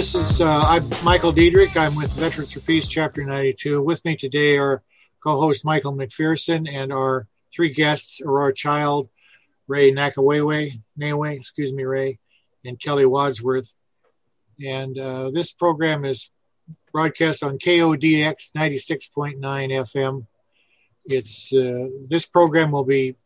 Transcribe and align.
this 0.00 0.14
is 0.14 0.40
uh, 0.40 0.60
I'm 0.60 0.88
Michael 1.04 1.30
Diedrich. 1.30 1.76
I'm 1.76 1.94
with 1.94 2.14
Veterans 2.14 2.52
for 2.52 2.60
Peace, 2.60 2.88
Chapter 2.88 3.22
92. 3.22 3.82
With 3.82 4.02
me 4.06 4.16
today 4.16 4.56
are 4.56 4.82
co-host 5.22 5.62
Michael 5.62 5.92
McPherson 5.92 6.66
and 6.72 6.90
our 6.90 7.28
three 7.54 7.74
guests, 7.74 8.18
Aurora 8.22 8.54
Child, 8.54 9.10
Ray 9.68 9.92
Nakawewe, 9.92 10.80
Nawe, 10.96 11.24
excuse 11.24 11.70
me, 11.70 11.82
Ray, 11.84 12.18
and 12.64 12.80
Kelly 12.80 13.04
Wadsworth. 13.04 13.74
And 14.64 14.98
uh, 14.98 15.32
this 15.34 15.52
program 15.52 16.06
is 16.06 16.30
broadcast 16.92 17.42
on 17.42 17.58
KODX 17.58 18.52
96.9 18.56 19.36
FM. 19.38 20.26
It's 21.04 21.52
uh, 21.52 21.88
this 22.08 22.24
program 22.24 22.70
will 22.70 22.84
be 22.84 23.16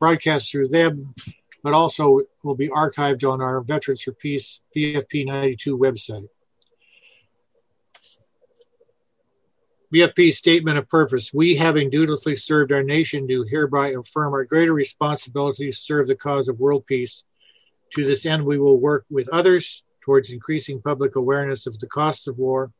broadcast 0.00 0.50
through 0.50 0.66
them, 0.66 1.14
but 1.64 1.72
also 1.72 2.20
will 2.44 2.54
be 2.54 2.68
archived 2.68 3.28
on 3.28 3.40
our 3.40 3.62
Veterans 3.62 4.02
for 4.02 4.12
Peace 4.12 4.60
VFP 4.76 5.26
92 5.26 5.78
website. 5.78 6.28
VFP 9.92 10.34
statement 10.34 10.76
of 10.76 10.86
purpose. 10.90 11.32
We, 11.32 11.56
having 11.56 11.88
dutifully 11.88 12.36
served 12.36 12.70
our 12.70 12.82
nation, 12.82 13.26
do 13.26 13.44
hereby 13.44 13.92
affirm 13.92 14.34
our 14.34 14.44
greater 14.44 14.74
responsibility 14.74 15.70
to 15.70 15.76
serve 15.76 16.06
the 16.06 16.14
cause 16.14 16.48
of 16.48 16.60
world 16.60 16.84
peace. 16.84 17.24
To 17.94 18.04
this 18.04 18.26
end, 18.26 18.44
we 18.44 18.58
will 18.58 18.78
work 18.78 19.06
with 19.08 19.28
others 19.30 19.84
towards 20.02 20.30
increasing 20.30 20.82
public 20.82 21.16
awareness 21.16 21.66
of 21.66 21.78
the 21.78 21.86
costs 21.86 22.26
of 22.26 22.36
war, 22.36 22.72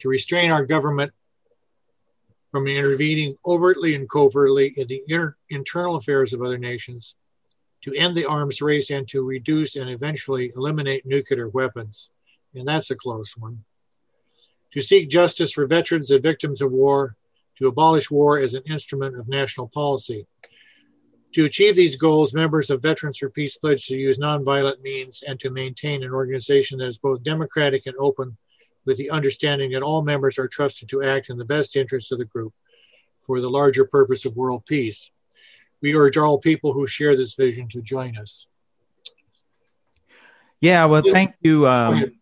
to 0.00 0.08
restrain 0.08 0.50
our 0.50 0.66
government 0.66 1.12
from 2.50 2.66
intervening 2.66 3.36
overtly 3.46 3.94
and 3.94 4.10
covertly 4.10 4.74
in 4.76 4.88
the 4.88 5.02
inter- 5.06 5.36
internal 5.48 5.94
affairs 5.94 6.32
of 6.32 6.42
other 6.42 6.58
nations, 6.58 7.14
to 7.84 7.94
end 7.94 8.16
the 8.16 8.26
arms 8.26 8.60
race, 8.60 8.90
and 8.90 9.06
to 9.08 9.22
reduce 9.22 9.76
and 9.76 9.88
eventually 9.88 10.52
eliminate 10.56 11.06
nuclear 11.06 11.48
weapons. 11.48 12.10
And 12.54 12.66
that's 12.66 12.90
a 12.90 12.96
close 12.96 13.36
one. 13.36 13.64
To 14.72 14.80
seek 14.80 15.08
justice 15.08 15.52
for 15.52 15.66
veterans 15.66 16.10
and 16.10 16.22
victims 16.22 16.60
of 16.62 16.72
war, 16.72 17.16
to 17.58 17.68
abolish 17.68 18.10
war 18.10 18.40
as 18.40 18.54
an 18.54 18.62
instrument 18.68 19.18
of 19.18 19.28
national 19.28 19.68
policy. 19.68 20.26
To 21.34 21.44
achieve 21.44 21.76
these 21.76 21.96
goals, 21.96 22.32
members 22.32 22.70
of 22.70 22.82
Veterans 22.82 23.18
for 23.18 23.28
Peace 23.28 23.56
pledge 23.56 23.86
to 23.86 23.96
use 23.96 24.18
nonviolent 24.18 24.80
means 24.82 25.22
and 25.26 25.38
to 25.40 25.50
maintain 25.50 26.02
an 26.02 26.12
organization 26.12 26.78
that 26.78 26.86
is 26.86 26.98
both 26.98 27.22
democratic 27.24 27.82
and 27.86 27.96
open 27.96 28.36
with 28.84 28.96
the 28.96 29.10
understanding 29.10 29.72
that 29.72 29.82
all 29.82 30.02
members 30.02 30.38
are 30.38 30.48
trusted 30.48 30.88
to 30.88 31.02
act 31.02 31.30
in 31.30 31.36
the 31.36 31.44
best 31.44 31.76
interests 31.76 32.12
of 32.12 32.18
the 32.18 32.24
group 32.24 32.52
for 33.22 33.40
the 33.40 33.50
larger 33.50 33.84
purpose 33.84 34.24
of 34.24 34.36
world 34.36 34.64
peace. 34.66 35.10
We 35.84 35.94
urge 35.94 36.16
all 36.16 36.38
people 36.38 36.72
who 36.72 36.86
share 36.86 37.14
this 37.14 37.34
vision 37.34 37.68
to 37.68 37.82
join 37.82 38.16
us. 38.16 38.46
Yeah, 40.62 40.86
well, 40.86 41.02
thank 41.12 41.34
you. 41.42 41.68
Um, 41.68 42.12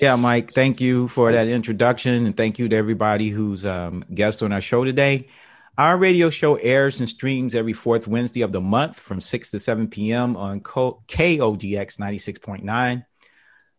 yeah, 0.00 0.16
Mike, 0.16 0.52
thank 0.52 0.80
you 0.80 1.06
for 1.06 1.30
that 1.30 1.46
introduction, 1.46 2.26
and 2.26 2.36
thank 2.36 2.58
you 2.58 2.68
to 2.68 2.74
everybody 2.74 3.28
who's 3.28 3.64
um, 3.64 4.04
guest 4.12 4.42
on 4.42 4.52
our 4.52 4.60
show 4.60 4.82
today. 4.84 5.28
Our 5.78 5.96
radio 5.96 6.28
show 6.28 6.56
airs 6.56 6.98
and 6.98 7.08
streams 7.08 7.54
every 7.54 7.72
fourth 7.72 8.08
Wednesday 8.08 8.40
of 8.40 8.50
the 8.50 8.60
month 8.60 8.98
from 8.98 9.20
6 9.20 9.52
to 9.52 9.60
7 9.60 9.86
p.m. 9.86 10.36
on 10.36 10.60
KODX 10.60 11.06
96.9. 12.00 13.06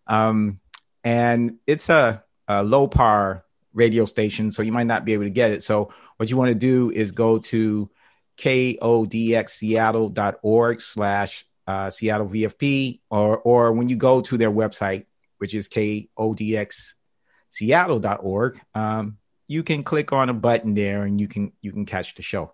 Um, 0.08 0.62
and 1.04 1.58
it's 1.68 1.90
a 1.90 2.24
a 2.48 2.64
low 2.64 2.88
power 2.88 3.44
radio 3.74 4.06
station, 4.06 4.54
so 4.54 4.62
you 4.62 4.72
might 4.72 4.88
not 4.88 5.04
be 5.04 5.12
able 5.12 5.26
to 5.26 5.30
get 5.30 5.52
it. 5.52 5.62
So 5.62 5.92
what 6.16 6.30
you 6.30 6.38
want 6.38 6.52
to 6.52 6.56
do 6.56 6.90
is 6.90 7.12
go 7.12 7.40
to 7.40 7.90
kodxseattle.org 8.38 10.82
slash 10.82 11.46
uh, 11.68 11.90
Seattle 11.90 12.28
VFP, 12.28 13.00
or 13.10 13.40
or 13.40 13.72
when 13.72 13.90
you 13.90 13.96
go 13.96 14.22
to 14.22 14.38
their 14.38 14.52
website, 14.52 15.08
which 15.38 15.56
is 15.56 15.68
kodxseattle.org, 15.68 18.62
um, 18.74 19.18
you 19.48 19.64
can 19.64 19.84
click 19.84 20.14
on 20.14 20.30
a 20.30 20.34
button 20.34 20.74
there 20.74 21.04
and 21.04 21.20
you 21.20 21.28
can 21.28 21.52
you 21.62 21.72
can 21.72 21.86
catch 21.86 22.16
the 22.16 22.22
show. 22.22 22.54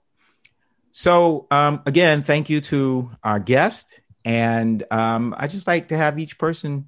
So 0.92 1.47
um, 1.52 1.81
again, 1.86 2.24
thank 2.24 2.50
you 2.50 2.62
to 2.62 3.12
our 3.24 3.40
guest, 3.40 4.00
and 4.24 4.84
um, 4.92 5.36
I 5.38 5.48
just 5.48 5.68
like 5.68 5.90
to 5.90 5.98
have 5.98 6.19
each 6.19 6.38
person 6.38 6.88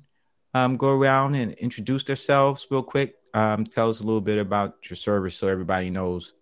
um, 0.53 0.77
go 0.77 0.89
around 0.89 1.35
and 1.35 1.53
introduce 1.53 2.03
themselves 2.03 2.67
real 2.69 2.83
quick. 2.83 3.15
Um, 3.33 3.65
tell 3.65 3.89
us 3.89 3.99
a 3.99 4.03
little 4.03 4.21
bit 4.21 4.37
about 4.37 4.89
your 4.89 4.95
service 4.95 5.35
so 5.35 5.47
everybody 5.47 5.89
knows 5.89 6.33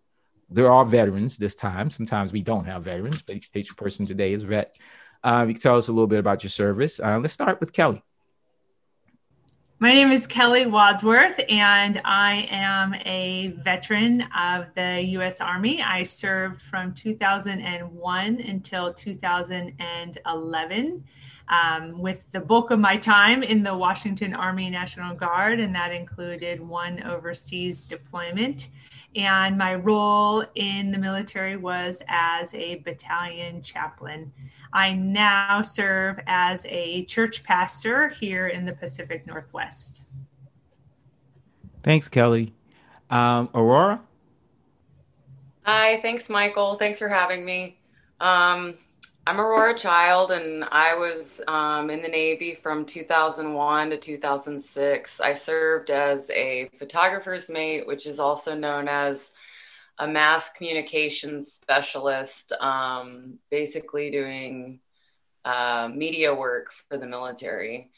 they're 0.52 0.86
veterans 0.86 1.38
this 1.38 1.56
time. 1.56 1.90
Sometimes 1.90 2.32
we 2.32 2.42
don't 2.42 2.66
have 2.66 2.84
veterans, 2.84 3.22
but 3.22 3.38
each 3.54 3.78
person 3.78 4.06
today 4.06 4.34
is 4.34 4.44
vet. 4.44 4.76
Uh, 5.24 5.46
you 5.48 5.54
can 5.54 5.62
tell 5.62 5.78
us 5.78 5.88
a 5.88 5.94
little 5.94 6.08
bit 6.08 6.20
about 6.20 6.44
your 6.44 6.50
service. 6.50 7.00
Uh, 7.00 7.20
let's 7.20 7.34
start 7.34 7.60
with 7.60 7.74
Kelly. 7.74 8.04
My 9.80 9.94
name 9.94 10.12
is 10.12 10.28
Kelly 10.28 10.68
Wadsworth, 10.68 11.42
and 11.50 12.00
I 12.06 12.48
am 12.52 12.94
a 12.94 13.56
veteran 13.64 14.24
of 14.38 14.68
the 14.76 15.02
U.S. 15.14 15.42
Army. 15.42 15.82
I 15.82 16.04
served 16.04 16.62
from 16.62 16.94
2001 16.94 18.42
until 18.42 18.94
2011 18.94 21.04
um, 21.50 22.00
with 22.00 22.20
the 22.32 22.40
bulk 22.40 22.70
of 22.70 22.80
my 22.80 22.96
time 22.96 23.42
in 23.42 23.64
the 23.64 23.76
Washington 23.76 24.36
Army 24.36 24.70
National 24.70 25.16
Guard, 25.16 25.60
and 25.60 25.74
that 25.74 25.92
included 25.92 26.62
one 26.62 27.02
overseas 27.04 27.82
deployment. 27.82 28.70
And 29.16 29.58
my 29.58 29.76
role 29.76 30.46
in 30.56 30.92
the 30.92 30.98
military 30.98 31.58
was 31.58 32.02
as 32.08 32.54
a 32.54 32.76
battalion 32.76 33.62
chaplain. 33.62 34.32
I 34.74 34.94
now 34.94 35.62
serve 35.62 36.20
as 36.28 36.66
a 36.66 37.04
church 37.06 37.44
pastor 37.44 38.08
here 38.08 38.48
in 38.48 38.66
the 38.66 38.72
Pacific 38.72 39.28
Northwest. 39.28 40.04
Thanks, 41.84 42.08
Kelly. 42.08 42.54
Um, 43.10 43.50
Aurora? 43.54 44.02
Hi, 45.64 46.00
thanks, 46.02 46.30
Michael. 46.30 46.76
Thanks 46.76 46.98
for 46.98 47.10
having 47.10 47.44
me. 47.44 47.78
Um, 48.20 48.78
I'm 49.28 49.40
Aurora 49.40 49.78
Child, 49.78 50.32
and 50.32 50.64
I 50.64 50.96
was 50.96 51.42
um, 51.48 51.92
in 51.92 52.02
the 52.02 52.08
Navy 52.08 52.56
from 52.56 52.86
2001 52.86 53.92
to 53.92 53.98
2006. 53.98 55.22
I 55.22 55.34
served 55.34 55.92
as 55.92 56.28
a 56.32 56.72
photographer's 56.80 57.48
mate, 57.48 57.86
which 57.86 58.08
is 58.08 58.20
also 58.20 58.56
known 58.56 58.88
as 58.88 59.32
a 60.00 60.08
mass 60.08 60.52
communications 60.54 61.54
specialist, 61.54 62.52
um, 62.54 63.38
basically 63.52 64.09
doing 64.09 64.80
uh, 65.46 65.88
media 65.94 66.34
work 66.34 66.72
for 66.90 66.98
the 66.98 67.06
military. 67.06 67.92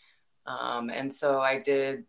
Um, 0.45 0.89
and 0.89 1.13
so 1.13 1.39
I 1.39 1.59
did 1.59 2.03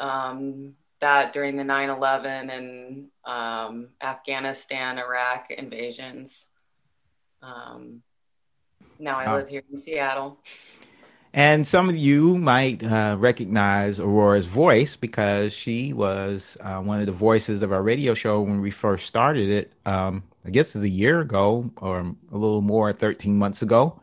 um, 0.00 0.74
that 1.00 1.32
during 1.32 1.54
the 1.54 1.62
9 1.62 1.90
11 1.90 2.50
and 2.50 3.06
um, 3.24 3.90
Afghanistan, 4.02 4.98
Iraq 4.98 5.52
invasions. 5.52 6.48
Um, 7.40 8.02
now 8.98 9.18
I 9.18 9.36
live 9.36 9.48
here 9.48 9.62
in 9.72 9.80
Seattle. 9.80 10.38
And 11.34 11.68
some 11.68 11.88
of 11.88 11.96
you 11.96 12.38
might 12.38 12.82
uh, 12.82 13.16
recognize 13.18 14.00
Aurora's 14.00 14.46
voice 14.46 14.96
because 14.96 15.52
she 15.52 15.92
was 15.92 16.56
uh, 16.60 16.78
one 16.78 17.00
of 17.00 17.06
the 17.06 17.12
voices 17.12 17.62
of 17.62 17.70
our 17.70 17.82
radio 17.82 18.14
show 18.14 18.40
when 18.40 18.60
we 18.60 18.70
first 18.70 19.06
started 19.06 19.48
it. 19.50 19.72
Um, 19.84 20.22
I 20.44 20.50
guess 20.50 20.74
it's 20.74 20.84
a 20.84 20.88
year 20.88 21.20
ago 21.20 21.70
or 21.76 22.00
a 22.00 22.36
little 22.36 22.62
more, 22.62 22.92
13 22.92 23.36
months 23.36 23.62
ago. 23.62 24.00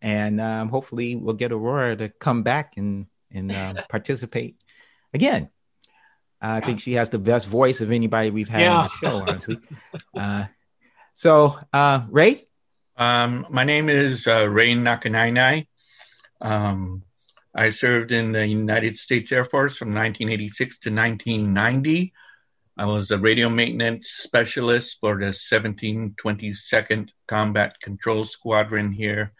And 0.00 0.40
um, 0.40 0.68
hopefully 0.68 1.16
we'll 1.16 1.34
get 1.34 1.52
Aurora 1.52 1.96
to 1.96 2.08
come 2.08 2.42
back 2.44 2.76
and, 2.76 3.06
and 3.32 3.50
uh, 3.50 3.74
participate 3.88 4.62
again. 5.12 5.50
I 6.40 6.60
think 6.60 6.80
she 6.80 6.94
has 6.94 7.10
the 7.10 7.18
best 7.18 7.46
voice 7.46 7.82
of 7.82 7.90
anybody 7.90 8.30
we've 8.30 8.48
had 8.48 8.62
yeah. 8.62 8.76
on 8.76 8.84
the 8.84 9.06
show, 9.06 9.16
honestly. 9.28 9.58
Uh, 10.16 10.46
so, 11.14 11.58
uh, 11.72 12.06
Ray? 12.08 12.46
Um, 13.00 13.46
my 13.48 13.64
name 13.64 13.88
is 13.88 14.26
uh, 14.26 14.46
Ray 14.46 14.74
Nakanainai. 14.74 15.66
Um, 16.42 17.02
I 17.54 17.70
served 17.70 18.12
in 18.12 18.30
the 18.30 18.46
United 18.46 18.98
States 18.98 19.32
Air 19.32 19.46
Force 19.46 19.78
from 19.78 19.88
1986 19.88 20.80
to 20.80 20.90
1990. 20.90 22.12
I 22.76 22.84
was 22.84 23.10
a 23.10 23.16
radio 23.16 23.48
maintenance 23.48 24.10
specialist 24.10 24.98
for 25.00 25.18
the 25.18 25.32
1722nd 25.32 27.08
Combat 27.26 27.80
Control 27.80 28.24
Squadron 28.24 28.92
here 28.92 29.32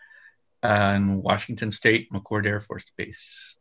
uh, 0.62 0.94
in 0.96 1.20
Washington 1.20 1.70
State, 1.70 2.10
McChord 2.10 2.46
Air 2.46 2.62
Force 2.62 2.86
Base. 2.96 3.56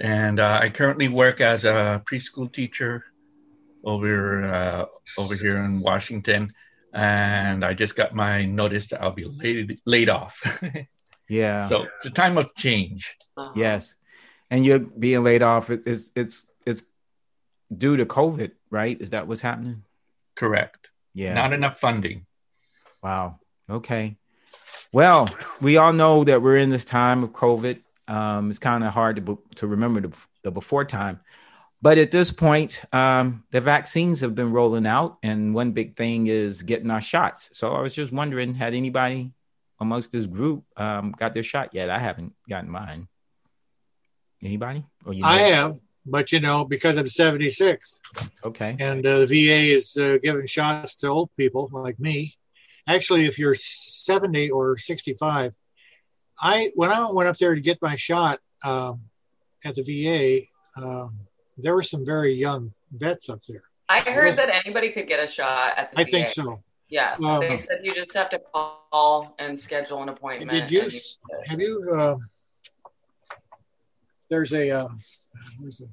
And 0.00 0.40
uh, 0.40 0.60
I 0.62 0.70
currently 0.70 1.08
work 1.08 1.42
as 1.42 1.66
a 1.66 2.02
preschool 2.10 2.50
teacher 2.50 3.04
over 3.84 4.44
uh, 4.44 4.86
over 5.18 5.34
here 5.34 5.58
in 5.58 5.80
Washington 5.80 6.54
and 6.92 7.64
I 7.64 7.74
just 7.74 7.96
got 7.96 8.14
my 8.14 8.44
notice 8.44 8.88
that 8.88 9.02
I'll 9.02 9.12
be 9.12 9.24
laid 9.24 9.80
laid 9.84 10.08
off. 10.08 10.62
yeah. 11.28 11.64
So 11.64 11.86
it's 11.96 12.06
a 12.06 12.10
time 12.10 12.38
of 12.38 12.54
change. 12.54 13.16
Uh-huh. 13.36 13.52
Yes, 13.54 13.94
and 14.50 14.64
you're 14.64 14.80
being 14.80 15.22
laid 15.22 15.42
off. 15.42 15.70
It's 15.70 16.10
it's 16.14 16.50
it's 16.66 16.82
due 17.76 17.96
to 17.96 18.06
COVID, 18.06 18.52
right? 18.70 19.00
Is 19.00 19.10
that 19.10 19.26
what's 19.26 19.40
happening? 19.40 19.84
Correct. 20.34 20.90
Yeah. 21.14 21.34
Not 21.34 21.52
enough 21.52 21.78
funding. 21.78 22.26
Wow. 23.02 23.40
Okay. 23.68 24.16
Well, 24.92 25.28
we 25.60 25.76
all 25.76 25.92
know 25.92 26.24
that 26.24 26.42
we're 26.42 26.56
in 26.56 26.70
this 26.70 26.84
time 26.84 27.22
of 27.22 27.30
COVID. 27.30 27.80
Um, 28.08 28.50
it's 28.50 28.58
kind 28.58 28.82
of 28.82 28.92
hard 28.92 29.24
to 29.24 29.38
to 29.56 29.66
remember 29.66 30.00
the, 30.00 30.16
the, 30.42 30.50
before 30.50 30.84
time. 30.84 31.20
But 31.82 31.96
at 31.96 32.10
this 32.10 32.30
point, 32.30 32.82
um, 32.92 33.44
the 33.50 33.60
vaccines 33.60 34.20
have 34.20 34.34
been 34.34 34.52
rolling 34.52 34.86
out, 34.86 35.18
and 35.22 35.54
one 35.54 35.72
big 35.72 35.96
thing 35.96 36.26
is 36.26 36.62
getting 36.62 36.90
our 36.90 37.00
shots. 37.00 37.50
So 37.54 37.72
I 37.72 37.80
was 37.80 37.94
just 37.94 38.12
wondering, 38.12 38.54
had 38.54 38.74
anybody 38.74 39.32
amongst 39.80 40.12
this 40.12 40.26
group 40.26 40.64
um, 40.76 41.12
got 41.12 41.32
their 41.32 41.42
shot 41.42 41.72
yet? 41.72 41.88
I 41.88 41.98
haven't 41.98 42.34
gotten 42.48 42.68
mine. 42.68 43.08
Anybody? 44.44 44.84
Or 45.06 45.14
you 45.14 45.22
know? 45.22 45.28
I 45.28 45.38
have, 45.38 45.78
but 46.04 46.32
you 46.32 46.40
know, 46.40 46.66
because 46.66 46.98
I'm 46.98 47.08
76. 47.08 47.98
Okay. 48.44 48.76
And 48.78 49.06
uh, 49.06 49.20
the 49.20 49.26
VA 49.26 49.74
is 49.74 49.96
uh, 49.96 50.18
giving 50.22 50.46
shots 50.46 50.96
to 50.96 51.08
old 51.08 51.30
people 51.38 51.70
like 51.72 51.98
me. 51.98 52.36
Actually, 52.86 53.24
if 53.24 53.38
you're 53.38 53.54
70 53.54 54.50
or 54.50 54.76
65, 54.76 55.54
I 56.42 56.72
when 56.74 56.90
I 56.90 57.10
went 57.10 57.28
up 57.28 57.38
there 57.38 57.54
to 57.54 57.60
get 57.60 57.80
my 57.80 57.96
shot 57.96 58.40
um, 58.64 59.02
at 59.64 59.76
the 59.76 59.82
VA, 59.82 60.46
um, 60.82 61.18
there 61.62 61.74
were 61.74 61.82
some 61.82 62.04
very 62.04 62.34
young 62.34 62.72
vets 62.92 63.28
up 63.28 63.40
there. 63.46 63.62
I 63.88 64.00
heard 64.00 64.36
that 64.36 64.48
anybody 64.64 64.90
could 64.90 65.08
get 65.08 65.22
a 65.22 65.26
shot 65.26 65.76
at 65.76 65.92
the 65.92 66.00
I 66.00 66.04
VA. 66.04 66.10
think 66.10 66.28
so. 66.28 66.62
Yeah, 66.88 67.16
um, 67.22 67.40
they 67.40 67.56
said 67.56 67.80
you 67.82 67.94
just 67.94 68.14
have 68.14 68.30
to 68.30 68.40
call 68.52 69.34
and 69.38 69.58
schedule 69.58 70.02
an 70.02 70.08
appointment. 70.08 70.68
Did 70.68 70.70
you 70.70 70.88
have 71.46 71.60
you? 71.60 71.92
Uh, 71.94 72.16
there's 74.28 74.52
a 74.52 74.70
uh, 74.70 74.88
there's 75.60 75.80
a 75.80 75.84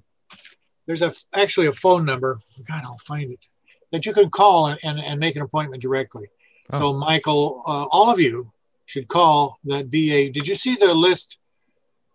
there's 0.88 1.02
a 1.02 1.14
actually 1.34 1.68
a 1.68 1.74
phone 1.74 2.06
number. 2.06 2.40
God, 2.68 2.82
I'll 2.84 2.98
find 2.98 3.32
it 3.32 3.48
that 3.92 4.06
you 4.06 4.14
can 4.14 4.30
call 4.30 4.68
and, 4.68 4.80
and, 4.84 5.00
and 5.00 5.20
make 5.20 5.36
an 5.36 5.42
appointment 5.42 5.82
directly. 5.82 6.28
Oh. 6.72 6.80
So, 6.80 6.94
Michael, 6.94 7.62
uh, 7.66 7.86
all 7.92 8.10
of 8.10 8.20
you 8.20 8.52
should 8.86 9.08
call 9.08 9.60
that 9.66 9.86
VA. 9.86 10.32
Did 10.32 10.48
you 10.48 10.56
see 10.56 10.76
the 10.76 10.94
list? 10.94 11.40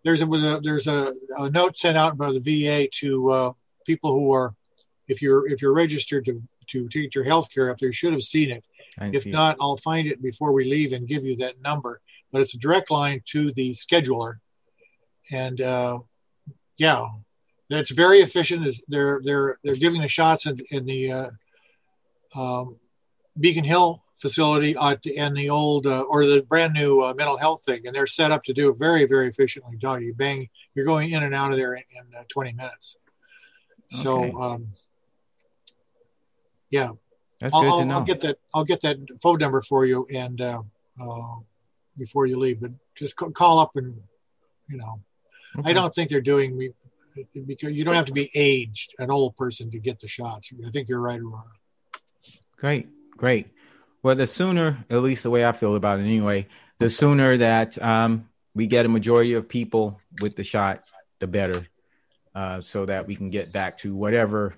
There's 0.03 0.21
a, 0.21 0.27
a 0.27 0.61
there's 0.61 0.87
a, 0.87 1.13
a, 1.37 1.49
note 1.49 1.77
sent 1.77 1.97
out 1.97 2.17
by 2.17 2.31
the 2.31 2.39
VA 2.39 2.87
to 2.99 3.31
uh, 3.31 3.53
people 3.85 4.11
who 4.11 4.33
are, 4.33 4.53
if 5.07 5.21
you're 5.21 5.47
if 5.47 5.61
you're 5.61 5.73
registered 5.73 6.25
to 6.25 6.41
to, 6.67 6.87
get 6.87 7.15
your 7.15 7.23
health 7.23 7.49
care 7.51 7.69
up 7.69 7.79
there, 7.79 7.89
you 7.89 7.93
should 7.93 8.13
have 8.13 8.23
seen 8.23 8.51
it. 8.51 8.63
I 8.99 9.11
if 9.13 9.25
not, 9.25 9.55
it. 9.55 9.59
I'll 9.61 9.77
find 9.77 10.07
it 10.07 10.21
before 10.21 10.51
we 10.51 10.65
leave 10.65 10.93
and 10.93 11.07
give 11.07 11.23
you 11.23 11.35
that 11.37 11.61
number. 11.61 12.01
But 12.31 12.41
it's 12.41 12.53
a 12.53 12.57
direct 12.57 12.89
line 12.91 13.21
to 13.27 13.51
the 13.53 13.73
scheduler, 13.73 14.35
and 15.31 15.59
uh, 15.61 15.99
yeah, 16.77 17.05
that's 17.69 17.91
very 17.91 18.19
efficient. 18.19 18.65
Is 18.65 18.83
they're 18.87 19.21
they're 19.23 19.59
they're 19.63 19.75
giving 19.75 20.01
the 20.01 20.07
shots 20.07 20.45
in, 20.45 20.59
in 20.71 20.85
the 20.85 21.11
uh, 21.11 21.29
um, 22.35 22.77
Beacon 23.39 23.63
Hill 23.63 24.01
facility 24.23 24.73
uh, 24.77 24.95
and 25.17 25.35
the 25.35 25.49
old 25.49 25.85
uh, 25.85 25.99
or 26.03 26.25
the 26.25 26.41
brand 26.43 26.73
new 26.73 27.01
uh, 27.01 27.13
mental 27.13 27.35
health 27.35 27.61
thing, 27.65 27.85
and 27.85 27.93
they're 27.93 28.07
set 28.07 28.31
up 28.31 28.41
to 28.45 28.53
do 28.53 28.69
it 28.69 28.77
very, 28.77 29.05
very 29.05 29.27
efficiently. 29.27 29.75
Dog, 29.77 30.01
you 30.01 30.13
bang, 30.13 30.49
you're 30.73 30.85
going 30.85 31.11
in 31.11 31.23
and 31.23 31.35
out 31.35 31.51
of 31.51 31.57
there 31.57 31.73
in, 31.73 31.83
in 31.91 32.17
uh, 32.17 32.23
20 32.29 32.53
minutes. 32.53 32.95
So, 33.91 34.23
um, 34.41 34.69
yeah, 36.69 36.91
that's 37.41 37.53
I'll, 37.53 37.61
good 37.61 37.79
to 37.79 37.85
know. 37.85 37.95
I'll 37.95 38.03
get 38.05 38.21
that. 38.21 38.37
I'll 38.55 38.63
get 38.63 38.81
that 38.81 38.97
phone 39.21 39.39
number 39.39 39.61
for 39.61 39.85
you, 39.85 40.07
and 40.09 40.39
uh, 40.39 40.61
uh, 40.99 41.35
before 41.97 42.25
you 42.25 42.39
leave, 42.39 42.61
but 42.61 42.71
just 42.95 43.17
call 43.17 43.59
up 43.59 43.75
and 43.75 43.93
you 44.69 44.77
know, 44.77 45.01
okay. 45.59 45.69
I 45.69 45.73
don't 45.73 45.93
think 45.93 46.09
they're 46.09 46.21
doing 46.21 46.57
me 46.57 46.69
because 47.45 47.73
you 47.73 47.83
don't 47.83 47.93
have 47.93 48.05
to 48.05 48.13
be 48.13 48.31
aged, 48.33 48.93
an 48.97 49.11
old 49.11 49.35
person, 49.35 49.69
to 49.71 49.79
get 49.79 49.99
the 49.99 50.07
shots. 50.07 50.49
I 50.65 50.69
think 50.71 50.87
you're 50.87 51.01
right, 51.01 51.19
Aurora. 51.19 51.43
Great, 52.57 52.87
great. 53.17 53.52
Well, 54.03 54.15
the 54.15 54.27
sooner, 54.27 54.85
at 54.89 55.01
least 55.01 55.23
the 55.23 55.29
way 55.29 55.45
I 55.45 55.53
feel 55.53 55.75
about 55.75 55.99
it 55.99 56.03
anyway, 56.03 56.47
the 56.77 56.89
sooner 56.89 57.37
that 57.37 57.81
um, 57.81 58.27
we 58.53 58.67
get 58.67 58.85
a 58.85 58.89
majority 58.89 59.33
of 59.33 59.47
people 59.47 60.01
with 60.19 60.35
the 60.35 60.43
shot, 60.43 60.85
the 61.19 61.27
better, 61.27 61.65
uh, 62.35 62.59
so 62.59 62.85
that 62.85 63.07
we 63.07 63.15
can 63.15 63.29
get 63.29 63.53
back 63.53 63.77
to 63.77 63.95
whatever. 63.95 64.55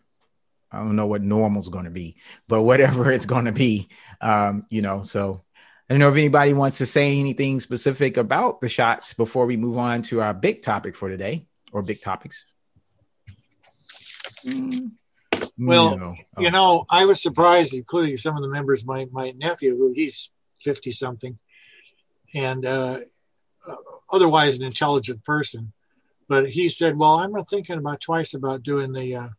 I 0.71 0.79
don't 0.79 0.95
know 0.95 1.05
what 1.05 1.21
normal's 1.21 1.69
going 1.69 1.85
to 1.85 1.91
be, 1.91 2.17
but 2.47 2.63
whatever 2.63 3.11
it's 3.11 3.27
going 3.27 3.45
to 3.45 3.51
be, 3.51 3.87
um, 4.19 4.65
you 4.71 4.81
know. 4.81 5.03
So 5.03 5.43
I 5.87 5.93
don't 5.93 5.99
know 5.99 6.09
if 6.09 6.15
anybody 6.15 6.53
wants 6.53 6.79
to 6.79 6.87
say 6.87 7.19
anything 7.19 7.59
specific 7.59 8.17
about 8.17 8.61
the 8.61 8.69
shots 8.69 9.13
before 9.13 9.45
we 9.45 9.57
move 9.57 9.77
on 9.77 10.01
to 10.03 10.21
our 10.21 10.33
big 10.33 10.63
topic 10.63 10.95
for 10.95 11.07
today 11.07 11.45
or 11.71 11.83
big 11.83 12.01
topics. 12.01 12.45
Mm. 14.43 14.93
Well, 15.57 15.97
no. 15.97 16.15
oh. 16.37 16.41
you 16.41 16.51
know, 16.51 16.85
I 16.89 17.05
was 17.05 17.21
surprised, 17.21 17.73
including 17.73 18.17
some 18.17 18.35
of 18.35 18.41
the 18.41 18.49
members. 18.49 18.85
My 18.85 19.07
my 19.11 19.31
nephew, 19.31 19.77
who 19.77 19.93
he's 19.93 20.29
fifty 20.61 20.91
something, 20.91 21.37
and 22.33 22.65
uh, 22.65 22.99
uh, 23.67 23.75
otherwise 24.11 24.57
an 24.57 24.65
intelligent 24.65 25.23
person, 25.23 25.71
but 26.27 26.49
he 26.49 26.67
said, 26.69 26.97
"Well, 26.97 27.19
I'm 27.19 27.33
thinking 27.45 27.77
about 27.77 28.01
twice 28.01 28.33
about 28.33 28.63
doing 28.63 28.91
the 28.91 29.15
uh, 29.15 29.29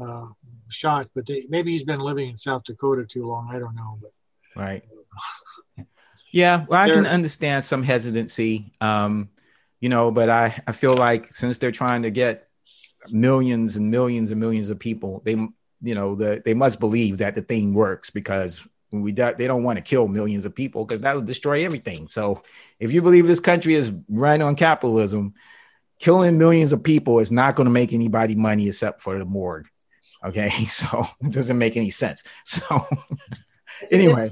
uh, 0.00 0.26
shot, 0.68 1.08
but 1.14 1.26
they, 1.26 1.46
maybe 1.48 1.70
he's 1.70 1.84
been 1.84 2.00
living 2.00 2.30
in 2.30 2.36
South 2.36 2.64
Dakota 2.64 3.04
too 3.04 3.26
long. 3.26 3.50
I 3.52 3.60
don't 3.60 3.76
know." 3.76 3.98
But 4.02 4.12
right. 4.60 4.84
yeah, 6.32 6.64
well, 6.68 6.80
I 6.80 6.88
can 6.88 7.06
understand 7.06 7.62
some 7.62 7.84
hesitancy, 7.84 8.74
um, 8.80 9.28
you 9.78 9.88
know, 9.88 10.10
but 10.10 10.28
I 10.28 10.60
I 10.66 10.72
feel 10.72 10.96
like 10.96 11.32
since 11.32 11.58
they're 11.58 11.70
trying 11.70 12.02
to 12.02 12.10
get 12.10 12.48
millions 13.10 13.76
and 13.76 13.90
millions 13.90 14.30
and 14.30 14.40
millions 14.40 14.70
of 14.70 14.78
people, 14.78 15.22
they 15.24 15.32
you 15.32 15.94
know 15.94 16.14
the, 16.14 16.42
they 16.44 16.54
must 16.54 16.80
believe 16.80 17.18
that 17.18 17.34
the 17.34 17.42
thing 17.42 17.74
works 17.74 18.10
because 18.10 18.66
we 18.90 19.12
they 19.12 19.46
don't 19.46 19.64
want 19.64 19.76
to 19.76 19.82
kill 19.82 20.08
millions 20.08 20.44
of 20.44 20.54
people 20.54 20.84
because 20.84 21.00
that'll 21.00 21.22
destroy 21.22 21.64
everything. 21.64 22.08
So 22.08 22.42
if 22.78 22.92
you 22.92 23.02
believe 23.02 23.26
this 23.26 23.40
country 23.40 23.74
is 23.74 23.92
run 24.08 24.42
on 24.42 24.56
capitalism, 24.56 25.34
killing 25.98 26.38
millions 26.38 26.72
of 26.72 26.82
people 26.82 27.18
is 27.18 27.32
not 27.32 27.56
going 27.56 27.66
to 27.66 27.72
make 27.72 27.92
anybody 27.92 28.34
money 28.34 28.68
except 28.68 29.02
for 29.02 29.18
the 29.18 29.24
morgue. 29.24 29.68
Okay, 30.24 30.50
so 30.66 31.06
it 31.22 31.32
doesn't 31.32 31.58
make 31.58 31.76
any 31.76 31.90
sense. 31.90 32.22
So 32.44 32.62
anyway, 33.90 34.28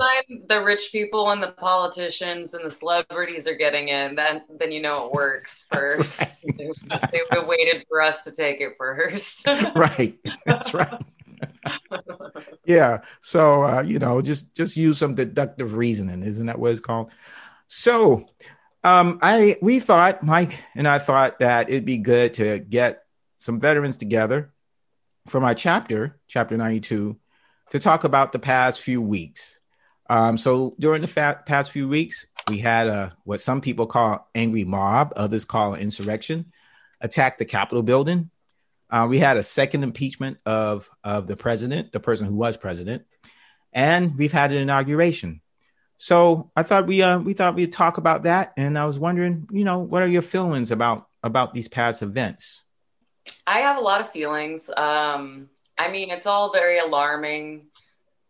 the 0.48 0.62
rich 0.62 0.90
people 0.92 1.30
and 1.30 1.42
the 1.42 1.52
politicians 1.52 2.54
and 2.54 2.64
the 2.64 2.70
celebrities 2.70 3.46
are 3.46 3.54
getting 3.54 3.88
in, 3.88 4.14
then 4.14 4.42
then 4.58 4.72
you 4.72 4.82
know 4.82 5.06
it 5.06 5.12
works 5.12 5.66
first. 5.72 6.20
Right. 6.20 6.32
they 7.12 7.20
have 7.30 7.46
waited 7.46 7.84
for 7.88 8.00
us 8.00 8.24
to 8.24 8.32
take 8.32 8.60
it 8.60 8.74
first. 8.78 9.46
right, 9.74 10.18
that's 10.46 10.74
right. 10.74 11.02
yeah, 12.64 12.98
so 13.20 13.64
uh, 13.64 13.82
you 13.82 13.98
know, 13.98 14.20
just 14.22 14.54
just 14.54 14.76
use 14.76 14.98
some 14.98 15.14
deductive 15.14 15.74
reasoning, 15.76 16.22
isn't 16.22 16.46
that 16.46 16.58
what 16.58 16.72
it's 16.72 16.80
called? 16.80 17.10
So, 17.68 18.28
um, 18.84 19.18
I 19.22 19.56
we 19.62 19.80
thought 19.80 20.22
Mike 20.22 20.62
and 20.74 20.86
I 20.86 20.98
thought 20.98 21.38
that 21.38 21.70
it'd 21.70 21.84
be 21.84 21.98
good 21.98 22.34
to 22.34 22.58
get 22.58 23.04
some 23.36 23.60
veterans 23.60 23.96
together 23.96 24.52
from 25.28 25.44
our 25.44 25.54
chapter, 25.54 26.18
chapter 26.28 26.56
ninety 26.56 26.80
two 26.80 27.18
to 27.72 27.78
talk 27.78 28.04
about 28.04 28.32
the 28.32 28.38
past 28.38 28.80
few 28.80 29.00
weeks. 29.00 29.58
Um, 30.10 30.36
so 30.36 30.74
during 30.78 31.00
the 31.00 31.08
fa- 31.08 31.42
past 31.46 31.70
few 31.70 31.88
weeks, 31.88 32.26
we 32.48 32.58
had 32.58 32.86
a 32.86 33.16
what 33.24 33.40
some 33.40 33.62
people 33.62 33.86
call 33.86 34.28
angry 34.34 34.64
mob, 34.64 35.14
others 35.16 35.46
call 35.46 35.72
an 35.72 35.80
insurrection, 35.80 36.52
attack 37.00 37.38
the 37.38 37.46
Capitol 37.46 37.82
building. 37.82 38.30
Uh, 38.90 39.06
we 39.08 39.18
had 39.18 39.38
a 39.38 39.42
second 39.42 39.84
impeachment 39.84 40.36
of 40.44 40.90
of 41.02 41.26
the 41.26 41.36
president, 41.36 41.92
the 41.92 42.00
person 42.00 42.26
who 42.26 42.36
was 42.36 42.58
president, 42.58 43.04
and 43.72 44.18
we've 44.18 44.32
had 44.32 44.52
an 44.52 44.58
inauguration. 44.58 45.40
So 45.96 46.50
I 46.54 46.64
thought 46.64 46.86
we 46.86 47.00
uh, 47.00 47.20
we 47.20 47.32
thought 47.32 47.54
we'd 47.54 47.72
talk 47.72 47.96
about 47.96 48.24
that, 48.24 48.52
and 48.58 48.78
I 48.78 48.84
was 48.84 48.98
wondering, 48.98 49.48
you 49.50 49.64
know, 49.64 49.78
what 49.78 50.02
are 50.02 50.08
your 50.08 50.20
feelings 50.20 50.72
about 50.72 51.08
about 51.22 51.54
these 51.54 51.68
past 51.68 52.02
events? 52.02 52.64
I 53.46 53.60
have 53.60 53.78
a 53.78 53.80
lot 53.80 54.02
of 54.02 54.10
feelings. 54.10 54.68
Um, 54.76 55.48
I 55.78 55.90
mean, 55.90 56.10
it's 56.10 56.26
all 56.26 56.52
very 56.52 56.78
alarming. 56.78 57.66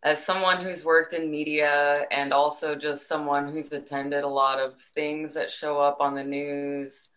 As 0.03 0.25
someone 0.25 0.63
who's 0.65 0.85
worked 0.85 1.13
in 1.13 1.31
media 1.31 2.07
and 2.11 2.33
also 2.33 2.75
just 2.75 3.07
someone 3.07 3.53
who's 3.53 3.73
attended 3.73 4.25
a 4.25 4.29
lot 4.29 4.59
of 4.59 4.75
things 4.95 5.35
that 5.35 5.51
show 5.51 5.81
up 5.81 6.01
on 6.01 6.15
the 6.15 6.25
news, 6.25 7.11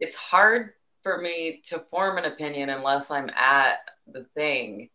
it's 0.00 0.16
hard 0.16 0.72
for 1.02 1.18
me 1.18 1.62
to 1.68 1.78
form 1.78 2.18
an 2.18 2.26
opinion 2.26 2.68
unless 2.68 3.10
I'm 3.10 3.30
at 3.30 3.78
the 4.06 4.24
thing. 4.34 4.90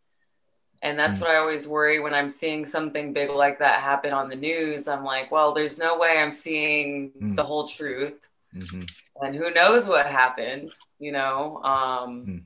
And 0.84 1.00
that's 1.00 1.18
mm. 1.18 1.22
what 1.22 1.32
I 1.32 1.38
always 1.38 1.68
worry 1.68 2.00
when 2.00 2.14
I'm 2.14 2.30
seeing 2.30 2.66
something 2.66 3.14
big 3.14 3.30
like 3.30 3.60
that 3.60 3.82
happen 3.82 4.14
on 4.14 4.30
the 4.30 4.36
news. 4.36 4.88
I'm 4.88 5.04
like, 5.04 5.32
well, 5.32 5.54
there's 5.54 5.78
no 5.78 5.98
way 5.98 6.18
I'm 6.20 6.34
seeing 6.34 7.12
mm. 7.20 7.36
the 7.36 7.44
whole 7.44 7.68
truth. 7.68 8.20
Mm-hmm. 8.56 8.84
And 9.24 9.36
who 9.36 9.52
knows 9.52 9.88
what 9.88 10.06
happened, 10.06 10.72
you 11.00 11.12
know? 11.12 11.62
Um, 11.64 12.26
mm 12.28 12.44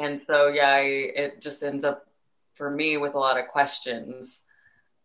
and 0.00 0.22
so 0.22 0.48
yeah 0.48 0.70
I, 0.70 0.80
it 0.80 1.40
just 1.40 1.62
ends 1.62 1.84
up 1.84 2.06
for 2.54 2.70
me 2.70 2.96
with 2.96 3.14
a 3.14 3.18
lot 3.18 3.38
of 3.38 3.48
questions 3.48 4.42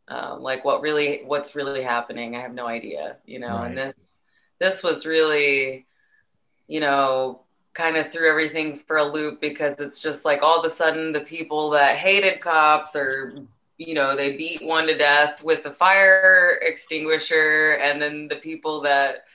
um, 0.08 0.42
like 0.42 0.66
what 0.66 0.82
really 0.82 1.22
what's 1.26 1.56
really 1.56 1.84
happening 1.84 2.36
i 2.36 2.42
have 2.42 2.54
no 2.54 2.68
idea 2.68 3.18
you 3.26 3.40
know 3.40 3.56
right. 3.56 3.68
and 3.68 3.78
this 3.78 4.20
this 4.60 4.84
was 4.84 5.06
really 5.06 5.86
you 6.68 6.80
know 6.80 7.42
kind 7.74 7.96
of 7.96 8.12
threw 8.12 8.30
everything 8.30 8.78
for 8.78 8.98
a 8.98 9.04
loop 9.04 9.40
because 9.40 9.80
it's 9.80 10.00
just 10.00 10.26
like 10.26 10.42
all 10.42 10.60
of 10.60 10.66
a 10.66 10.70
sudden 10.70 11.12
the 11.12 11.22
people 11.22 11.70
that 11.70 11.96
hated 11.96 12.42
cops 12.42 12.96
or 12.96 13.46
you 13.78 13.94
know 13.94 14.16
they 14.16 14.36
beat 14.36 14.62
one 14.64 14.88
to 14.88 14.98
death 14.98 15.44
with 15.44 15.64
the 15.64 15.72
fire 15.72 16.60
extinguisher 16.62 17.80
and 17.82 18.02
then 18.02 18.28
the 18.28 18.36
people 18.36 18.82
that 18.82 19.26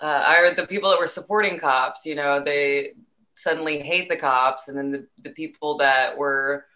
uh, 0.00 0.24
are 0.26 0.54
the 0.54 0.66
people 0.66 0.90
that 0.90 0.98
were 0.98 1.06
supporting 1.06 1.58
cops. 1.58 2.04
You 2.04 2.14
know, 2.14 2.42
they 2.42 2.92
suddenly 3.36 3.80
hate 3.80 4.08
the 4.08 4.16
cops, 4.16 4.68
and 4.68 4.76
then 4.76 4.90
the, 4.90 5.06
the 5.22 5.30
people 5.30 5.78
that 5.78 6.16
were 6.16 6.66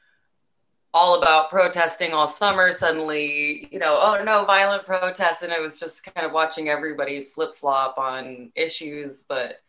all 0.95 1.19
about 1.19 1.51
protesting 1.51 2.13
all 2.13 2.27
summer 2.27 2.73
suddenly, 2.73 3.69
you 3.71 3.79
know, 3.79 3.99
oh 4.01 4.23
no, 4.25 4.45
violent 4.45 4.87
protests, 4.87 5.43
and 5.43 5.53
it 5.53 5.61
was 5.61 5.79
just 5.79 6.05
kind 6.15 6.27
of 6.27 6.33
watching 6.33 6.69
everybody 6.69 7.25
flip 7.25 7.55
flop 7.55 7.99
on 7.99 8.51
issues, 8.55 9.25
but 9.29 9.61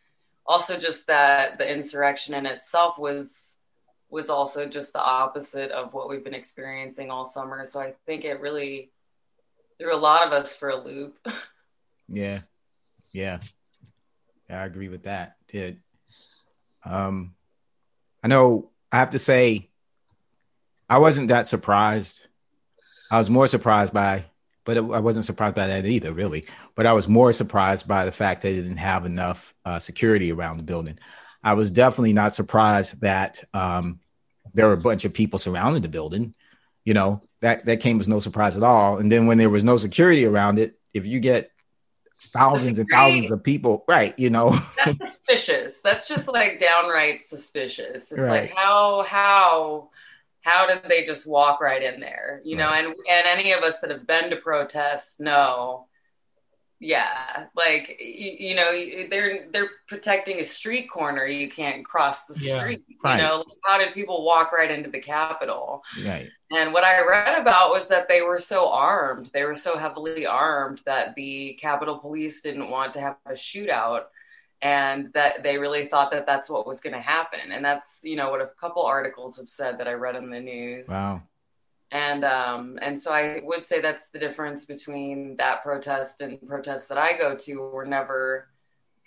also 0.46 0.78
just 0.78 1.06
that 1.06 1.58
the 1.58 1.70
insurrection 1.70 2.34
in 2.34 2.46
itself 2.46 2.98
was 2.98 3.56
was 4.08 4.28
also 4.28 4.66
just 4.66 4.92
the 4.92 5.02
opposite 5.02 5.70
of 5.70 5.94
what 5.94 6.08
we've 6.08 6.24
been 6.24 6.34
experiencing 6.34 7.10
all 7.10 7.24
summer. 7.24 7.64
So 7.66 7.80
I 7.80 7.94
think 8.06 8.24
it 8.24 8.40
really 8.40 8.90
threw 9.78 9.94
a 9.94 9.96
lot 9.96 10.26
of 10.26 10.32
us 10.32 10.56
for 10.56 10.70
a 10.70 10.76
loop. 10.76 11.16
yeah. 12.08 12.40
Yeah. 13.12 13.40
Yeah, 14.48 14.62
I 14.62 14.66
agree 14.66 14.88
with 14.88 15.02
that. 15.02 15.34
Did 15.48 15.80
um 16.84 17.34
I 18.22 18.28
know 18.28 18.70
I 18.92 18.98
have 18.98 19.10
to 19.10 19.18
say 19.18 19.68
I 20.88 20.98
wasn't 20.98 21.28
that 21.28 21.46
surprised. 21.46 22.26
I 23.10 23.18
was 23.18 23.30
more 23.30 23.46
surprised 23.46 23.92
by 23.92 24.24
but 24.64 24.76
it, 24.76 24.80
I 24.82 25.00
wasn't 25.00 25.24
surprised 25.24 25.56
by 25.56 25.66
that 25.66 25.86
either, 25.86 26.12
really. 26.12 26.46
But 26.74 26.86
I 26.86 26.92
was 26.92 27.08
more 27.08 27.32
surprised 27.32 27.88
by 27.88 28.04
the 28.04 28.12
fact 28.12 28.42
that 28.42 28.52
it 28.52 28.62
didn't 28.62 28.76
have 28.76 29.04
enough 29.04 29.54
uh, 29.64 29.78
security 29.78 30.32
around 30.32 30.58
the 30.58 30.62
building. 30.62 30.98
I 31.42 31.54
was 31.54 31.70
definitely 31.70 32.12
not 32.12 32.32
surprised 32.32 33.00
that 33.00 33.42
um, 33.54 34.00
there 34.54 34.66
were 34.66 34.74
a 34.74 34.78
bunch 34.78 35.04
of 35.04 35.14
people 35.14 35.38
surrounding 35.38 35.82
the 35.82 35.88
building. 35.88 36.34
You 36.84 36.94
know, 36.94 37.22
that 37.40 37.64
that 37.66 37.80
came 37.80 38.00
as 38.00 38.08
no 38.08 38.20
surprise 38.20 38.56
at 38.56 38.62
all. 38.62 38.98
And 38.98 39.10
then 39.10 39.26
when 39.26 39.38
there 39.38 39.50
was 39.50 39.64
no 39.64 39.76
security 39.76 40.24
around 40.24 40.58
it, 40.58 40.78
if 40.94 41.06
you 41.06 41.20
get 41.20 41.50
thousands 42.32 42.78
and 42.78 42.88
thousands 42.90 43.30
of 43.30 43.42
people, 43.42 43.84
right? 43.88 44.16
You 44.18 44.30
know, 44.30 44.50
that's 44.76 44.98
suspicious. 44.98 45.80
That's 45.82 46.08
just 46.08 46.28
like 46.28 46.60
downright 46.60 47.24
suspicious. 47.24 48.12
It's 48.12 48.18
right. 48.18 48.42
like 48.42 48.54
how 48.54 49.04
how 49.08 49.90
how 50.42 50.66
did 50.66 50.82
they 50.88 51.04
just 51.04 51.26
walk 51.26 51.60
right 51.60 51.82
in 51.82 52.00
there? 52.00 52.40
You 52.44 52.56
know, 52.56 52.70
and 52.70 52.88
and 52.88 53.26
any 53.26 53.52
of 53.52 53.62
us 53.62 53.80
that 53.80 53.90
have 53.90 54.06
been 54.06 54.30
to 54.30 54.36
protests 54.36 55.20
know 55.20 55.86
yeah 56.80 57.44
like 57.54 58.00
you, 58.00 58.36
you, 58.38 58.54
know 58.54 58.72
they're 59.10 59.48
they're 59.52 59.68
protecting 59.86 60.40
a 60.40 60.44
street 60.44 60.90
corner 60.90 61.26
you 61.26 61.48
can't 61.48 61.84
cross 61.84 62.24
the 62.24 62.34
street 62.34 62.48
yeah, 62.88 62.96
right. 63.04 63.16
you 63.16 63.16
know 63.18 63.44
how 63.64 63.76
did 63.78 63.92
people 63.92 64.24
walk 64.24 64.50
right 64.50 64.70
into 64.70 64.90
the 64.90 64.98
capitol 64.98 65.82
right 66.02 66.30
and 66.50 66.72
what 66.72 66.84
i 66.84 67.04
read 67.04 67.40
about 67.40 67.70
was 67.70 67.86
that 67.88 68.08
they 68.08 68.22
were 68.22 68.38
so 68.38 68.70
armed 68.70 69.30
they 69.32 69.44
were 69.44 69.56
so 69.56 69.76
heavily 69.76 70.26
armed 70.26 70.80
that 70.84 71.14
the 71.14 71.54
capitol 71.60 71.98
police 71.98 72.40
didn't 72.40 72.70
want 72.70 72.92
to 72.92 73.00
have 73.00 73.16
a 73.26 73.32
shootout 73.32 74.04
and 74.62 75.10
that 75.14 75.42
they 75.42 75.56
really 75.56 75.86
thought 75.86 76.10
that 76.10 76.26
that's 76.26 76.50
what 76.50 76.66
was 76.66 76.80
going 76.80 76.92
to 76.92 77.00
happen 77.00 77.52
and 77.52 77.64
that's 77.64 78.00
you 78.02 78.16
know 78.16 78.30
what 78.30 78.40
a 78.40 78.46
couple 78.60 78.82
articles 78.82 79.36
have 79.36 79.48
said 79.48 79.78
that 79.78 79.88
i 79.88 79.92
read 79.92 80.16
in 80.16 80.30
the 80.30 80.40
news 80.40 80.88
wow 80.88 81.22
and 81.92 82.24
um, 82.24 82.78
and 82.82 83.00
so 83.00 83.12
I 83.12 83.40
would 83.42 83.64
say 83.64 83.80
that's 83.80 84.10
the 84.10 84.18
difference 84.18 84.64
between 84.64 85.36
that 85.38 85.62
protest 85.62 86.20
and 86.20 86.40
protests 86.46 86.86
that 86.86 86.98
I 86.98 87.14
go 87.14 87.34
to. 87.34 87.70
We're 87.72 87.84
never 87.84 88.49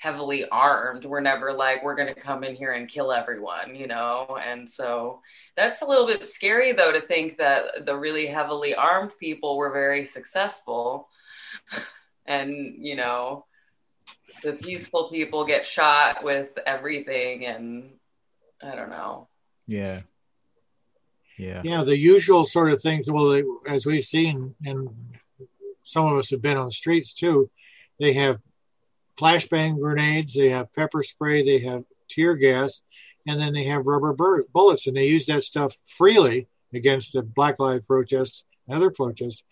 heavily 0.03 0.43
armed. 0.49 1.05
We're 1.05 1.21
never 1.21 1.53
like 1.53 1.81
we're 1.81 1.95
going 1.95 2.13
to 2.13 2.19
come 2.19 2.43
in 2.43 2.55
here 2.55 2.73
and 2.73 2.89
kill 2.89 3.13
everyone, 3.13 3.73
you 3.73 3.87
know. 3.87 4.37
And 4.45 4.69
so 4.69 5.21
that's 5.55 5.81
a 5.81 5.85
little 5.85 6.05
bit 6.05 6.27
scary, 6.27 6.73
though, 6.73 6.91
to 6.91 6.99
think 6.99 7.37
that 7.37 7.85
the 7.85 7.95
really 7.95 8.25
heavily 8.25 8.75
armed 8.75 9.11
people 9.17 9.55
were 9.55 9.71
very 9.71 10.03
successful, 10.03 11.07
and 12.25 12.75
you 12.85 12.97
know, 12.97 13.45
the 14.41 14.53
peaceful 14.53 15.09
people 15.09 15.45
get 15.45 15.65
shot 15.65 16.21
with 16.21 16.49
everything, 16.65 17.45
and 17.45 17.91
I 18.61 18.75
don't 18.75 18.89
know. 18.89 19.29
Yeah 19.67 20.01
yeah 21.39 21.61
yeah 21.63 21.83
the 21.83 21.97
usual 21.97 22.45
sort 22.45 22.71
of 22.71 22.79
things 22.79 23.09
well 23.09 23.41
as 23.67 23.87
we've 23.87 24.03
seen 24.03 24.53
and 24.67 24.87
some 25.83 26.05
of 26.05 26.15
us 26.15 26.29
have 26.29 26.43
been 26.43 26.57
on 26.57 26.67
the 26.67 26.71
streets 26.71 27.11
too 27.11 27.49
they 27.99 28.13
have 28.13 28.39
flashbang 29.19 29.79
grenades 29.79 30.33
they 30.33 30.49
have 30.49 30.73
pepper 30.73 31.03
spray 31.03 31.43
they 31.43 31.59
have 31.59 31.83
tear 32.09 32.35
gas 32.35 32.81
and 33.27 33.39
then 33.39 33.53
they 33.53 33.63
have 33.63 33.85
rubber 33.85 34.13
bullets 34.53 34.87
and 34.87 34.97
they 34.97 35.07
use 35.07 35.25
that 35.25 35.43
stuff 35.43 35.77
freely 35.85 36.47
against 36.73 37.13
the 37.13 37.21
black 37.21 37.59
lives 37.59 37.85
protests 37.85 38.43
and 38.67 38.75
other 38.75 38.91
protests 38.91 39.43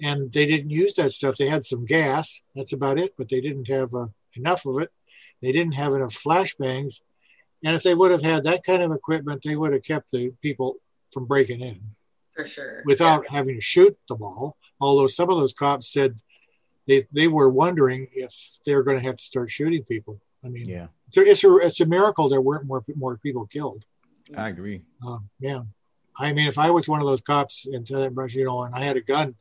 and 0.00 0.32
they 0.32 0.46
didn't 0.46 0.70
use 0.70 0.94
that 0.94 1.12
stuff 1.12 1.36
they 1.36 1.48
had 1.48 1.66
some 1.66 1.84
gas 1.84 2.40
that's 2.54 2.72
about 2.72 2.98
it 2.98 3.14
but 3.18 3.28
they 3.28 3.40
didn't 3.40 3.68
have 3.68 3.94
uh, 3.94 4.06
enough 4.36 4.64
of 4.66 4.78
it 4.78 4.90
they 5.42 5.52
didn't 5.52 5.72
have 5.72 5.94
enough 5.94 6.14
flashbangs 6.14 7.00
and 7.64 7.74
if 7.74 7.82
they 7.82 7.94
would 7.94 8.10
have 8.10 8.22
had 8.22 8.44
that 8.44 8.64
kind 8.64 8.82
of 8.82 8.92
equipment 8.92 9.42
they 9.44 9.56
would 9.56 9.72
have 9.72 9.82
kept 9.82 10.10
the 10.10 10.32
people 10.42 10.76
from 11.12 11.26
breaking 11.26 11.60
in. 11.60 11.80
For 12.34 12.46
sure. 12.46 12.82
Without 12.84 13.24
yeah. 13.24 13.36
having 13.36 13.56
to 13.56 13.60
shoot 13.60 13.96
the 14.08 14.14
ball. 14.14 14.56
Although 14.80 15.08
some 15.08 15.30
of 15.30 15.38
those 15.38 15.52
cops 15.52 15.92
said 15.92 16.18
they, 16.88 17.06
they 17.12 17.28
were 17.28 17.50
wondering 17.50 18.08
if 18.12 18.34
they're 18.64 18.82
going 18.82 18.98
to 18.98 19.04
have 19.04 19.18
to 19.18 19.24
start 19.24 19.50
shooting 19.50 19.84
people. 19.84 20.20
I 20.44 20.48
mean, 20.48 20.68
yeah. 20.68 20.88
So 21.10 21.20
it's 21.20 21.44
a, 21.44 21.56
it's 21.58 21.80
a 21.80 21.86
miracle 21.86 22.28
there 22.28 22.40
weren't 22.40 22.66
more, 22.66 22.82
more 22.96 23.18
people 23.18 23.46
killed. 23.46 23.84
I 24.36 24.48
agree. 24.48 24.82
Uh, 25.06 25.18
yeah. 25.38 25.62
I 26.16 26.32
mean, 26.32 26.48
if 26.48 26.58
I 26.58 26.70
was 26.70 26.88
one 26.88 27.00
of 27.00 27.06
those 27.06 27.20
cops 27.20 27.66
in 27.70 27.84
that 27.90 28.14
brush, 28.14 28.34
you 28.34 28.44
know, 28.44 28.62
and 28.62 28.74
I 28.74 28.80
had 28.80 28.96
a 28.96 29.00
gun, 29.00 29.36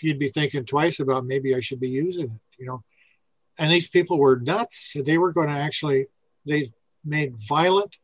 you'd 0.00 0.18
be 0.18 0.30
thinking 0.30 0.64
twice 0.64 1.00
about 1.00 1.26
maybe 1.26 1.54
I 1.54 1.60
should 1.60 1.80
be 1.80 1.88
using 1.88 2.26
it, 2.26 2.58
you 2.58 2.66
know. 2.66 2.82
And 3.58 3.70
these 3.70 3.88
people 3.88 4.18
were 4.18 4.38
nuts. 4.38 4.94
They 4.94 5.18
were 5.18 5.32
going 5.32 5.48
to 5.48 5.54
actually, 5.54 6.06
they 6.46 6.72
made 7.04 7.34
violent 7.48 7.96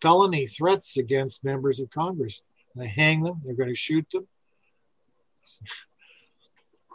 felony 0.00 0.46
threats 0.46 0.96
against 0.96 1.44
members 1.44 1.80
of 1.80 1.90
Congress. 1.90 2.42
They 2.74 2.88
hang 2.88 3.22
them. 3.22 3.40
They're 3.44 3.54
going 3.54 3.68
to 3.68 3.74
shoot 3.74 4.06
them. 4.12 4.26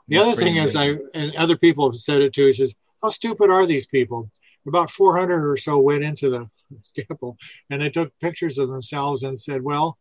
The 0.10 0.18
That's 0.18 0.28
other 0.28 0.42
thing 0.42 0.58
is, 0.58 0.76
I 0.76 0.98
and 1.14 1.36
other 1.36 1.56
people 1.56 1.92
have 1.92 2.00
said 2.00 2.22
it 2.22 2.34
too. 2.34 2.48
Is 2.48 2.58
just 2.58 2.76
how 3.02 3.10
stupid 3.10 3.52
are 3.52 3.66
these 3.66 3.86
people? 3.86 4.30
About 4.68 4.92
400 4.92 5.50
or 5.50 5.56
so 5.56 5.78
went 5.78 6.04
into 6.04 6.30
the 6.30 6.50
temple 7.08 7.38
and 7.70 7.82
they 7.82 7.90
took 7.90 8.12
pictures 8.20 8.58
of 8.58 8.70
themselves 8.70 9.22
and 9.22 9.40
said, 9.40 9.62
"Well, 9.62 9.98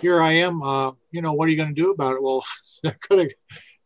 here 0.00 0.20
I 0.22 0.32
am. 0.32 0.62
Uh, 0.62 0.92
you 1.10 1.20
know, 1.20 1.34
what 1.34 1.48
are 1.48 1.50
you 1.50 1.58
going 1.58 1.74
to 1.74 1.80
do 1.80 1.90
about 1.90 2.14
it?" 2.14 2.22
Well, 2.22 2.44
they're 2.82 2.98
going 3.08 3.28
to 3.28 3.34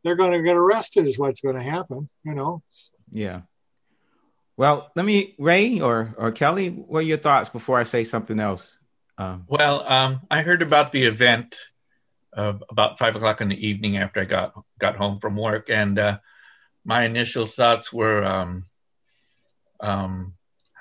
they're 0.04 0.14
going 0.14 0.33
to 0.33 0.42
get 0.42 0.57
arrested. 0.57 1.07
Is 1.07 1.19
what's 1.19 1.40
going 1.40 1.57
to 1.57 1.62
happen. 1.62 2.09
You 2.25 2.35
know. 2.35 2.62
Yeah. 3.11 3.42
Well, 4.57 4.92
let 4.95 5.04
me, 5.04 5.35
Ray 5.38 5.80
or 5.80 6.14
or 6.16 6.30
Kelly, 6.30 6.69
what 6.69 7.00
are 7.00 7.02
your 7.02 7.19
thoughts 7.19 7.49
before 7.49 7.78
I 7.78 7.83
say 7.83 8.04
something 8.04 8.38
else? 8.38 8.76
Um, 9.19 9.45
well, 9.49 9.85
um, 9.90 10.21
I 10.30 10.42
heard 10.42 10.62
about 10.62 10.92
the 10.92 11.04
event 11.04 11.57
uh, 12.37 12.54
about 12.68 12.99
five 12.99 13.16
o'clock 13.16 13.40
in 13.40 13.49
the 13.49 13.66
evening 13.68 13.96
after 13.96 14.20
I 14.20 14.25
got 14.25 14.52
got 14.78 14.96
home 14.96 15.20
from 15.20 15.37
work, 15.37 15.70
and 15.70 15.99
uh, 15.99 16.18
my 16.84 17.04
initial 17.04 17.46
thoughts 17.46 17.92
were, 17.92 18.25
um, 18.25 18.66
um 19.80 20.34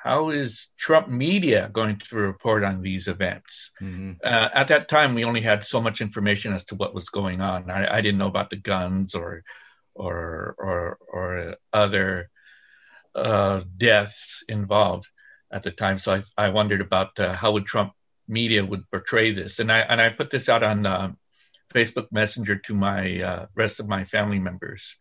how 0.04 0.30
is 0.30 0.70
Trump 0.78 1.10
media 1.10 1.70
going 1.74 1.98
to 2.00 2.16
report 2.16 2.64
on 2.64 2.82
these 2.82 3.10
events? 3.10 3.72
Mm-hmm. 3.82 4.14
Uh, 4.24 4.50
at 4.54 4.70
that 4.70 4.88
time, 4.88 5.14
we 5.14 5.26
only 5.26 5.42
had 5.42 5.66
so 5.66 5.82
much 5.82 6.00
information 6.00 6.54
as 6.54 6.64
to 6.66 6.76
what 6.76 6.94
was 6.94 7.10
going 7.10 7.42
on. 7.42 7.70
I, 7.70 7.98
I 7.98 8.02
didn't 8.02 8.18
know 8.18 8.28
about 8.28 8.50
the 8.50 8.56
guns 8.56 9.14
or 9.14 9.44
or 9.96 10.56
or 10.58 10.98
or 11.12 11.56
other 11.74 12.30
uh, 13.14 13.62
deaths 13.76 14.44
involved 14.48 15.10
at 15.52 15.64
the 15.64 15.72
time. 15.72 15.98
So 15.98 16.14
I, 16.16 16.46
I 16.46 16.50
wondered 16.50 16.82
about 16.82 17.20
uh, 17.20 17.34
how 17.34 17.52
would 17.52 17.66
Trump 17.66 17.94
media 18.28 18.64
would 18.64 18.90
portray 18.90 19.34
this, 19.34 19.60
and 19.60 19.72
I 19.72 19.80
and 19.80 20.00
I 20.00 20.10
put 20.10 20.32
this 20.32 20.48
out 20.48 20.64
on 20.64 20.86
uh, 20.86 21.12
Facebook 21.74 22.08
Messenger 22.12 22.58
to 22.58 22.74
my 22.74 23.22
uh, 23.22 23.46
rest 23.56 23.80
of 23.80 23.88
my 23.88 24.06
family 24.06 24.40
members. 24.40 24.96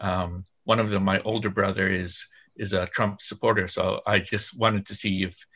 Um, 0.00 0.46
one 0.64 0.80
of 0.80 0.90
them, 0.90 1.04
my 1.04 1.20
older 1.20 1.50
brother, 1.50 1.88
is 1.88 2.26
is 2.56 2.72
a 2.72 2.86
Trump 2.86 3.22
supporter, 3.22 3.68
so 3.68 4.00
I 4.06 4.18
just 4.18 4.58
wanted 4.58 4.86
to 4.86 4.94
see 4.94 5.22
if 5.22 5.46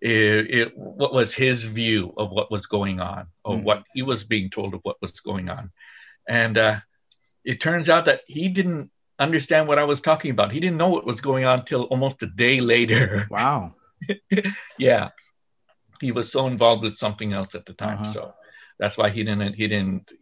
it, 0.00 0.50
it, 0.50 0.76
what 0.76 1.12
was 1.12 1.34
his 1.34 1.64
view 1.64 2.12
of 2.16 2.30
what 2.30 2.50
was 2.50 2.66
going 2.66 3.00
on, 3.00 3.26
or 3.44 3.56
mm. 3.56 3.62
what 3.62 3.84
he 3.94 4.02
was 4.02 4.24
being 4.24 4.50
told 4.50 4.74
of 4.74 4.80
what 4.82 5.00
was 5.00 5.20
going 5.20 5.48
on, 5.48 5.70
and 6.28 6.58
uh, 6.58 6.80
it 7.44 7.60
turns 7.60 7.88
out 7.88 8.04
that 8.06 8.22
he 8.26 8.48
didn't 8.48 8.90
understand 9.18 9.68
what 9.68 9.78
I 9.78 9.84
was 9.84 10.00
talking 10.00 10.30
about. 10.30 10.52
He 10.52 10.60
didn't 10.60 10.76
know 10.76 10.90
what 10.90 11.06
was 11.06 11.20
going 11.20 11.44
on 11.44 11.64
till 11.64 11.84
almost 11.84 12.22
a 12.22 12.26
day 12.26 12.60
later. 12.60 13.26
Wow. 13.30 13.74
yeah. 14.78 15.10
He 16.00 16.10
was 16.10 16.32
so 16.32 16.46
involved 16.48 16.82
with 16.82 16.96
something 16.96 17.32
else 17.32 17.54
at 17.54 17.64
the 17.64 17.74
time. 17.74 18.02
Uh-huh. 18.02 18.12
So 18.12 18.34
that's 18.78 18.96
why 18.96 19.10
he 19.10 19.24
didn't 19.24 19.54
he 19.54 19.68
didn't 19.68 20.12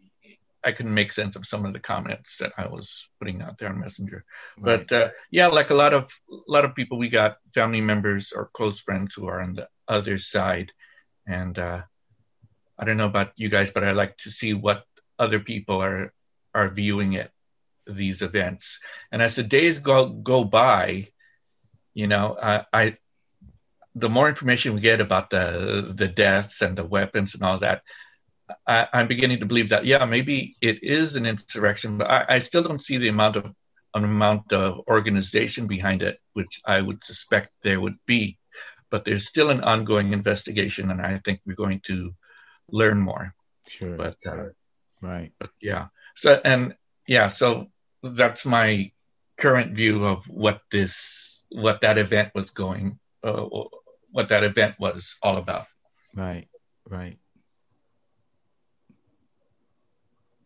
I 0.62 0.72
couldn't 0.72 0.94
make 0.94 1.12
sense 1.12 1.36
of 1.36 1.46
some 1.46 1.64
of 1.64 1.72
the 1.72 1.80
comments 1.80 2.38
that 2.38 2.52
I 2.56 2.68
was 2.68 3.08
putting 3.18 3.40
out 3.40 3.58
there 3.58 3.70
on 3.70 3.80
Messenger. 3.80 4.24
Right. 4.58 4.86
But 4.86 4.94
uh, 4.94 5.08
yeah, 5.30 5.46
like 5.46 5.70
a 5.70 5.74
lot 5.74 5.94
of 5.94 6.12
a 6.30 6.52
lot 6.52 6.64
of 6.64 6.74
people, 6.74 6.98
we 6.98 7.08
got 7.08 7.38
family 7.54 7.80
members 7.80 8.32
or 8.32 8.50
close 8.52 8.80
friends 8.80 9.14
who 9.14 9.26
are 9.26 9.40
on 9.40 9.54
the 9.54 9.68
other 9.88 10.18
side, 10.18 10.72
and 11.26 11.58
uh, 11.58 11.82
I 12.78 12.84
don't 12.84 12.98
know 12.98 13.06
about 13.06 13.32
you 13.36 13.48
guys, 13.48 13.70
but 13.70 13.84
I 13.84 13.92
like 13.92 14.18
to 14.18 14.30
see 14.30 14.52
what 14.52 14.84
other 15.18 15.40
people 15.40 15.82
are 15.82 16.12
are 16.54 16.68
viewing 16.68 17.14
it 17.14 17.30
these 17.86 18.22
events. 18.22 18.78
And 19.10 19.22
as 19.22 19.36
the 19.36 19.42
days 19.42 19.78
go 19.78 20.06
go 20.06 20.44
by, 20.44 21.08
you 21.94 22.06
know, 22.06 22.36
I, 22.40 22.64
I 22.72 22.96
the 23.94 24.08
more 24.08 24.28
information 24.28 24.74
we 24.74 24.80
get 24.80 25.00
about 25.00 25.30
the 25.30 25.92
the 25.94 26.08
deaths 26.08 26.60
and 26.60 26.76
the 26.76 26.84
weapons 26.84 27.34
and 27.34 27.42
all 27.42 27.58
that, 27.58 27.82
I, 28.66 28.88
am 28.92 29.08
beginning 29.08 29.40
to 29.40 29.46
believe 29.46 29.68
that 29.70 29.84
yeah, 29.84 30.04
maybe 30.04 30.56
it 30.60 30.82
is 30.82 31.16
an 31.16 31.26
insurrection, 31.26 31.98
but 31.98 32.10
I, 32.10 32.24
I 32.28 32.38
still 32.38 32.62
don't 32.62 32.82
see 32.82 32.98
the 32.98 33.08
amount 33.08 33.36
of 33.36 33.46
an 33.94 34.04
amount 34.04 34.52
of 34.52 34.80
organization 34.90 35.66
behind 35.66 36.02
it, 36.02 36.18
which 36.34 36.60
I 36.64 36.80
would 36.80 37.04
suspect 37.04 37.50
there 37.62 37.80
would 37.80 37.98
be. 38.06 38.38
But 38.90 39.04
there's 39.04 39.26
still 39.26 39.50
an 39.50 39.62
ongoing 39.62 40.12
investigation, 40.12 40.90
and 40.90 41.00
I 41.00 41.18
think 41.24 41.40
we're 41.46 41.54
going 41.54 41.80
to 41.86 42.14
learn 42.70 43.00
more. 43.00 43.34
Sure. 43.68 43.96
But 43.96 44.16
uh, 44.26 44.46
right. 45.00 45.32
But 45.38 45.50
yeah. 45.60 45.88
So 46.16 46.40
and 46.44 46.74
yeah, 47.06 47.28
so 47.28 47.66
that's 48.02 48.44
my 48.44 48.92
current 49.36 49.76
view 49.76 50.04
of 50.04 50.24
what 50.28 50.60
this 50.70 51.44
what 51.50 51.80
that 51.82 51.98
event 51.98 52.32
was 52.34 52.50
going 52.50 52.98
uh, 53.22 53.46
what 54.12 54.28
that 54.30 54.44
event 54.44 54.76
was 54.78 55.16
all 55.22 55.36
about. 55.36 55.66
Right. 56.14 56.48
Right. 56.88 57.18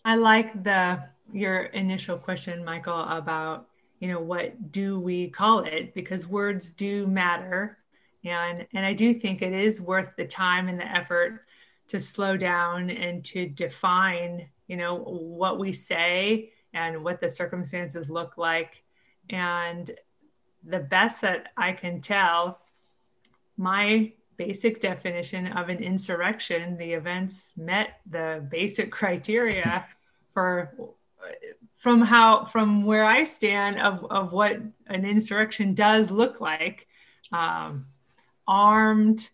I 0.04 0.16
like 0.16 0.62
the 0.62 1.02
your 1.32 1.62
initial 1.64 2.18
question, 2.18 2.64
Michael, 2.64 3.00
about 3.00 3.68
you 4.00 4.08
know 4.08 4.20
what 4.20 4.70
do 4.70 5.00
we 5.00 5.30
call 5.30 5.64
it? 5.64 5.94
Because 5.94 6.26
words 6.26 6.70
do 6.70 7.06
matter, 7.06 7.78
and 8.22 8.66
and 8.74 8.84
I 8.84 8.92
do 8.92 9.14
think 9.14 9.40
it 9.40 9.52
is 9.52 9.80
worth 9.80 10.10
the 10.16 10.26
time 10.26 10.68
and 10.68 10.78
the 10.78 10.86
effort 10.86 11.44
to 11.88 11.98
slow 11.98 12.36
down 12.36 12.90
and 12.90 13.24
to 13.24 13.48
define 13.48 14.48
you 14.66 14.76
know 14.76 14.96
what 14.96 15.58
we 15.58 15.72
say 15.72 16.50
and 16.74 17.02
what 17.02 17.20
the 17.20 17.28
circumstances 17.28 18.10
look 18.10 18.36
like, 18.36 18.82
and 19.30 19.90
the 20.64 20.80
best 20.80 21.22
that 21.22 21.48
I 21.56 21.72
can 21.72 22.02
tell, 22.02 22.58
my 23.56 24.12
basic 24.36 24.80
definition 24.80 25.46
of 25.46 25.68
an 25.68 25.78
insurrection, 25.78 26.76
the 26.76 26.92
events 26.92 27.52
met 27.56 28.00
the 28.10 28.44
basic 28.50 28.90
criteria 29.00 29.86
for 30.34 30.74
from 31.78 32.02
how 32.02 32.44
from 32.44 32.84
where 32.84 33.04
I 33.04 33.24
stand 33.24 33.80
of 33.80 34.04
of 34.10 34.32
what 34.32 34.60
an 34.86 35.04
insurrection 35.04 35.74
does 35.74 36.10
look 36.10 36.40
like, 36.40 36.86
um, 37.32 37.86
armed, 38.46 39.30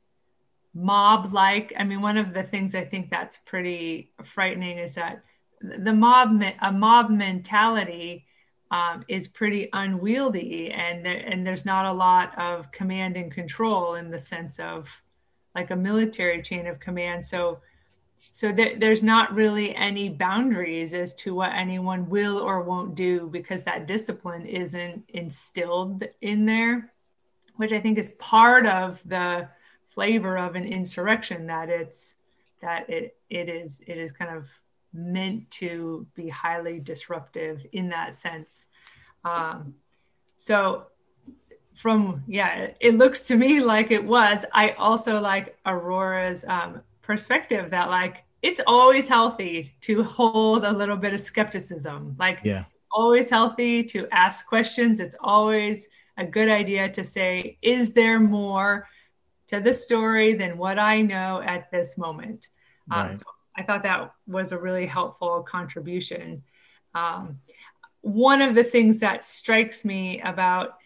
mob 0.74 1.32
like. 1.32 1.72
I 1.76 1.84
mean, 1.84 2.02
one 2.02 2.18
of 2.18 2.32
the 2.32 2.42
things 2.42 2.74
I 2.74 2.84
think 2.84 3.10
that's 3.10 3.38
pretty 3.38 4.12
frightening 4.24 4.78
is 4.78 4.94
that 4.94 5.22
the 5.60 5.92
mob 5.92 6.42
a 6.62 6.72
mob 6.72 7.10
mentality 7.10 8.26
um, 8.70 9.04
is 9.08 9.26
pretty 9.26 9.68
unwieldy, 9.72 10.70
and 10.70 11.04
there, 11.04 11.16
and 11.16 11.46
there's 11.46 11.64
not 11.64 11.86
a 11.86 11.92
lot 11.92 12.38
of 12.38 12.70
command 12.70 13.16
and 13.16 13.32
control 13.32 13.94
in 13.94 14.10
the 14.10 14.20
sense 14.20 14.60
of 14.60 14.88
like 15.54 15.70
a 15.70 15.76
military 15.76 16.42
chain 16.42 16.66
of 16.66 16.78
command. 16.78 17.24
So 17.24 17.60
so 18.32 18.52
th- 18.52 18.78
there's 18.78 19.02
not 19.02 19.34
really 19.34 19.74
any 19.74 20.08
boundaries 20.08 20.94
as 20.94 21.14
to 21.14 21.34
what 21.34 21.52
anyone 21.52 22.08
will 22.08 22.38
or 22.38 22.62
won't 22.62 22.94
do 22.94 23.28
because 23.32 23.62
that 23.62 23.86
discipline 23.86 24.46
isn't 24.46 25.04
instilled 25.08 26.04
in 26.20 26.46
there 26.46 26.92
which 27.56 27.72
i 27.72 27.80
think 27.80 27.98
is 27.98 28.12
part 28.12 28.66
of 28.66 29.00
the 29.06 29.48
flavor 29.90 30.38
of 30.38 30.54
an 30.54 30.64
insurrection 30.64 31.46
that 31.46 31.68
it's 31.68 32.14
that 32.62 32.88
it 32.88 33.16
it 33.28 33.48
is 33.48 33.80
it 33.86 33.96
is 33.96 34.12
kind 34.12 34.34
of 34.34 34.46
meant 34.92 35.50
to 35.50 36.06
be 36.14 36.28
highly 36.28 36.80
disruptive 36.80 37.64
in 37.72 37.88
that 37.90 38.14
sense. 38.14 38.66
Um, 39.24 39.74
so 40.38 40.86
from 41.74 42.24
yeah 42.26 42.54
it, 42.56 42.76
it 42.80 42.94
looks 42.96 43.22
to 43.24 43.36
me 43.36 43.60
like 43.60 43.90
it 43.90 44.04
was. 44.04 44.44
I 44.52 44.70
also 44.70 45.20
like 45.20 45.56
aurora's 45.64 46.44
um, 46.46 46.82
perspective 47.10 47.72
that 47.72 47.90
like 47.90 48.22
it's 48.40 48.60
always 48.68 49.08
healthy 49.08 49.74
to 49.80 50.04
hold 50.04 50.64
a 50.64 50.70
little 50.70 50.96
bit 50.96 51.12
of 51.12 51.20
skepticism. 51.20 52.14
Like 52.20 52.38
yeah. 52.44 52.66
always 52.92 53.28
healthy 53.28 53.82
to 53.82 54.06
ask 54.12 54.46
questions. 54.46 55.00
It's 55.00 55.16
always 55.18 55.88
a 56.16 56.24
good 56.24 56.48
idea 56.48 56.88
to 56.90 57.04
say, 57.04 57.58
is 57.62 57.92
there 57.94 58.20
more 58.20 58.86
to 59.48 59.58
the 59.58 59.74
story 59.74 60.34
than 60.34 60.56
what 60.56 60.78
I 60.78 61.02
know 61.02 61.42
at 61.44 61.68
this 61.72 61.98
moment? 61.98 62.46
Um, 62.92 62.98
right. 62.98 63.06
Um, 63.06 63.18
so 63.18 63.24
I 63.56 63.64
thought 63.64 63.82
that 63.82 64.14
was 64.28 64.52
a 64.52 64.58
really 64.58 64.86
helpful 64.86 65.42
contribution. 65.42 66.44
Um, 66.94 67.40
one 68.02 68.40
of 68.40 68.54
the 68.54 68.62
things 68.62 69.00
that 69.00 69.24
strikes 69.24 69.84
me 69.84 70.20
about 70.20 70.76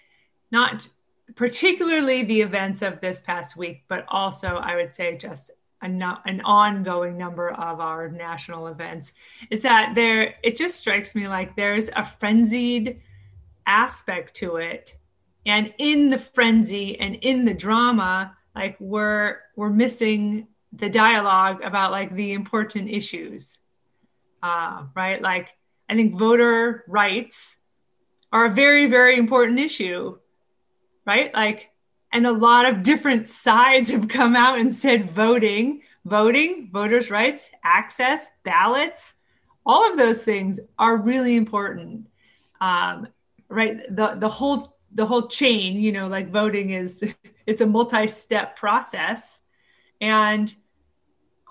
not 0.51 0.89
particularly 1.37 2.23
the 2.23 2.41
events 2.41 2.81
of 2.81 3.03
this 3.03 3.21
past 3.21 3.59
week, 3.59 3.85
but 3.89 4.07
also 4.09 4.49
I 4.57 4.77
would 4.77 4.91
say 4.91 5.19
just 5.19 5.51
an 5.85 6.41
ongoing 6.41 7.17
number 7.19 7.51
of 7.51 7.81
our 7.81 8.09
national 8.09 8.69
events 8.69 9.13
is 9.51 9.63
that 9.63 9.95
there 9.95 10.35
it 10.43 10.57
just 10.57 10.77
strikes 10.77 11.15
me 11.15 11.29
like 11.29 11.55
there's 11.57 11.89
a 11.95 12.05
frenzied 12.05 13.01
aspect 13.67 14.35
to 14.35 14.57
it. 14.57 14.97
And 15.47 15.75
in 15.79 16.11
the 16.11 16.19
frenzy 16.19 16.99
and 16.99 17.17
in 17.17 17.45
the 17.45 17.55
drama 17.55 18.37
like 18.55 18.77
we're 18.81 19.39
we're 19.57 19.71
missing 19.71 20.49
the 20.73 20.89
dialogue 20.89 21.61
about 21.63 21.91
like 21.91 22.15
the 22.15 22.33
important 22.33 22.89
issues. 22.89 23.59
Uh, 24.43 24.85
right? 24.95 25.21
Like 25.23 25.51
i 25.89 25.95
think 25.95 26.15
voter 26.15 26.83
rights 26.89 27.59
are 28.33 28.47
a 28.47 28.51
very 28.51 28.87
very 28.87 29.19
important 29.19 29.59
issue. 29.59 30.19
Right? 31.07 31.35
Like 31.35 31.71
and 32.15 32.29
a 32.29 32.33
lot 32.33 32.65
of 32.65 32.85
different 32.85 33.27
sides 33.27 33.91
have 33.91 34.07
come 34.07 34.37
out 34.37 34.61
and 34.61 34.73
said 34.73 35.11
voting, 35.11 35.83
voting, 36.05 36.71
voters' 36.73 37.11
rights, 37.11 37.51
access, 37.65 38.31
ballots, 38.45 39.15
all 39.67 39.91
of 39.91 39.99
those 39.99 40.23
things 40.23 40.61
are 40.79 40.97
really 40.97 41.35
important. 41.35 42.07
Um, 42.61 43.09
right, 43.49 43.81
the 43.95 44.15
the 44.15 44.29
whole 44.29 44.79
the 44.93 45.05
whole 45.05 45.27
chain, 45.27 45.81
you 45.81 45.91
know, 45.91 46.07
like 46.07 46.31
voting 46.31 46.71
is 46.71 47.03
it's 47.47 47.61
a 47.61 47.67
multi-step 47.67 48.57
process, 48.57 49.43
and 50.01 50.55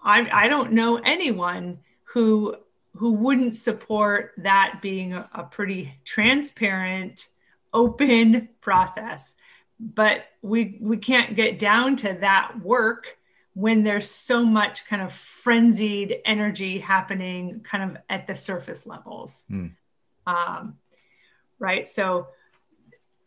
I 0.01 0.45
I 0.45 0.47
don't 0.47 0.71
know 0.71 0.95
anyone 0.95 1.79
who 2.05 2.55
who 2.95 3.13
wouldn't 3.13 3.57
support 3.57 4.31
that 4.37 4.79
being 4.81 5.13
a, 5.13 5.29
a 5.33 5.43
pretty 5.43 5.93
transparent, 6.05 7.27
open 7.73 8.47
process 8.61 9.35
but 9.79 10.25
we 10.41 10.77
we 10.81 10.97
can't 10.97 11.35
get 11.35 11.59
down 11.59 11.95
to 11.97 12.17
that 12.21 12.59
work 12.61 13.17
when 13.55 13.83
there's 13.83 14.09
so 14.09 14.43
much 14.43 14.85
kind 14.85 15.01
of 15.01 15.13
frenzied 15.13 16.17
energy 16.25 16.79
happening 16.79 17.61
kind 17.61 17.91
of 17.91 18.01
at 18.09 18.25
the 18.27 18.35
surface 18.35 18.85
levels. 18.85 19.43
Mm. 19.51 19.75
um, 20.25 20.77
right? 21.59 21.87
So 21.87 22.27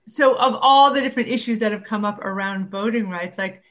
so 0.07 0.37
of 0.37 0.57
all 0.61 0.93
the 0.93 1.01
different 1.01 1.29
issues 1.29 1.59
that 1.59 1.73
have 1.73 1.85
come 1.85 2.05
up 2.05 2.25
around 2.25 2.71
voting 2.71 3.09
rights 3.09 3.39
like 3.39 3.63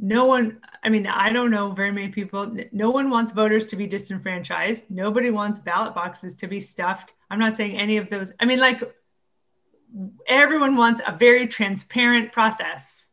no 0.00 0.24
one 0.24 0.58
i 0.82 0.88
mean 0.88 1.06
i 1.06 1.32
don't 1.32 1.50
know 1.50 1.70
very 1.70 1.92
many 1.92 2.08
people 2.08 2.54
no 2.72 2.90
one 2.90 3.08
wants 3.08 3.32
voters 3.32 3.66
to 3.66 3.76
be 3.76 3.86
disenfranchised. 3.86 4.90
Nobody 4.90 5.30
wants 5.30 5.60
ballot 5.60 5.94
boxes 5.94 6.34
to 6.34 6.48
be 6.48 6.60
stuffed. 6.60 7.14
I'm 7.30 7.38
not 7.38 7.54
saying 7.54 7.78
any 7.78 7.96
of 7.96 8.10
those 8.10 8.32
i 8.40 8.44
mean 8.44 8.58
like 8.58 8.82
everyone 10.26 10.76
wants 10.76 11.00
a 11.06 11.16
very 11.16 11.46
transparent 11.46 12.32
process. 12.32 13.06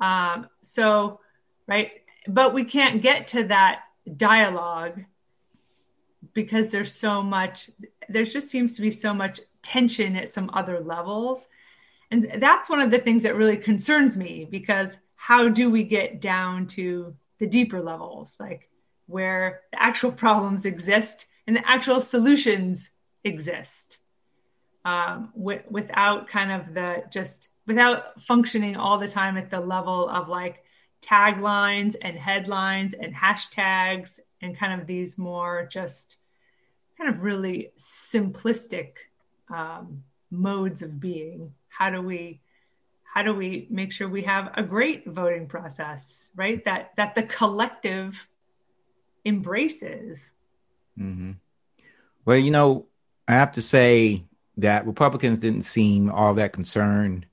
Um, 0.00 0.48
so, 0.62 1.20
right, 1.66 1.92
but 2.28 2.54
we 2.54 2.64
can't 2.64 3.02
get 3.02 3.28
to 3.28 3.44
that 3.44 3.80
dialogue 4.16 5.04
because 6.34 6.70
there's 6.70 6.92
so 6.92 7.22
much, 7.22 7.70
there 8.08 8.24
just 8.24 8.50
seems 8.50 8.76
to 8.76 8.82
be 8.82 8.90
so 8.90 9.14
much 9.14 9.40
tension 9.62 10.16
at 10.16 10.30
some 10.30 10.50
other 10.52 10.80
levels. 10.80 11.48
And 12.10 12.30
that's 12.38 12.68
one 12.68 12.80
of 12.80 12.90
the 12.90 12.98
things 12.98 13.22
that 13.22 13.36
really 13.36 13.56
concerns 13.56 14.16
me 14.16 14.46
because 14.48 14.98
how 15.14 15.48
do 15.48 15.70
we 15.70 15.82
get 15.82 16.20
down 16.20 16.66
to 16.68 17.16
the 17.38 17.46
deeper 17.46 17.82
levels, 17.82 18.36
like 18.38 18.70
where 19.06 19.62
the 19.72 19.82
actual 19.82 20.12
problems 20.12 20.66
exist 20.66 21.26
and 21.46 21.56
the 21.56 21.68
actual 21.68 22.00
solutions 22.00 22.90
exist? 23.24 23.98
Um, 24.86 25.32
w- 25.36 25.62
without 25.68 26.28
kind 26.28 26.52
of 26.52 26.72
the 26.72 27.02
just 27.10 27.48
without 27.66 28.22
functioning 28.22 28.76
all 28.76 28.98
the 28.98 29.08
time 29.08 29.36
at 29.36 29.50
the 29.50 29.58
level 29.58 30.08
of 30.08 30.28
like 30.28 30.62
taglines 31.02 31.96
and 32.00 32.16
headlines 32.16 32.94
and 32.94 33.12
hashtags 33.12 34.20
and 34.40 34.56
kind 34.56 34.80
of 34.80 34.86
these 34.86 35.18
more 35.18 35.68
just 35.70 36.18
kind 36.96 37.10
of 37.12 37.22
really 37.22 37.72
simplistic 37.76 38.92
um, 39.52 40.04
modes 40.30 40.82
of 40.82 41.00
being. 41.00 41.52
How 41.68 41.90
do 41.90 42.00
we 42.00 42.40
how 43.02 43.22
do 43.22 43.34
we 43.34 43.66
make 43.70 43.92
sure 43.92 44.08
we 44.08 44.22
have 44.22 44.52
a 44.54 44.62
great 44.62 45.04
voting 45.04 45.48
process 45.48 46.28
right? 46.36 46.64
That 46.64 46.92
that 46.96 47.16
the 47.16 47.24
collective 47.24 48.28
embraces. 49.24 50.32
Mm-hmm. 50.96 51.32
well 52.24 52.38
you 52.38 52.52
know 52.52 52.86
I 53.26 53.32
have 53.32 53.52
to 53.52 53.60
say 53.60 54.24
that 54.56 54.86
Republicans 54.86 55.40
didn't 55.40 55.62
seem 55.62 56.10
all 56.10 56.34
that 56.34 56.52
concerned 56.52 57.26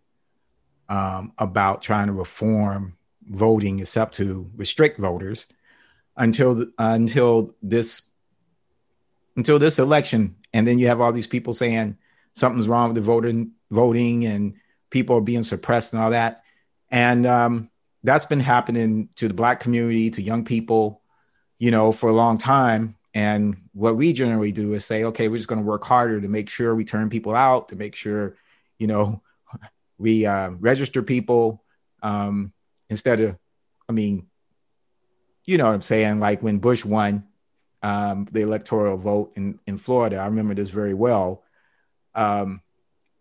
um, 0.89 1.31
about 1.37 1.81
trying 1.81 2.07
to 2.07 2.13
reform 2.13 2.97
voting, 3.25 3.79
except 3.79 4.15
to 4.15 4.49
restrict 4.55 4.99
voters, 4.99 5.47
until 6.17 6.61
uh, 6.61 6.65
until 6.77 7.55
this 7.61 8.03
until 9.35 9.57
this 9.57 9.79
election, 9.79 10.35
and 10.53 10.67
then 10.67 10.77
you 10.77 10.87
have 10.87 11.01
all 11.01 11.11
these 11.11 11.27
people 11.27 11.53
saying 11.53 11.97
something's 12.35 12.67
wrong 12.67 12.89
with 12.89 12.95
the 12.95 13.01
voting 13.01 13.51
voting, 13.71 14.25
and 14.25 14.55
people 14.89 15.17
are 15.17 15.21
being 15.21 15.43
suppressed 15.43 15.93
and 15.93 16.01
all 16.01 16.11
that, 16.11 16.43
and 16.91 17.25
um, 17.25 17.69
that's 18.03 18.25
been 18.25 18.41
happening 18.41 19.09
to 19.15 19.27
the 19.27 19.33
black 19.33 19.59
community, 19.59 20.09
to 20.11 20.21
young 20.21 20.43
people, 20.43 21.01
you 21.57 21.71
know, 21.71 21.91
for 21.91 22.09
a 22.09 22.13
long 22.13 22.37
time. 22.37 22.95
And 23.13 23.69
what 23.73 23.95
we 23.95 24.11
generally 24.13 24.51
do 24.51 24.73
is 24.73 24.85
say, 24.85 25.03
okay, 25.03 25.27
we're 25.27 25.37
just 25.37 25.49
going 25.49 25.61
to 25.61 25.67
work 25.67 25.83
harder 25.83 26.19
to 26.19 26.27
make 26.27 26.49
sure 26.49 26.73
we 26.73 26.83
turn 26.83 27.09
people 27.09 27.35
out, 27.35 27.69
to 27.69 27.75
make 27.75 27.95
sure, 27.95 28.35
you 28.79 28.87
know, 28.87 29.21
we 29.97 30.25
uh, 30.25 30.49
register 30.51 31.03
people 31.03 31.63
um, 32.01 32.53
instead 32.89 33.21
of, 33.21 33.37
I 33.87 33.93
mean, 33.93 34.27
you 35.45 35.57
know 35.57 35.65
what 35.65 35.75
I'm 35.75 35.81
saying? 35.83 36.19
Like 36.19 36.41
when 36.41 36.57
Bush 36.57 36.83
won 36.83 37.25
um, 37.83 38.27
the 38.31 38.41
electoral 38.41 38.97
vote 38.97 39.33
in, 39.35 39.59
in 39.67 39.77
Florida, 39.77 40.17
I 40.17 40.25
remember 40.25 40.55
this 40.55 40.69
very 40.69 40.93
well. 40.93 41.43
Um, 42.15 42.61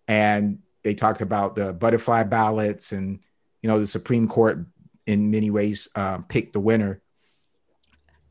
and 0.09 0.61
they 0.83 0.95
talked 0.95 1.21
about 1.21 1.55
the 1.55 1.73
butterfly 1.73 2.23
ballots 2.23 2.93
and, 2.93 3.21
you 3.61 3.69
know, 3.69 3.79
the 3.79 3.87
Supreme 3.87 4.27
Court 4.27 4.65
in 5.07 5.31
many 5.31 5.51
ways 5.51 5.89
uh, 5.95 6.19
picked 6.19 6.55
the 6.55 6.61
winner. 6.61 7.03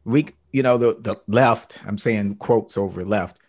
We, 0.04 0.28
you 0.52 0.64
know, 0.64 0.78
the 0.78 0.98
the 1.00 1.16
left, 1.28 1.80
I'm 1.86 1.98
saying 1.98 2.36
quotes 2.36 2.78
over 2.78 3.06
left, 3.06 3.40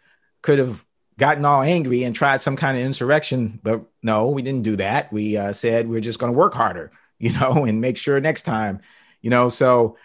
could 0.43 0.59
have 0.59 0.85
gotten 1.19 1.45
all 1.45 1.63
angry 1.63 2.05
and 2.05 2.15
tried 2.15 2.41
some 2.41 2.57
kind 2.57 2.77
of 2.77 2.85
insurrection, 2.85 3.61
but 3.63 3.85
no, 4.03 4.29
we 4.29 4.43
didn't 4.43 4.65
do 4.65 4.77
that. 4.77 5.13
We 5.13 5.37
uh, 5.37 5.53
said 5.53 5.89
we're 5.89 6.01
just 6.01 6.19
going 6.19 6.33
to 6.33 6.39
work 6.39 6.55
harder, 6.55 6.91
you 7.19 7.33
know, 7.33 7.65
and 7.65 7.81
make 7.81 7.97
sure 7.97 8.21
next 8.21 8.43
time, 8.43 8.81
you 9.21 9.31
know. 9.31 9.49
So 9.49 9.97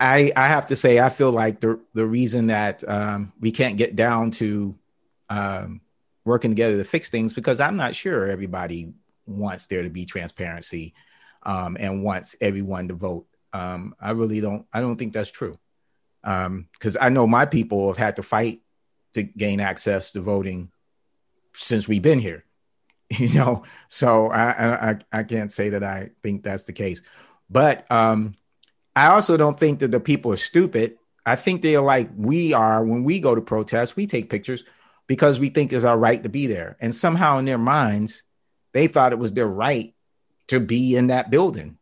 I 0.00 0.32
I 0.36 0.46
have 0.46 0.66
to 0.66 0.76
say 0.76 1.00
I 1.00 1.08
feel 1.08 1.32
like 1.32 1.60
the 1.60 1.80
the 1.94 2.06
reason 2.06 2.48
that 2.48 2.88
um, 2.88 3.32
we 3.40 3.52
can't 3.52 3.76
get 3.76 3.96
down 3.96 4.30
to 4.32 4.76
um, 5.28 5.80
working 6.24 6.50
together 6.50 6.76
to 6.76 6.84
fix 6.84 7.10
things 7.10 7.34
because 7.34 7.60
I'm 7.60 7.76
not 7.76 7.94
sure 7.94 8.30
everybody 8.30 8.92
wants 9.26 9.66
there 9.66 9.82
to 9.82 9.90
be 9.90 10.04
transparency 10.04 10.94
um, 11.42 11.76
and 11.78 12.02
wants 12.02 12.34
everyone 12.40 12.88
to 12.88 12.94
vote. 12.94 13.26
Um, 13.52 13.94
I 14.00 14.12
really 14.12 14.40
don't. 14.40 14.66
I 14.72 14.80
don't 14.80 14.96
think 14.96 15.12
that's 15.12 15.30
true 15.30 15.58
because 16.22 16.96
um, 16.96 17.02
I 17.02 17.08
know 17.08 17.26
my 17.26 17.46
people 17.46 17.88
have 17.88 17.96
had 17.96 18.16
to 18.16 18.22
fight 18.22 18.62
to 19.14 19.22
gain 19.22 19.60
access 19.60 20.12
to 20.12 20.20
voting 20.20 20.70
since 21.54 21.88
we've 21.88 22.02
been 22.02 22.20
here. 22.20 22.44
You 23.10 23.32
know, 23.32 23.64
so 23.88 24.26
I, 24.26 24.90
I 24.90 24.98
I 25.10 25.22
can't 25.22 25.50
say 25.50 25.70
that 25.70 25.82
I 25.82 26.10
think 26.22 26.42
that's 26.42 26.64
the 26.64 26.74
case, 26.74 27.00
but 27.48 27.90
um, 27.90 28.34
I 28.94 29.06
also 29.06 29.38
don't 29.38 29.58
think 29.58 29.80
that 29.80 29.90
the 29.90 29.98
people 29.98 30.30
are 30.30 30.36
stupid. 30.36 30.98
I 31.24 31.34
think 31.34 31.62
they 31.62 31.74
are 31.76 31.82
like 31.82 32.10
we 32.14 32.52
are 32.52 32.84
when 32.84 33.04
we 33.04 33.20
go 33.20 33.34
to 33.34 33.40
protest. 33.40 33.96
We 33.96 34.06
take 34.06 34.28
pictures 34.28 34.62
because 35.06 35.40
we 35.40 35.48
think 35.48 35.72
it's 35.72 35.86
our 35.86 35.96
right 35.96 36.22
to 36.22 36.28
be 36.28 36.48
there, 36.48 36.76
and 36.80 36.94
somehow 36.94 37.38
in 37.38 37.46
their 37.46 37.56
minds, 37.56 38.24
they 38.74 38.88
thought 38.88 39.12
it 39.12 39.18
was 39.18 39.32
their 39.32 39.48
right 39.48 39.94
to 40.48 40.60
be 40.60 40.94
in 40.94 41.06
that 41.06 41.30
building. 41.30 41.77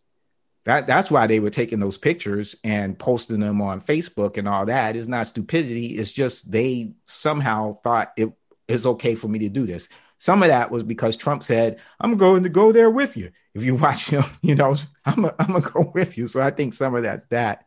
That 0.66 0.88
that's 0.88 1.12
why 1.12 1.28
they 1.28 1.38
were 1.38 1.50
taking 1.50 1.78
those 1.78 1.96
pictures 1.96 2.56
and 2.64 2.98
posting 2.98 3.38
them 3.38 3.62
on 3.62 3.80
Facebook 3.80 4.36
and 4.36 4.48
all 4.48 4.66
that. 4.66 4.96
It's 4.96 5.06
not 5.06 5.28
stupidity. 5.28 5.96
It's 5.96 6.10
just 6.10 6.50
they 6.50 6.92
somehow 7.06 7.78
thought 7.84 8.12
it 8.16 8.32
is 8.66 8.84
okay 8.84 9.14
for 9.14 9.28
me 9.28 9.38
to 9.38 9.48
do 9.48 9.64
this. 9.64 9.88
Some 10.18 10.42
of 10.42 10.48
that 10.48 10.72
was 10.72 10.82
because 10.82 11.16
Trump 11.16 11.44
said, 11.44 11.78
"I'm 12.00 12.16
going 12.16 12.42
to 12.42 12.48
go 12.48 12.72
there 12.72 12.90
with 12.90 13.16
you." 13.16 13.30
If 13.54 13.62
you 13.62 13.76
watch, 13.80 14.10
know, 14.10 14.24
you 14.42 14.56
know 14.56 14.74
I'm 15.04 15.26
a, 15.26 15.34
I'm 15.38 15.52
gonna 15.52 15.60
go 15.60 15.92
with 15.94 16.18
you. 16.18 16.26
So 16.26 16.42
I 16.42 16.50
think 16.50 16.74
some 16.74 16.96
of 16.96 17.04
that's 17.04 17.26
that. 17.26 17.64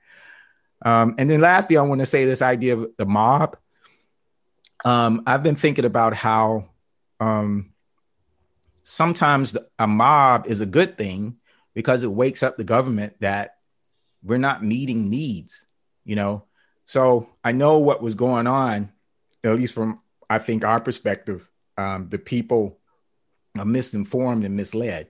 Um, 0.83 1.15
and 1.17 1.29
then 1.29 1.39
lastly, 1.39 1.77
I 1.77 1.81
want 1.83 1.99
to 1.99 2.05
say 2.05 2.25
this 2.25 2.41
idea 2.41 2.75
of 2.75 2.91
the 2.97 3.05
mob. 3.05 3.55
Um, 4.83 5.23
I've 5.25 5.43
been 5.43 5.55
thinking 5.55 5.85
about 5.85 6.15
how 6.15 6.69
um, 7.21 7.71
sometimes 8.83 9.55
a 9.77 9.87
mob 9.87 10.47
is 10.47 10.59
a 10.59 10.65
good 10.65 10.97
thing 10.97 11.38
because 11.79 12.03
it 12.03 12.11
wakes 12.11 12.43
up 12.43 12.57
the 12.57 12.63
government 12.65 13.13
that 13.21 13.55
we're 14.21 14.37
not 14.37 14.61
meeting 14.61 15.07
needs, 15.07 15.65
you 16.03 16.13
know. 16.13 16.43
So 16.83 17.29
I 17.41 17.53
know 17.53 17.79
what 17.79 18.01
was 18.01 18.15
going 18.15 18.47
on, 18.47 18.91
at 19.45 19.55
least 19.55 19.75
from 19.75 20.01
I 20.29 20.39
think 20.39 20.65
our 20.65 20.81
perspective. 20.81 21.47
Um, 21.77 22.09
the 22.09 22.19
people 22.19 22.77
are 23.57 23.63
misinformed 23.63 24.43
and 24.43 24.57
misled, 24.57 25.09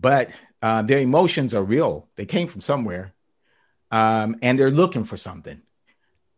but 0.00 0.30
uh, 0.62 0.80
their 0.80 1.00
emotions 1.00 1.54
are 1.54 1.62
real. 1.62 2.08
They 2.16 2.24
came 2.24 2.48
from 2.48 2.62
somewhere, 2.62 3.12
um, 3.90 4.36
and 4.40 4.58
they're 4.58 4.70
looking 4.70 5.04
for 5.04 5.18
something. 5.18 5.60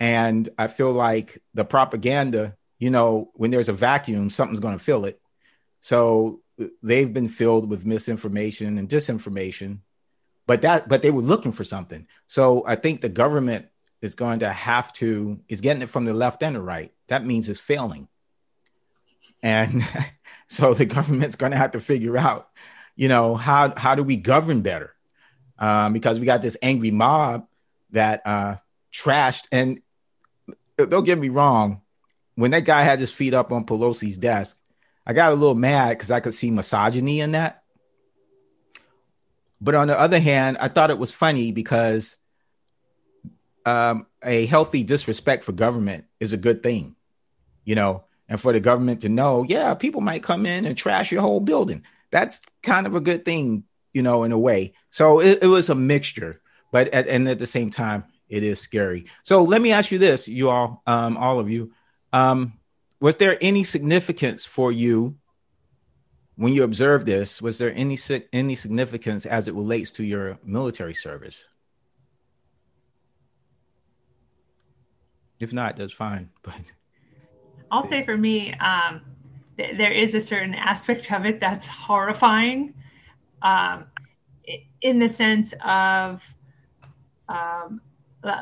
And 0.00 0.48
I 0.58 0.66
feel 0.66 0.90
like 0.90 1.40
the 1.54 1.64
propaganda, 1.64 2.56
you 2.80 2.90
know, 2.90 3.30
when 3.34 3.52
there's 3.52 3.68
a 3.68 3.72
vacuum, 3.72 4.30
something's 4.30 4.58
going 4.58 4.76
to 4.76 4.84
fill 4.84 5.04
it. 5.04 5.20
So 5.78 6.40
they've 6.82 7.12
been 7.12 7.28
filled 7.28 7.68
with 7.68 7.86
misinformation 7.86 8.78
and 8.78 8.88
disinformation, 8.88 9.78
but 10.46 10.62
that 10.62 10.88
but 10.88 11.02
they 11.02 11.10
were 11.10 11.22
looking 11.22 11.52
for 11.52 11.64
something. 11.64 12.06
So 12.26 12.64
I 12.66 12.76
think 12.76 13.00
the 13.00 13.08
government 13.08 13.66
is 14.00 14.14
going 14.14 14.40
to 14.40 14.52
have 14.52 14.92
to 14.94 15.40
is 15.48 15.60
getting 15.60 15.82
it 15.82 15.90
from 15.90 16.04
the 16.04 16.14
left 16.14 16.42
and 16.42 16.56
the 16.56 16.60
right. 16.60 16.92
That 17.08 17.24
means 17.24 17.48
it's 17.48 17.60
failing. 17.60 18.08
And 19.42 19.82
so 20.48 20.74
the 20.74 20.86
government's 20.86 21.36
going 21.36 21.52
to 21.52 21.58
have 21.58 21.72
to 21.72 21.80
figure 21.80 22.16
out, 22.16 22.48
you 22.96 23.08
know, 23.08 23.34
how 23.34 23.74
how 23.76 23.94
do 23.94 24.02
we 24.02 24.16
govern 24.16 24.62
better? 24.62 24.94
Um, 25.58 25.92
because 25.92 26.20
we 26.20 26.26
got 26.26 26.42
this 26.42 26.56
angry 26.62 26.92
mob 26.92 27.46
that 27.90 28.22
uh, 28.24 28.56
trashed. 28.92 29.46
And 29.50 29.80
don't 30.76 31.04
get 31.04 31.18
me 31.18 31.28
wrong, 31.28 31.82
when 32.36 32.52
that 32.52 32.64
guy 32.64 32.82
had 32.82 33.00
his 33.00 33.10
feet 33.10 33.34
up 33.34 33.50
on 33.52 33.64
Pelosi's 33.64 34.18
desk, 34.18 34.57
I 35.08 35.14
got 35.14 35.32
a 35.32 35.36
little 35.36 35.54
mad 35.54 35.90
because 35.90 36.10
I 36.10 36.20
could 36.20 36.34
see 36.34 36.50
misogyny 36.50 37.20
in 37.20 37.32
that. 37.32 37.62
But 39.58 39.74
on 39.74 39.88
the 39.88 39.98
other 39.98 40.20
hand, 40.20 40.58
I 40.60 40.68
thought 40.68 40.90
it 40.90 40.98
was 40.98 41.10
funny 41.10 41.50
because 41.50 42.18
um, 43.64 44.06
a 44.22 44.44
healthy 44.46 44.84
disrespect 44.84 45.44
for 45.44 45.52
government 45.52 46.04
is 46.20 46.34
a 46.34 46.36
good 46.36 46.62
thing, 46.62 46.94
you 47.64 47.74
know, 47.74 48.04
and 48.28 48.38
for 48.38 48.52
the 48.52 48.60
government 48.60 49.00
to 49.00 49.08
know, 49.08 49.44
yeah, 49.48 49.74
people 49.74 50.02
might 50.02 50.22
come 50.22 50.44
in 50.44 50.66
and 50.66 50.76
trash 50.76 51.10
your 51.10 51.22
whole 51.22 51.40
building. 51.40 51.84
That's 52.10 52.42
kind 52.62 52.86
of 52.86 52.94
a 52.94 53.00
good 53.00 53.24
thing, 53.24 53.64
you 53.94 54.02
know, 54.02 54.24
in 54.24 54.32
a 54.32 54.38
way. 54.38 54.74
So 54.90 55.20
it, 55.20 55.42
it 55.42 55.46
was 55.46 55.70
a 55.70 55.74
mixture, 55.74 56.40
but 56.70 56.88
at, 56.88 57.08
and 57.08 57.26
at 57.28 57.38
the 57.38 57.46
same 57.46 57.70
time, 57.70 58.04
it 58.28 58.42
is 58.42 58.60
scary. 58.60 59.06
So 59.22 59.42
let 59.42 59.62
me 59.62 59.72
ask 59.72 59.90
you 59.90 59.98
this, 59.98 60.28
you 60.28 60.50
all, 60.50 60.82
um, 60.86 61.16
all 61.16 61.40
of 61.40 61.50
you. 61.50 61.72
Um, 62.12 62.57
was 63.00 63.16
there 63.16 63.38
any 63.40 63.64
significance 63.64 64.44
for 64.44 64.72
you 64.72 65.16
when 66.36 66.52
you 66.52 66.62
observed 66.62 67.06
this? 67.06 67.40
Was 67.40 67.58
there 67.58 67.72
any 67.74 67.98
any 68.32 68.54
significance 68.54 69.26
as 69.26 69.48
it 69.48 69.54
relates 69.54 69.90
to 69.92 70.04
your 70.04 70.38
military 70.44 70.94
service? 70.94 71.46
If 75.40 75.52
not, 75.52 75.76
that's 75.76 75.92
fine. 75.92 76.30
But 76.42 76.54
I'll 77.70 77.82
say 77.82 78.04
for 78.04 78.16
me, 78.16 78.54
um, 78.54 79.02
th- 79.58 79.76
there 79.76 79.92
is 79.92 80.14
a 80.14 80.20
certain 80.20 80.54
aspect 80.54 81.12
of 81.12 81.26
it 81.26 81.38
that's 81.38 81.66
horrifying, 81.66 82.72
um, 83.42 83.84
in 84.80 84.98
the 84.98 85.08
sense 85.08 85.52
of 85.62 86.22
um, 87.28 87.82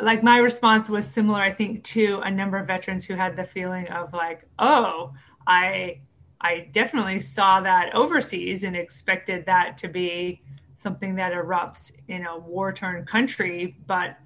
like 0.02 0.22
my 0.22 0.38
response 0.38 0.88
was 0.88 1.06
similar 1.06 1.40
i 1.40 1.52
think 1.52 1.82
to 1.84 2.20
a 2.24 2.30
number 2.30 2.56
of 2.56 2.66
veterans 2.66 3.04
who 3.04 3.14
had 3.14 3.36
the 3.36 3.44
feeling 3.44 3.88
of 3.88 4.12
like 4.12 4.46
oh 4.58 5.12
i 5.46 5.98
i 6.40 6.68
definitely 6.72 7.20
saw 7.20 7.60
that 7.60 7.94
overseas 7.94 8.62
and 8.62 8.76
expected 8.76 9.44
that 9.46 9.76
to 9.76 9.88
be 9.88 10.40
something 10.76 11.14
that 11.14 11.32
erupts 11.32 11.92
in 12.08 12.26
a 12.26 12.38
war 12.38 12.72
torn 12.72 13.04
country 13.04 13.76
but 13.86 14.16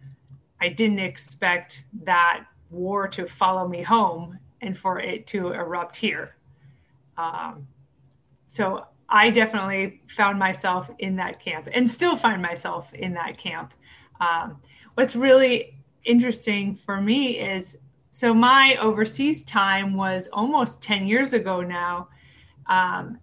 i 0.61 0.69
didn't 0.69 0.99
expect 1.01 1.85
that 2.05 2.45
war 2.71 3.09
to 3.09 3.27
follow 3.27 3.67
me 3.67 3.83
home 3.83 4.39
and 4.61 4.77
for 4.79 5.01
it 5.01 5.27
to 5.29 5.53
erupt 5.53 5.97
here. 5.97 6.37
Um, 7.17 7.67
so 8.47 8.87
i 9.09 9.31
definitely 9.31 10.01
found 10.09 10.39
myself 10.39 10.89
in 10.99 11.17
that 11.17 11.41
camp 11.41 11.69
and 11.73 11.89
still 11.89 12.17
find 12.17 12.41
myself 12.41 12.93
in 12.95 13.15
that 13.15 13.39
camp. 13.39 13.75
Um, 14.21 14.61
what's 15.01 15.17
really 15.17 15.79
interesting 16.05 16.77
for 16.85 17.01
me 17.01 17.39
is 17.39 17.79
so 18.11 18.35
my 18.35 18.77
overseas 18.83 19.43
time 19.43 19.95
was 19.95 20.29
almost 20.31 20.83
10 20.83 21.07
years 21.07 21.33
ago 21.33 21.63
now. 21.63 22.11
Um, 22.67 23.19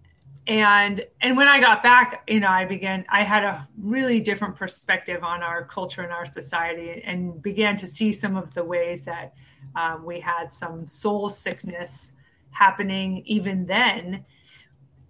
and 0.48 1.02
and 1.20 1.36
when 1.36 1.46
i 1.46 1.60
got 1.60 1.82
back 1.82 2.22
you 2.26 2.40
know 2.40 2.48
i 2.48 2.64
began 2.64 3.04
i 3.10 3.22
had 3.22 3.44
a 3.44 3.68
really 3.82 4.18
different 4.18 4.56
perspective 4.56 5.22
on 5.22 5.42
our 5.42 5.62
culture 5.62 6.00
and 6.00 6.10
our 6.10 6.24
society 6.24 7.02
and 7.04 7.42
began 7.42 7.76
to 7.76 7.86
see 7.86 8.14
some 8.14 8.34
of 8.34 8.54
the 8.54 8.64
ways 8.64 9.04
that 9.04 9.34
um, 9.76 10.06
we 10.06 10.18
had 10.18 10.50
some 10.50 10.86
soul 10.86 11.28
sickness 11.28 12.12
happening 12.50 13.22
even 13.26 13.66
then, 13.66 14.24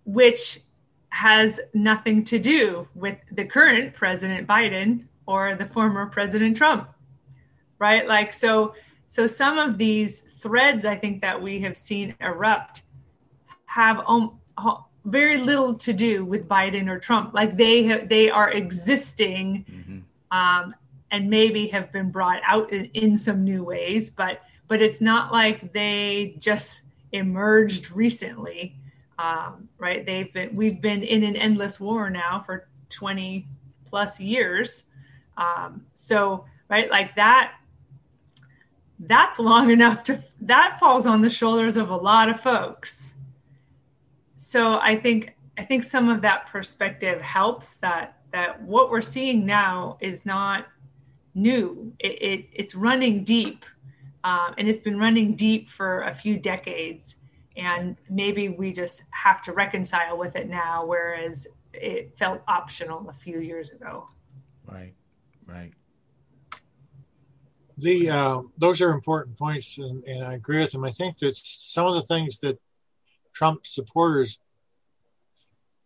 which 0.05 0.59
has 1.11 1.61
nothing 1.73 2.25
to 2.25 2.41
do 2.41 2.89
with 2.97 3.17
the 3.31 3.45
current 3.45 3.95
President 3.95 4.47
Biden 4.49 5.05
or 5.29 5.55
the 5.55 5.67
former 5.67 6.07
President 6.07 6.57
Trump. 6.57 6.89
Right? 7.79 8.09
Like, 8.09 8.33
so, 8.33 8.75
so 9.07 9.27
some 9.27 9.59
of 9.59 9.77
these 9.79 10.23
threads 10.39 10.87
I 10.87 10.97
think 10.97 11.21
that 11.21 11.41
we 11.41 11.61
have 11.61 11.77
seen 11.77 12.15
erupt 12.21 12.83
have 13.67 14.03
um, 14.09 14.41
very 15.05 15.37
little 15.37 15.75
to 15.75 15.93
do 15.93 16.25
with 16.25 16.49
Biden 16.49 16.89
or 16.89 16.99
Trump. 16.99 17.35
Like 17.35 17.57
they 17.57 17.85
have, 17.85 18.09
they 18.09 18.31
are 18.31 18.51
existing, 18.51 19.67
mm-hmm. 19.71 20.37
um, 20.37 20.75
and 21.11 21.29
maybe 21.29 21.69
have 21.69 21.93
been 21.93 22.11
brought 22.11 22.41
out 22.45 22.73
in, 22.73 22.87
in, 22.95 23.17
some 23.17 23.45
new 23.45 23.63
ways, 23.63 24.11
but 24.11 24.43
but 24.67 24.83
it's 24.83 25.01
not 25.01 25.33
like 25.33 25.73
they 25.73 26.37
just 26.39 26.83
emerged 27.13 27.91
recently, 27.91 28.77
um, 29.19 29.69
right? 29.79 30.05
They've 30.05 30.33
been 30.33 30.55
we've 30.55 30.81
been 30.81 31.03
in 31.03 31.23
an 31.23 31.37
endless 31.37 31.79
war 31.79 32.11
now 32.11 32.43
for 32.45 32.69
twenty 32.89 33.47
plus 33.87 34.21
years, 34.21 34.85
um, 35.39 35.87
so 35.95 36.45
right 36.69 36.91
like 36.91 37.17
that. 37.17 37.55
That's 39.01 39.39
long 39.39 39.71
enough 39.71 40.03
to 40.05 40.23
that 40.43 40.79
falls 40.79 41.07
on 41.07 41.23
the 41.23 41.31
shoulders 41.31 41.77
of 41.77 41.89
a 41.89 41.97
lot 41.97 42.29
of 42.29 42.41
folks 42.41 43.15
so 44.39 44.79
I 44.79 44.97
think 44.97 45.35
I 45.59 45.65
think 45.65 45.83
some 45.83 46.09
of 46.09 46.23
that 46.23 46.47
perspective 46.47 47.21
helps 47.21 47.75
that 47.75 48.19
that 48.33 48.63
what 48.63 48.89
we're 48.89 49.03
seeing 49.03 49.45
now 49.45 49.99
is 50.01 50.25
not 50.25 50.67
new. 51.35 51.93
It, 51.99 52.23
it 52.23 52.47
it's 52.53 52.75
running 52.75 53.25
deep, 53.25 53.67
um, 54.23 54.55
and 54.57 54.69
it's 54.69 54.79
been 54.79 54.99
running 54.99 55.35
deep 55.35 55.69
for 55.69 56.03
a 56.03 56.15
few 56.15 56.39
decades. 56.39 57.17
And 57.57 57.97
maybe 58.09 58.49
we 58.49 58.73
just 58.73 59.03
have 59.11 59.43
to 59.43 59.53
reconcile 59.53 60.17
with 60.17 60.37
it 60.37 60.49
now, 60.49 60.87
whereas 60.87 61.49
it 61.75 62.17
felt 62.17 62.41
optional 62.47 63.09
a 63.11 63.13
few 63.13 63.41
years 63.41 63.71
ago. 63.71 64.09
Right, 64.71 64.95
right. 65.49 65.73
The 67.79 68.11
uh, 68.11 68.43
those 68.57 68.81
are 68.81 68.91
important 68.91 69.39
points, 69.39 69.79
and, 69.79 70.05
and 70.05 70.25
I 70.25 70.35
agree 70.35 70.61
with 70.61 70.73
them. 70.73 70.85
I 70.85 70.91
think 70.91 71.19
that 71.21 71.37
some 71.37 71.87
of 71.87 71.95
the 71.95 72.03
things 72.03 72.41
that 72.41 72.59
Trump 73.33 73.67
supporters 73.67 74.39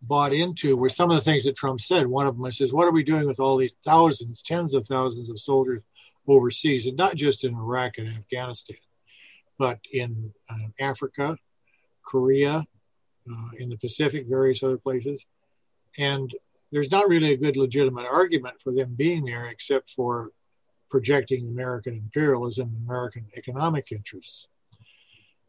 bought 0.03 0.33
into 0.33 0.77
were 0.77 0.88
some 0.88 1.11
of 1.11 1.16
the 1.16 1.22
things 1.22 1.44
that 1.44 1.55
Trump 1.55 1.81
said. 1.81 2.07
One 2.07 2.27
of 2.27 2.38
them 2.38 2.51
says, 2.53 2.72
What 2.72 2.87
are 2.87 2.92
we 2.92 3.05
doing 3.05 3.27
with 3.27 3.40
all 3.40 3.57
these 3.57 3.77
thousands, 3.85 4.42
tens 4.42 4.75
of 4.75 4.87
thousands 4.87 5.31
of 5.31 5.38
soldiers 5.38 5.85
overseas, 6.29 6.87
and 6.87 6.96
not 6.96 7.14
just 7.14 7.44
in 7.44 7.55
Iraq 7.55 7.98
and 7.98 8.09
Afghanistan, 8.09 8.77
but 9.59 9.79
in 9.92 10.33
uh, 10.51 10.68
Africa, 10.81 11.37
Korea, 12.05 12.66
uh, 13.31 13.48
in 13.59 13.68
the 13.68 13.77
Pacific, 13.77 14.27
various 14.27 14.62
other 14.62 14.79
places. 14.79 15.25
And 15.98 16.35
there's 16.72 16.90
not 16.90 17.08
really 17.08 17.32
a 17.32 17.37
good 17.37 17.56
legitimate 17.56 18.06
argument 18.06 18.61
for 18.61 18.72
them 18.72 18.94
being 18.96 19.24
there 19.24 19.46
except 19.48 19.90
for 19.90 20.32
projecting 20.90 21.46
American 21.46 21.94
imperialism, 21.94 22.68
and 22.74 22.88
American 22.88 23.26
economic 23.37 23.92
interests. 23.92 24.48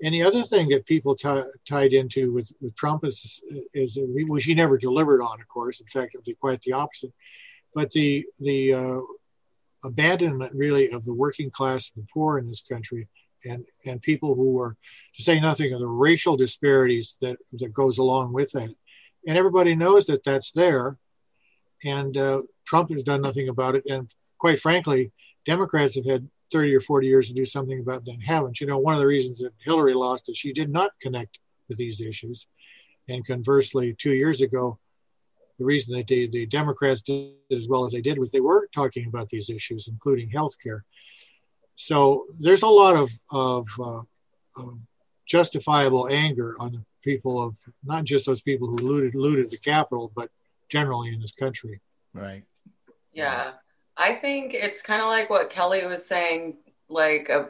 And 0.03 0.13
the 0.13 0.23
other 0.23 0.43
thing 0.43 0.69
that 0.69 0.85
people 0.85 1.15
t- 1.15 1.51
tied 1.67 1.93
into 1.93 2.33
with, 2.33 2.51
with 2.61 2.75
Trump 2.75 3.05
is, 3.05 3.41
is 3.73 3.97
which 4.01 4.43
he 4.43 4.53
never 4.53 4.77
delivered 4.77 5.21
on, 5.21 5.39
of 5.39 5.47
course. 5.47 5.79
In 5.79 5.87
fact, 5.87 6.13
it'd 6.13 6.25
be 6.25 6.33
quite 6.33 6.61
the 6.61 6.73
opposite. 6.73 7.13
But 7.73 7.91
the 7.91 8.25
the 8.39 8.73
uh, 8.73 8.99
abandonment, 9.83 10.53
really, 10.53 10.91
of 10.91 11.05
the 11.05 11.13
working 11.13 11.49
class, 11.49 11.91
and 11.95 12.03
the 12.03 12.07
poor 12.13 12.37
in 12.37 12.47
this 12.47 12.61
country, 12.61 13.07
and 13.45 13.65
and 13.85 14.01
people 14.01 14.35
who 14.35 14.59
are, 14.59 14.75
to 15.15 15.23
say 15.23 15.39
nothing 15.39 15.73
of 15.73 15.79
the 15.79 15.87
racial 15.87 16.35
disparities 16.37 17.17
that 17.21 17.37
that 17.59 17.73
goes 17.73 17.97
along 17.97 18.33
with 18.33 18.51
that. 18.51 18.69
And 19.25 19.37
everybody 19.37 19.73
knows 19.73 20.05
that 20.07 20.23
that's 20.23 20.51
there, 20.51 20.97
and 21.85 22.17
uh, 22.17 22.41
Trump 22.65 22.91
has 22.91 23.03
done 23.03 23.21
nothing 23.21 23.49
about 23.49 23.75
it. 23.75 23.83
And 23.87 24.11
quite 24.37 24.59
frankly, 24.59 25.11
Democrats 25.45 25.95
have 25.95 26.05
had 26.05 26.29
30 26.51 26.75
or 26.75 26.81
40 26.81 27.07
years 27.07 27.27
to 27.27 27.33
do 27.33 27.45
something 27.45 27.79
about 27.79 28.05
that 28.05 28.17
haven't. 28.25 28.61
You 28.61 28.67
know, 28.67 28.77
one 28.77 28.93
of 28.93 28.99
the 28.99 29.07
reasons 29.07 29.39
that 29.39 29.53
Hillary 29.63 29.93
lost 29.93 30.29
is 30.29 30.37
she 30.37 30.53
did 30.53 30.69
not 30.69 30.91
connect 31.01 31.39
with 31.67 31.77
these 31.77 31.99
issues. 31.99 32.47
And 33.09 33.25
conversely, 33.25 33.95
two 33.97 34.13
years 34.13 34.41
ago, 34.41 34.79
the 35.59 35.65
reason 35.65 35.95
that 35.95 36.07
they, 36.07 36.27
the 36.27 36.45
Democrats 36.45 37.01
did 37.01 37.33
as 37.51 37.67
well 37.67 37.85
as 37.85 37.91
they 37.91 38.01
did 38.01 38.17
was 38.17 38.31
they 38.31 38.39
were 38.39 38.67
talking 38.73 39.07
about 39.07 39.29
these 39.29 39.49
issues, 39.49 39.87
including 39.87 40.29
health 40.29 40.55
care. 40.61 40.83
So 41.75 42.25
there's 42.39 42.63
a 42.63 42.67
lot 42.67 42.95
of, 42.95 43.09
of, 43.31 43.67
uh, 43.79 44.01
of, 44.61 44.77
justifiable 45.25 46.09
anger 46.09 46.53
on 46.59 46.73
the 46.73 46.83
people 47.01 47.41
of 47.41 47.55
not 47.83 48.03
just 48.03 48.25
those 48.25 48.41
people 48.41 48.67
who 48.67 48.75
looted, 48.75 49.15
looted 49.15 49.49
the 49.49 49.57
Capitol, 49.57 50.11
but 50.15 50.29
generally 50.69 51.13
in 51.13 51.21
this 51.21 51.31
country. 51.31 51.81
Right. 52.13 52.43
Yeah. 53.13 53.51
I 53.95 54.15
think 54.15 54.53
it's 54.53 54.81
kind 54.81 55.01
of 55.01 55.07
like 55.07 55.29
what 55.29 55.49
Kelly 55.49 55.85
was 55.85 56.05
saying. 56.05 56.57
Like 56.89 57.29
uh, 57.29 57.45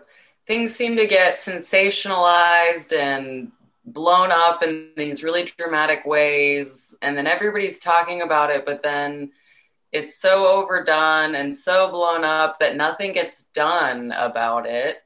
things 0.48 0.76
seem 0.76 0.98
to 0.98 1.08
get 1.08 1.40
sensationalized 1.40 2.96
and 2.96 3.52
blown 3.86 4.32
up 4.32 4.64
in 4.64 4.92
these 4.96 5.24
really 5.24 5.52
dramatic 5.58 6.06
ways, 6.06 6.96
and 7.02 7.18
then 7.18 7.28
everybody's 7.28 7.80
talking 7.80 8.22
about 8.22 8.50
it, 8.50 8.66
but 8.66 8.82
then 8.84 9.32
it's 9.92 10.20
so 10.20 10.48
overdone 10.48 11.36
and 11.36 11.56
so 11.56 11.90
blown 11.92 12.24
up 12.24 12.60
that 12.60 12.76
nothing 12.76 13.14
gets 13.14 13.44
done 13.48 14.12
about 14.12 14.66
it. 14.66 14.98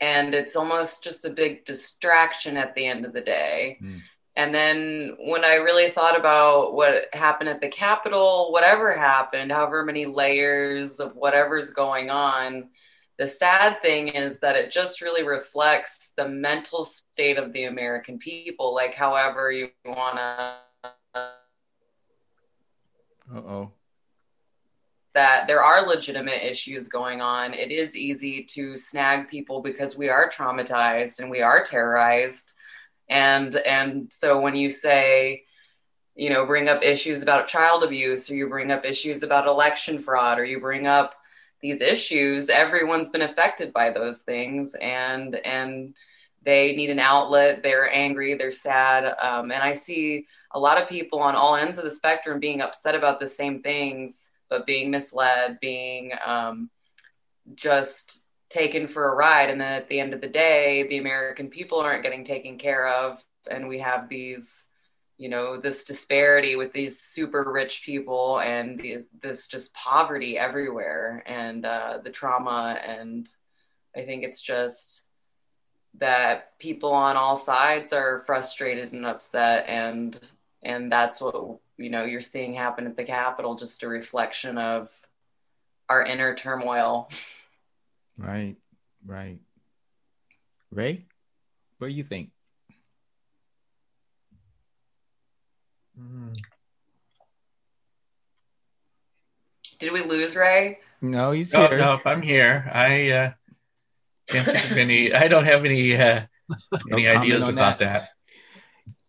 And 0.00 0.34
it's 0.34 0.56
almost 0.56 1.04
just 1.04 1.24
a 1.24 1.30
big 1.30 1.64
distraction 1.64 2.56
at 2.56 2.74
the 2.74 2.86
end 2.86 3.04
of 3.04 3.12
the 3.12 3.20
day. 3.20 3.78
Mm. 3.82 4.00
And 4.40 4.54
then 4.54 5.16
when 5.18 5.44
I 5.44 5.56
really 5.56 5.90
thought 5.90 6.18
about 6.18 6.72
what 6.72 7.08
happened 7.12 7.50
at 7.50 7.60
the 7.60 7.68
Capitol, 7.68 8.48
whatever 8.52 8.90
happened, 8.90 9.52
however 9.52 9.84
many 9.84 10.06
layers 10.06 10.98
of 10.98 11.14
whatever's 11.14 11.72
going 11.72 12.08
on, 12.08 12.70
the 13.18 13.28
sad 13.28 13.82
thing 13.82 14.08
is 14.08 14.38
that 14.38 14.56
it 14.56 14.72
just 14.72 15.02
really 15.02 15.24
reflects 15.24 16.12
the 16.16 16.26
mental 16.26 16.86
state 16.86 17.36
of 17.36 17.52
the 17.52 17.64
American 17.64 18.18
people. 18.18 18.74
Like, 18.74 18.94
however 18.94 19.52
you 19.52 19.68
want 19.84 20.16
to. 20.16 20.54
Uh 21.14 21.28
oh. 23.34 23.72
That 25.12 25.48
there 25.48 25.62
are 25.62 25.86
legitimate 25.86 26.42
issues 26.42 26.88
going 26.88 27.20
on. 27.20 27.52
It 27.52 27.70
is 27.70 27.94
easy 27.94 28.44
to 28.44 28.78
snag 28.78 29.28
people 29.28 29.60
because 29.60 29.98
we 29.98 30.08
are 30.08 30.30
traumatized 30.30 31.20
and 31.20 31.30
we 31.30 31.42
are 31.42 31.62
terrorized 31.62 32.54
and 33.10 33.54
and 33.56 34.10
so 34.10 34.40
when 34.40 34.56
you 34.56 34.70
say 34.70 35.44
you 36.14 36.30
know 36.30 36.46
bring 36.46 36.68
up 36.68 36.82
issues 36.82 37.20
about 37.20 37.48
child 37.48 37.84
abuse 37.84 38.30
or 38.30 38.34
you 38.34 38.48
bring 38.48 38.70
up 38.70 38.86
issues 38.86 39.22
about 39.22 39.46
election 39.46 39.98
fraud 39.98 40.38
or 40.38 40.44
you 40.44 40.58
bring 40.58 40.86
up 40.86 41.14
these 41.60 41.80
issues 41.80 42.48
everyone's 42.48 43.10
been 43.10 43.22
affected 43.22 43.72
by 43.72 43.90
those 43.90 44.18
things. 44.18 44.74
And 44.74 45.34
and 45.34 45.94
they 46.42 46.74
need 46.74 46.88
an 46.90 46.98
outlet. 46.98 47.62
They're 47.62 47.92
angry. 47.92 48.34
They're 48.34 48.50
sad. 48.50 49.04
Um, 49.20 49.50
and 49.50 49.62
i 49.62 49.74
see 49.74 50.26
a 50.52 50.58
lot 50.58 50.82
of 50.82 50.88
people 50.88 51.20
on 51.20 51.36
all 51.36 51.54
ends 51.54 51.78
of 51.78 51.84
the 51.84 51.90
spectrum 51.90 52.40
being 52.40 52.60
upset 52.60 52.94
about 52.94 53.20
the 53.20 53.28
same 53.28 53.62
things 53.62 54.30
but 54.48 54.66
being 54.66 54.90
misled 54.90 55.58
being 55.60 56.10
um, 56.24 56.70
just 57.54 58.19
taken 58.50 58.88
for 58.88 59.08
a 59.08 59.14
ride 59.14 59.48
and 59.48 59.60
then 59.60 59.72
at 59.72 59.88
the 59.88 60.00
end 60.00 60.12
of 60.12 60.20
the 60.20 60.28
day 60.28 60.86
the 60.88 60.98
american 60.98 61.48
people 61.48 61.78
aren't 61.78 62.02
getting 62.02 62.24
taken 62.24 62.58
care 62.58 62.88
of 62.88 63.24
and 63.48 63.68
we 63.68 63.78
have 63.78 64.08
these 64.08 64.66
you 65.16 65.28
know 65.28 65.60
this 65.60 65.84
disparity 65.84 66.56
with 66.56 66.72
these 66.72 67.00
super 67.00 67.44
rich 67.52 67.82
people 67.84 68.40
and 68.40 68.82
this 69.20 69.46
just 69.48 69.72
poverty 69.74 70.38
everywhere 70.38 71.22
and 71.26 71.64
uh, 71.64 71.98
the 72.02 72.10
trauma 72.10 72.78
and 72.84 73.28
i 73.94 74.00
think 74.00 74.24
it's 74.24 74.42
just 74.42 75.04
that 75.98 76.58
people 76.58 76.92
on 76.92 77.16
all 77.16 77.36
sides 77.36 77.92
are 77.92 78.20
frustrated 78.20 78.92
and 78.92 79.04
upset 79.04 79.64
and 79.68 80.18
and 80.62 80.90
that's 80.90 81.20
what 81.20 81.58
you 81.76 81.90
know 81.90 82.04
you're 82.04 82.20
seeing 82.20 82.54
happen 82.54 82.86
at 82.86 82.96
the 82.96 83.04
capitol 83.04 83.54
just 83.54 83.82
a 83.82 83.88
reflection 83.88 84.56
of 84.58 84.90
our 85.88 86.04
inner 86.04 86.34
turmoil 86.34 87.08
Right, 88.20 88.56
right. 89.06 89.38
Ray, 90.70 91.06
what 91.78 91.88
do 91.88 91.94
you 91.94 92.04
think? 92.04 92.30
Mm. 95.98 96.36
Did 99.78 99.92
we 99.92 100.02
lose 100.02 100.36
Ray? 100.36 100.80
No, 101.00 101.32
he's 101.32 101.54
no, 101.54 101.66
here. 101.68 101.78
No, 101.78 101.98
I'm 102.04 102.20
here. 102.20 102.70
I 102.72 103.10
uh, 103.10 103.30
can't 104.26 104.46
think 104.46 104.70
of 104.70 104.76
any. 104.76 105.14
I 105.14 105.26
don't 105.28 105.46
have 105.46 105.64
any 105.64 105.96
uh, 105.96 106.26
any 106.92 107.04
no 107.04 107.10
ideas 107.10 107.48
about 107.48 107.78
that. 107.78 107.92
that. 107.92 108.08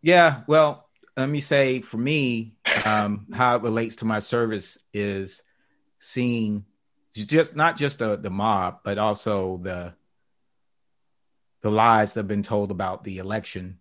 Yeah, 0.01 0.43
well, 0.47 0.89
let 1.17 1.27
me 1.27 1.41
say 1.41 1.81
for 1.81 1.97
me, 1.97 2.53
um, 2.85 3.27
how 3.33 3.57
it 3.57 3.61
relates 3.61 3.97
to 3.97 4.05
my 4.05 4.19
service 4.19 4.77
is 4.93 5.43
seeing 5.99 6.65
just 7.13 7.55
not 7.55 7.77
just 7.77 7.99
the 7.99 8.15
the 8.15 8.29
mob, 8.29 8.79
but 8.83 8.97
also 8.97 9.57
the 9.57 9.93
the 11.61 11.69
lies 11.69 12.13
that 12.13 12.21
have 12.21 12.27
been 12.27 12.43
told 12.43 12.71
about 12.71 13.03
the 13.03 13.17
election. 13.17 13.77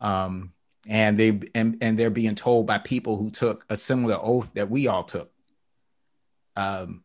Um, 0.00 0.52
and 0.86 1.18
they 1.18 1.40
and, 1.54 1.78
and 1.80 1.98
they're 1.98 2.10
being 2.10 2.34
told 2.34 2.66
by 2.66 2.78
people 2.78 3.16
who 3.16 3.30
took 3.30 3.64
a 3.68 3.76
similar 3.76 4.18
oath 4.20 4.52
that 4.54 4.70
we 4.70 4.86
all 4.86 5.02
took. 5.02 5.30
Um, 6.56 7.02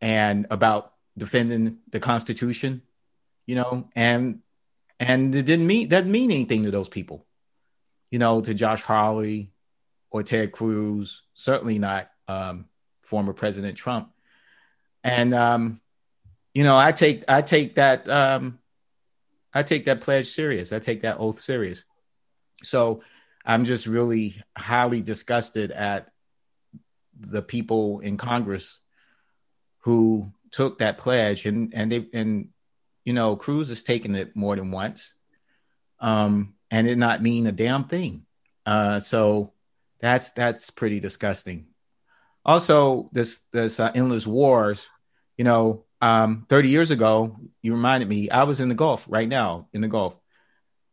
and 0.00 0.46
about 0.50 0.94
defending 1.16 1.78
the 1.90 2.00
Constitution, 2.00 2.82
you 3.46 3.54
know, 3.54 3.88
and 3.94 4.40
and 4.98 5.34
it 5.34 5.44
didn't 5.44 5.66
mean 5.66 5.88
doesn't 5.88 6.10
mean 6.10 6.30
anything 6.30 6.64
to 6.64 6.70
those 6.70 6.88
people, 6.88 7.26
you 8.10 8.18
know, 8.18 8.40
to 8.40 8.54
Josh 8.54 8.82
Hawley 8.82 9.52
or 10.10 10.22
Ted 10.22 10.52
Cruz, 10.52 11.22
certainly 11.34 11.78
not 11.78 12.10
um, 12.26 12.66
former 13.02 13.32
President 13.32 13.76
Trump. 13.76 14.10
And 15.02 15.34
um, 15.34 15.80
you 16.54 16.64
know, 16.64 16.76
I 16.76 16.92
take 16.92 17.24
I 17.28 17.42
take 17.42 17.76
that 17.76 18.08
um, 18.08 18.58
I 19.52 19.62
take 19.62 19.86
that 19.86 20.00
pledge 20.00 20.28
serious. 20.28 20.72
I 20.72 20.78
take 20.78 21.02
that 21.02 21.18
oath 21.18 21.40
serious. 21.40 21.84
So 22.62 23.02
I'm 23.44 23.64
just 23.64 23.86
really 23.86 24.42
highly 24.56 25.00
disgusted 25.00 25.70
at 25.70 26.10
the 27.18 27.42
people 27.42 28.00
in 28.00 28.16
Congress 28.16 28.78
who 29.80 30.32
took 30.50 30.78
that 30.78 30.98
pledge 30.98 31.46
and 31.46 31.72
and 31.74 31.90
they 31.90 32.06
and 32.12 32.48
you 33.04 33.12
know 33.12 33.36
Cruz 33.36 33.68
has 33.68 33.82
taken 33.82 34.14
it 34.14 34.36
more 34.36 34.56
than 34.56 34.70
once, 34.70 35.14
um, 36.00 36.54
and 36.70 36.88
it 36.88 36.98
not 36.98 37.22
mean 37.22 37.46
a 37.46 37.52
damn 37.52 37.84
thing. 37.84 38.26
Uh, 38.66 39.00
so 39.00 39.52
that's 40.00 40.32
that's 40.32 40.70
pretty 40.70 41.00
disgusting. 41.00 41.66
Also, 42.44 43.10
this 43.12 43.40
this 43.52 43.80
uh, 43.80 43.90
endless 43.94 44.26
wars, 44.26 44.88
you 45.36 45.44
know, 45.44 45.84
um, 46.00 46.46
30 46.48 46.68
years 46.70 46.90
ago, 46.90 47.36
you 47.62 47.72
reminded 47.74 48.08
me, 48.08 48.30
I 48.30 48.44
was 48.44 48.60
in 48.60 48.68
the 48.68 48.74
Gulf 48.74 49.06
right 49.08 49.28
now 49.28 49.68
in 49.72 49.82
the 49.82 49.88
Gulf. 49.88 50.14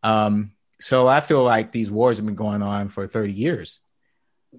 Um, 0.03 0.51
so 0.79 1.07
I 1.07 1.21
feel 1.21 1.43
like 1.43 1.71
these 1.71 1.89
wars 1.89 2.17
have 2.17 2.25
been 2.25 2.35
going 2.35 2.61
on 2.61 2.89
for 2.89 3.07
30 3.07 3.33
years. 3.33 3.79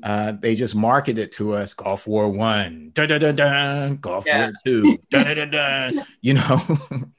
Uh, 0.02 0.32
they 0.32 0.54
just 0.54 0.74
marketed 0.74 1.18
it 1.18 1.32
to 1.32 1.54
us 1.54 1.74
Gulf 1.74 2.06
War 2.06 2.28
One, 2.28 2.90
da 2.92 3.06
da 3.06 3.18
da 3.18 3.32
da, 3.32 3.88
Gulf 3.94 4.26
yeah. 4.26 4.46
War 4.46 4.52
Two, 4.64 4.98
da 5.10 5.24
da 5.24 5.34
da 5.34 5.44
da. 5.46 6.02
You 6.20 6.34
know, 6.34 6.60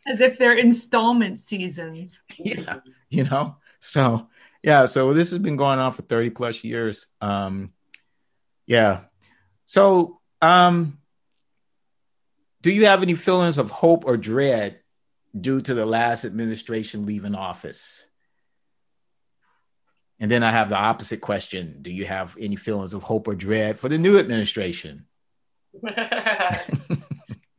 as 0.07 0.21
if 0.21 0.37
they're 0.37 0.57
installment 0.57 1.39
seasons. 1.39 2.21
Yeah, 2.37 2.79
you 3.09 3.25
know. 3.25 3.57
So 3.79 4.29
yeah, 4.63 4.85
so 4.85 5.13
this 5.13 5.31
has 5.31 5.39
been 5.39 5.55
going 5.55 5.79
on 5.79 5.91
for 5.91 6.01
30 6.03 6.29
plus 6.31 6.63
years. 6.63 7.07
Um, 7.21 7.71
yeah. 8.65 9.01
So 9.69 10.19
um, 10.41 10.97
do 12.63 12.71
you 12.71 12.87
have 12.87 13.03
any 13.03 13.13
feelings 13.13 13.59
of 13.59 13.69
hope 13.69 14.03
or 14.03 14.17
dread 14.17 14.79
due 15.39 15.61
to 15.61 15.75
the 15.75 15.85
last 15.85 16.25
administration 16.25 17.05
leaving 17.05 17.35
office? 17.35 18.07
And 20.19 20.31
then 20.31 20.41
I 20.41 20.49
have 20.49 20.69
the 20.69 20.75
opposite 20.75 21.21
question 21.21 21.83
Do 21.83 21.91
you 21.91 22.05
have 22.05 22.35
any 22.39 22.55
feelings 22.55 22.95
of 22.95 23.03
hope 23.03 23.27
or 23.27 23.35
dread 23.35 23.77
for 23.77 23.89
the 23.89 23.99
new 23.99 24.17
administration? 24.17 25.05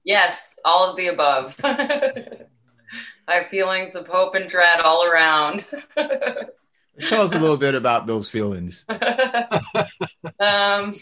yes, 0.03 0.57
all 0.65 0.91
of 0.91 0.97
the 0.97 1.07
above. 1.07 1.55
I 1.63 2.45
have 3.29 3.47
feelings 3.47 3.95
of 3.95 4.09
hope 4.09 4.35
and 4.35 4.51
dread 4.51 4.81
all 4.81 5.09
around. 5.09 5.71
Tell 5.97 7.23
us 7.23 7.33
a 7.33 7.39
little 7.39 7.57
bit 7.67 7.77
about 7.77 8.09
those 8.09 8.29
feelings. 8.29 8.85
um, 10.41 10.93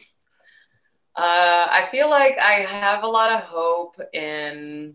uh, 1.18 1.66
I 1.70 1.88
feel 1.90 2.08
like 2.08 2.38
I 2.38 2.60
have 2.60 3.02
a 3.02 3.08
lot 3.08 3.32
of 3.32 3.40
hope 3.40 4.00
in. 4.12 4.94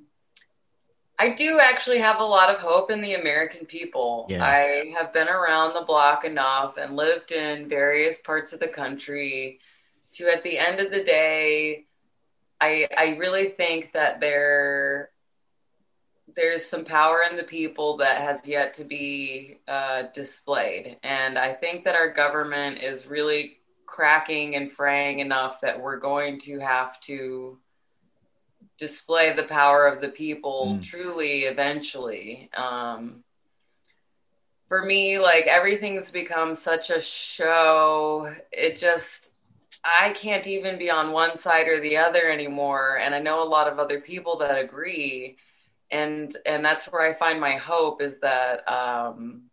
I 1.20 1.30
do 1.30 1.60
actually 1.60 2.00
have 2.00 2.20
a 2.20 2.26
lot 2.26 2.50
of 2.50 2.60
hope 2.60 2.90
in 2.90 3.02
the 3.02 3.16
American 3.16 3.66
people. 3.66 4.26
Yeah. 4.30 4.44
I 4.44 4.94
have 4.98 5.14
been 5.14 5.28
around 5.28 5.74
the 5.74 5.82
block 5.86 6.24
enough 6.24 6.78
and 6.78 6.96
lived 6.96 7.34
in 7.34 7.68
various 7.68 8.20
parts 8.20 8.54
of 8.54 8.62
the 8.62 8.68
country 8.70 9.60
to, 10.14 10.30
at 10.30 10.44
the 10.44 10.58
end 10.58 10.80
of 10.80 10.92
the 10.92 11.04
day, 11.04 11.86
I 12.62 12.88
I 12.98 13.18
really 13.18 13.50
think 13.50 13.92
that 13.92 14.22
there 14.22 15.10
there's 16.36 16.66
some 16.66 16.86
power 16.86 17.22
in 17.30 17.36
the 17.36 17.44
people 17.44 17.98
that 17.98 18.22
has 18.22 18.48
yet 18.48 18.76
to 18.76 18.86
be 18.86 19.58
uh, 19.68 20.04
displayed, 20.14 20.98
and 21.04 21.38
I 21.38 21.54
think 21.54 21.84
that 21.84 21.96
our 21.96 22.12
government 22.14 22.82
is 22.82 23.08
really 23.08 23.60
cracking 23.94 24.56
and 24.56 24.72
fraying 24.72 25.20
enough 25.20 25.62
that 25.62 25.80
we're 25.80 26.00
going 26.00 26.40
to 26.40 26.58
have 26.58 27.00
to 27.00 27.60
display 28.80 29.32
the 29.34 29.44
power 29.44 29.86
of 29.86 30.02
the 30.02 30.10
people 30.10 30.80
mm. 30.80 30.84
truly 30.84 31.42
eventually. 31.42 32.50
Um, 32.58 33.24
for 34.68 34.84
me, 34.84 35.20
like 35.20 35.46
everything's 35.46 36.10
become 36.10 36.56
such 36.56 36.90
a 36.90 37.00
show. 37.00 38.34
It 38.52 38.80
just, 38.80 39.30
I 39.86 40.10
can't 40.14 40.48
even 40.48 40.80
be 40.80 40.90
on 40.90 41.12
one 41.12 41.38
side 41.38 41.68
or 41.68 41.80
the 41.80 41.98
other 41.98 42.32
anymore. 42.32 42.98
And 42.98 43.14
I 43.14 43.20
know 43.20 43.44
a 43.44 43.48
lot 43.48 43.68
of 43.68 43.78
other 43.78 44.02
people 44.02 44.38
that 44.38 44.58
agree. 44.58 45.38
And, 45.92 46.36
and 46.48 46.66
that's 46.66 46.86
where 46.86 47.08
I 47.08 47.14
find 47.14 47.40
my 47.40 47.58
hope 47.58 48.02
is 48.02 48.22
that, 48.22 48.68
um, 48.68 49.52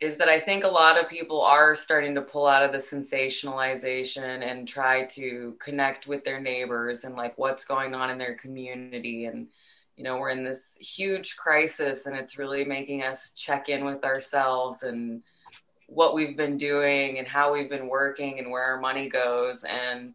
is 0.00 0.16
that 0.18 0.28
I 0.28 0.40
think 0.40 0.64
a 0.64 0.68
lot 0.68 0.98
of 1.00 1.08
people 1.08 1.40
are 1.40 1.74
starting 1.74 2.14
to 2.14 2.22
pull 2.22 2.46
out 2.46 2.62
of 2.62 2.72
the 2.72 2.78
sensationalization 2.78 4.42
and 4.42 4.68
try 4.68 5.04
to 5.06 5.56
connect 5.58 6.06
with 6.06 6.24
their 6.24 6.40
neighbors 6.40 7.04
and 7.04 7.14
like 7.14 7.36
what's 7.38 7.64
going 7.64 7.94
on 7.94 8.10
in 8.10 8.18
their 8.18 8.34
community. 8.34 9.24
And, 9.24 9.48
you 9.96 10.04
know, 10.04 10.18
we're 10.18 10.30
in 10.30 10.44
this 10.44 10.76
huge 10.80 11.36
crisis 11.36 12.06
and 12.06 12.14
it's 12.14 12.38
really 12.38 12.64
making 12.64 13.02
us 13.04 13.32
check 13.32 13.68
in 13.68 13.84
with 13.84 14.04
ourselves 14.04 14.82
and 14.82 15.22
what 15.86 16.14
we've 16.14 16.36
been 16.36 16.58
doing 16.58 17.18
and 17.18 17.26
how 17.26 17.52
we've 17.52 17.70
been 17.70 17.88
working 17.88 18.38
and 18.38 18.50
where 18.50 18.64
our 18.64 18.80
money 18.80 19.08
goes. 19.08 19.64
And 19.64 20.14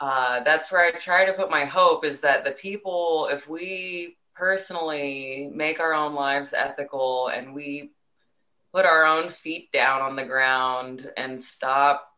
uh, 0.00 0.40
that's 0.40 0.70
where 0.70 0.82
I 0.82 0.90
try 0.90 1.24
to 1.24 1.32
put 1.32 1.50
my 1.50 1.64
hope 1.64 2.04
is 2.04 2.20
that 2.20 2.44
the 2.44 2.52
people, 2.52 3.28
if 3.30 3.48
we 3.48 4.16
personally 4.34 5.50
make 5.52 5.80
our 5.80 5.94
own 5.94 6.14
lives 6.14 6.52
ethical 6.52 7.28
and 7.28 7.54
we 7.54 7.90
put 8.78 8.86
our 8.86 9.04
own 9.04 9.28
feet 9.28 9.72
down 9.72 10.00
on 10.00 10.14
the 10.14 10.24
ground 10.24 11.10
and 11.16 11.40
stop 11.40 12.12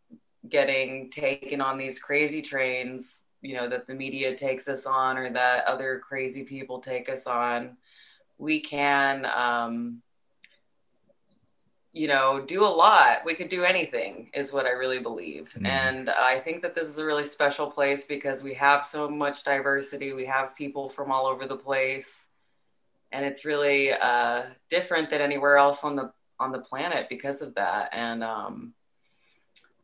getting 0.46 1.11
taken 1.11 1.62
on 1.62 1.79
these 1.79 1.99
crazy 1.99 2.42
trains 2.42 3.23
you 3.40 3.55
know 3.55 3.66
that 3.66 3.87
the 3.87 3.94
media 3.94 4.35
takes 4.35 4.68
us 4.68 4.85
on 4.85 5.16
or 5.16 5.31
that 5.31 5.66
other 5.66 6.03
crazy 6.07 6.42
people 6.42 6.81
take 6.81 7.09
us 7.09 7.27
on. 7.27 7.79
We 8.37 8.61
can 8.61 9.25
um, 9.25 10.03
you 11.94 12.09
know 12.09 12.44
do 12.46 12.66
a 12.66 12.68
lot. 12.68 13.25
We 13.25 13.35
could 13.35 13.49
do 13.49 13.64
anything 13.64 14.31
is 14.35 14.53
what 14.53 14.66
i 14.66 14.70
really 14.70 15.01
believe. 15.01 15.53
Mm. 15.59 15.66
and 15.66 16.11
i 16.11 16.38
think 16.38 16.61
that 16.62 16.75
this 16.75 16.88
is 16.88 16.99
a 16.99 17.05
really 17.05 17.25
special 17.25 17.70
place 17.70 18.05
because 18.05 18.42
we 18.42 18.55
have 18.55 18.85
so 18.85 19.09
much 19.09 19.44
diversity. 19.44 20.12
We 20.12 20.27
have 20.27 20.55
people 20.57 20.90
from 20.90 21.11
all 21.11 21.27
over 21.27 21.46
the 21.46 21.57
place. 21.57 22.27
And 23.12 23.25
it's 23.25 23.44
really 23.44 23.92
uh, 23.92 24.42
different 24.68 25.11
than 25.11 25.20
anywhere 25.20 25.57
else 25.57 25.83
on 25.83 25.96
the 25.96 26.12
on 26.40 26.50
the 26.50 26.59
planet 26.59 27.06
because 27.08 27.42
of 27.42 27.54
that. 27.54 27.90
And 27.92 28.25
um, 28.25 28.75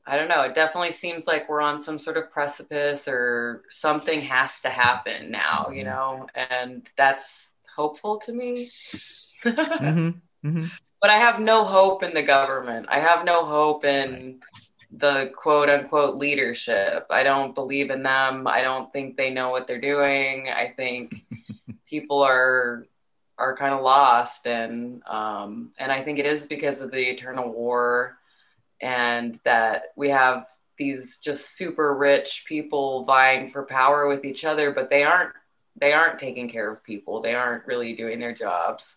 I 0.06 0.16
don't 0.16 0.28
know. 0.28 0.42
It 0.42 0.54
definitely 0.54 0.92
seems 0.92 1.26
like 1.26 1.48
we're 1.48 1.60
on 1.60 1.80
some 1.80 1.98
sort 1.98 2.16
of 2.16 2.30
precipice 2.30 3.06
or 3.08 3.64
something 3.70 4.20
has 4.22 4.60
to 4.62 4.70
happen 4.70 5.30
now, 5.30 5.68
you 5.70 5.84
mm-hmm. 5.84 5.90
know, 5.90 6.26
and 6.34 6.86
that's 6.96 7.52
hopeful 7.74 8.18
to 8.20 8.32
me. 8.32 8.70
mm-hmm. 9.44 10.10
Mm-hmm. 10.44 10.66
But 11.00 11.10
I 11.10 11.14
have 11.14 11.40
no 11.40 11.64
hope 11.64 12.04
in 12.04 12.14
the 12.14 12.22
government. 12.22 12.86
I 12.88 13.00
have 13.00 13.24
no 13.24 13.44
hope 13.44 13.84
in 13.84 14.38
the 14.92 15.32
quote 15.34 15.68
unquote 15.68 16.18
leadership. 16.18 17.06
I 17.10 17.24
don't 17.24 17.54
believe 17.54 17.90
in 17.90 18.04
them. 18.04 18.46
I 18.46 18.62
don't 18.62 18.92
think 18.92 19.16
they 19.16 19.30
know 19.30 19.50
what 19.50 19.66
they're 19.66 19.80
doing. 19.80 20.48
I 20.54 20.72
think 20.76 21.24
people 21.90 22.22
are 22.22 22.86
are 23.38 23.56
kind 23.56 23.74
of 23.74 23.82
lost. 23.82 24.46
And 24.46 25.02
um, 25.06 25.72
and 25.78 25.92
I 25.92 26.02
think 26.02 26.18
it 26.18 26.26
is 26.26 26.46
because 26.46 26.80
of 26.80 26.90
the 26.90 27.10
eternal 27.10 27.52
war 27.52 28.18
and 28.80 29.38
that 29.44 29.84
we 29.96 30.10
have 30.10 30.46
these 30.78 31.18
just 31.18 31.56
super 31.56 31.94
rich 31.94 32.44
people 32.46 33.04
vying 33.04 33.50
for 33.50 33.64
power 33.64 34.06
with 34.06 34.26
each 34.26 34.44
other 34.44 34.70
but 34.70 34.90
they 34.90 35.02
aren't 35.02 35.32
they 35.78 35.92
aren't 35.92 36.18
taking 36.18 36.48
care 36.48 36.70
of 36.70 36.82
people. 36.82 37.20
They 37.20 37.34
aren't 37.34 37.66
really 37.66 37.94
doing 37.94 38.18
their 38.18 38.34
jobs. 38.34 38.96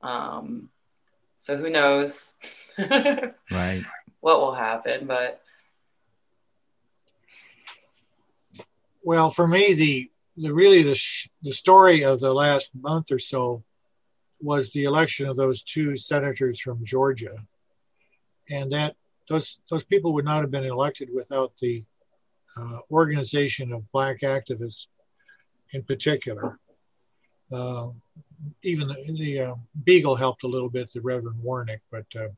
Um, 0.00 0.70
so 1.36 1.56
who 1.56 1.70
knows 1.70 2.32
right. 2.78 3.84
what 4.20 4.40
will 4.40 4.54
happen 4.54 5.06
but 5.06 5.40
well 9.02 9.30
for 9.30 9.48
me 9.48 9.74
the 9.74 10.10
the 10.40 10.52
really 10.52 10.82
the 10.82 10.94
sh- 10.94 11.28
the 11.42 11.52
story 11.52 12.04
of 12.04 12.20
the 12.20 12.32
last 12.32 12.74
month 12.74 13.10
or 13.10 13.18
so 13.18 13.62
was 14.40 14.70
the 14.70 14.84
election 14.84 15.26
of 15.28 15.36
those 15.36 15.62
two 15.62 15.96
senators 15.96 16.60
from 16.60 16.84
Georgia, 16.84 17.36
and 18.50 18.72
that 18.72 18.94
those 19.28 19.58
those 19.70 19.84
people 19.84 20.12
would 20.14 20.24
not 20.24 20.42
have 20.42 20.50
been 20.50 20.64
elected 20.64 21.08
without 21.14 21.52
the 21.60 21.84
uh, 22.56 22.78
organization 22.90 23.72
of 23.72 23.90
black 23.92 24.20
activists, 24.20 24.86
in 25.72 25.82
particular. 25.82 26.58
Uh, 27.52 27.88
even 28.62 28.88
the, 28.88 29.12
the 29.18 29.40
uh, 29.40 29.54
Beagle 29.84 30.16
helped 30.16 30.44
a 30.44 30.48
little 30.48 30.68
bit, 30.68 30.92
the 30.92 31.00
Reverend 31.00 31.42
Warnock, 31.42 31.80
but 31.90 32.06
uh, 32.14 32.28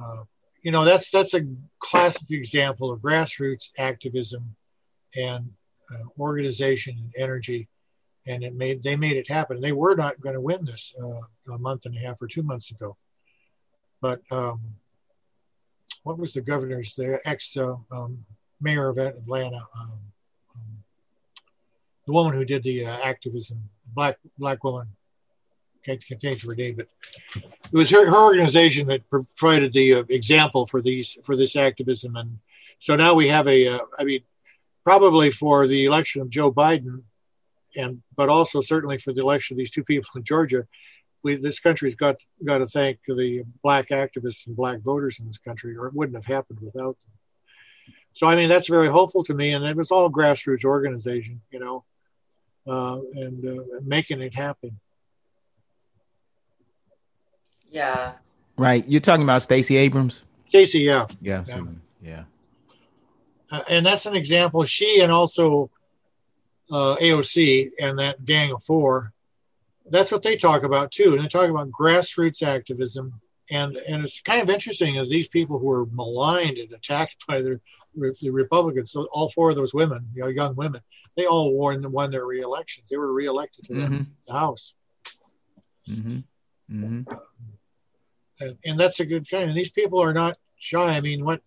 uh, 0.00 0.24
you 0.62 0.72
know 0.72 0.84
that's 0.84 1.10
that's 1.10 1.34
a 1.34 1.46
classic 1.78 2.30
example 2.30 2.90
of 2.90 3.00
grassroots 3.00 3.70
activism 3.78 4.56
and 5.14 5.50
uh, 5.92 6.08
organization 6.18 6.96
and 6.98 7.12
energy, 7.16 7.68
and 8.26 8.42
it 8.42 8.54
made 8.54 8.82
they 8.82 8.96
made 8.96 9.16
it 9.16 9.30
happen. 9.30 9.60
They 9.60 9.72
were 9.72 9.94
not 9.94 10.20
going 10.20 10.34
to 10.34 10.40
win 10.40 10.64
this 10.64 10.94
uh, 11.00 11.52
a 11.52 11.58
month 11.58 11.86
and 11.86 11.96
a 11.96 12.00
half 12.00 12.20
or 12.20 12.26
two 12.26 12.42
months 12.42 12.70
ago, 12.70 12.96
but 14.00 14.20
um, 14.30 14.60
what 16.02 16.18
was 16.18 16.32
the 16.32 16.40
governor's 16.40 16.94
the 16.94 17.20
ex 17.24 17.56
uh, 17.56 17.76
um, 17.90 18.24
mayor 18.60 18.88
of 18.88 18.98
Atlanta, 18.98 19.62
um, 19.78 19.92
um, 20.54 20.84
the 22.06 22.12
woman 22.12 22.34
who 22.34 22.44
did 22.44 22.62
the 22.62 22.84
activism, 22.84 23.68
black 23.94 24.16
black 24.38 24.62
woman 24.64 24.88
can't, 25.86 26.20
can't 26.20 26.42
her 26.42 26.54
name, 26.54 26.76
but 26.76 26.88
it 27.36 27.72
was 27.72 27.88
her, 27.90 28.08
her 28.08 28.24
organization 28.24 28.88
that 28.88 29.08
provided 29.08 29.72
the 29.72 29.94
uh, 29.94 30.02
example 30.08 30.66
for 30.66 30.82
these 30.82 31.18
for 31.22 31.36
this 31.36 31.54
activism, 31.56 32.16
and 32.16 32.38
so 32.80 32.96
now 32.96 33.14
we 33.14 33.28
have 33.28 33.46
a. 33.46 33.68
Uh, 33.68 33.78
I 33.98 34.04
mean, 34.04 34.20
probably 34.86 35.32
for 35.32 35.66
the 35.66 35.84
election 35.84 36.22
of 36.22 36.30
Joe 36.30 36.52
Biden, 36.52 37.02
and 37.76 38.02
but 38.14 38.28
also 38.28 38.60
certainly 38.60 38.98
for 38.98 39.12
the 39.12 39.20
election 39.20 39.54
of 39.54 39.58
these 39.58 39.72
two 39.72 39.82
people 39.82 40.08
in 40.14 40.22
Georgia, 40.22 40.64
we, 41.24 41.34
this 41.34 41.58
country's 41.58 41.96
got 41.96 42.16
got 42.44 42.58
to 42.58 42.68
thank 42.68 43.00
the 43.04 43.42
black 43.64 43.88
activists 43.88 44.46
and 44.46 44.54
black 44.54 44.78
voters 44.78 45.18
in 45.18 45.26
this 45.26 45.38
country, 45.38 45.76
or 45.76 45.88
it 45.88 45.94
wouldn't 45.94 46.16
have 46.16 46.24
happened 46.24 46.60
without 46.62 46.96
them. 47.00 47.10
So 48.12 48.28
I 48.28 48.36
mean, 48.36 48.48
that's 48.48 48.68
very 48.68 48.88
hopeful 48.88 49.24
to 49.24 49.34
me, 49.34 49.54
and 49.54 49.64
it 49.64 49.76
was 49.76 49.90
all 49.90 50.08
grassroots 50.08 50.64
organization, 50.64 51.40
you 51.50 51.58
know, 51.58 51.84
uh, 52.68 53.00
and 53.14 53.44
uh, 53.44 53.62
making 53.82 54.22
it 54.22 54.34
happen. 54.34 54.78
Yeah. 57.68 58.12
Right. 58.56 58.84
You're 58.86 59.00
talking 59.00 59.24
about 59.24 59.42
Stacey 59.42 59.76
Abrams? 59.76 60.22
Stacey, 60.44 60.78
yeah. 60.78 61.06
Yeah. 61.20 61.44
Yeah. 61.48 61.62
yeah. 62.00 62.22
Uh, 63.50 63.62
and 63.70 63.86
that's 63.86 64.06
an 64.06 64.16
example. 64.16 64.64
She 64.64 65.00
and 65.00 65.12
also 65.12 65.70
uh, 66.70 66.96
AOC 66.96 67.70
and 67.80 67.98
that 67.98 68.24
gang 68.24 68.52
of 68.52 68.62
four, 68.64 69.12
that's 69.88 70.10
what 70.10 70.22
they 70.22 70.36
talk 70.36 70.64
about 70.64 70.90
too. 70.90 71.14
And 71.14 71.24
they 71.24 71.28
talk 71.28 71.48
about 71.48 71.70
grassroots 71.70 72.42
activism. 72.42 73.20
And, 73.50 73.76
and 73.76 74.04
it's 74.04 74.20
kind 74.20 74.42
of 74.42 74.50
interesting 74.50 74.98
as 74.98 75.08
these 75.08 75.28
people 75.28 75.58
who 75.58 75.66
were 75.66 75.86
maligned 75.86 76.58
and 76.58 76.72
attacked 76.72 77.26
by 77.28 77.40
the, 77.40 77.60
the 77.94 78.30
Republicans, 78.30 78.90
so 78.92 79.06
all 79.12 79.30
four 79.30 79.50
of 79.50 79.56
those 79.56 79.72
women, 79.72 80.08
you 80.14 80.22
know, 80.22 80.28
young 80.28 80.54
women, 80.54 80.80
they 81.16 81.24
all 81.24 81.54
won, 81.54 81.90
won 81.92 82.10
their 82.10 82.26
re-elections. 82.26 82.88
They 82.90 82.96
were 82.96 83.12
re-elected 83.12 83.64
to 83.66 83.72
mm-hmm. 83.72 84.02
the 84.26 84.32
House. 84.32 84.74
Mm-hmm. 85.88 86.18
Mm-hmm 86.70 87.14
and, 88.40 88.56
and 88.64 88.78
that's 88.78 89.00
a 89.00 89.06
good 89.06 89.28
kind. 89.28 89.48
And 89.48 89.58
these 89.58 89.70
people 89.70 90.02
are 90.02 90.12
not 90.12 90.36
shy. 90.58 90.96
I 90.96 91.00
mean, 91.00 91.24
what 91.24 91.40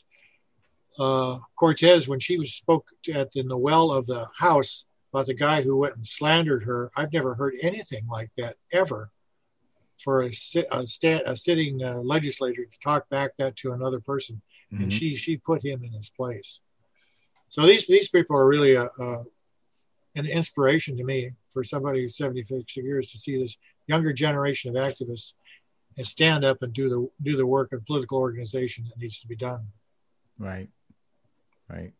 uh, 0.98 1.40
Cortez, 1.56 2.08
when 2.08 2.20
she 2.20 2.38
was 2.38 2.54
spoke 2.54 2.88
at 3.14 3.30
in 3.36 3.48
the 3.48 3.58
well 3.58 3.92
of 3.92 4.08
the 4.08 4.28
house 4.38 4.86
about 5.14 5.28
the 5.28 5.34
guy 5.34 5.62
who 5.62 5.78
went 5.78 5.96
and 5.96 6.06
slandered 6.06 6.64
her, 6.64 6.92
I've 6.96 7.14
never 7.14 7.36
heard 7.36 7.56
anything 7.62 8.08
like 8.08 8.32
that 8.38 8.58
ever. 8.72 9.12
For 10.00 10.24
a, 10.24 10.28
a, 10.28 10.88
sta- 10.88 11.24
a 11.26 11.36
sitting 11.36 11.84
uh, 11.84 11.96
legislator 11.96 12.64
to 12.64 12.80
talk 12.80 13.10
back 13.10 13.32
that 13.38 13.58
to 13.58 13.74
another 13.74 14.00
person, 14.00 14.42
mm-hmm. 14.72 14.84
and 14.84 14.94
she 14.94 15.14
she 15.14 15.36
put 15.36 15.62
him 15.62 15.84
in 15.84 15.92
his 15.92 16.10
place. 16.10 16.62
So 17.50 17.66
these 17.66 17.86
these 17.86 18.08
people 18.08 18.38
are 18.38 18.48
really 18.48 18.76
a, 18.76 18.86
a 18.86 19.24
an 20.16 20.26
inspiration 20.26 20.96
to 20.98 21.04
me 21.04 21.32
for 21.54 21.64
somebody 21.66 22.02
who's 22.02 22.16
76 22.16 22.78
years 22.78 23.12
to 23.12 23.18
see 23.18 23.38
this 23.38 23.58
younger 23.88 24.14
generation 24.14 24.76
of 24.76 24.82
activists 24.82 25.34
and 25.98 26.08
stand 26.08 26.46
up 26.46 26.62
and 26.62 26.74
do 26.74 26.90
the 26.90 27.10
do 27.22 27.36
the 27.36 27.46
work 27.46 27.74
of 27.74 27.86
political 27.86 28.20
organization 28.20 28.86
that 28.86 29.02
needs 29.02 29.20
to 29.20 29.28
be 29.28 29.36
done. 29.36 29.68
Right. 30.40 30.70
Right. 31.70 31.94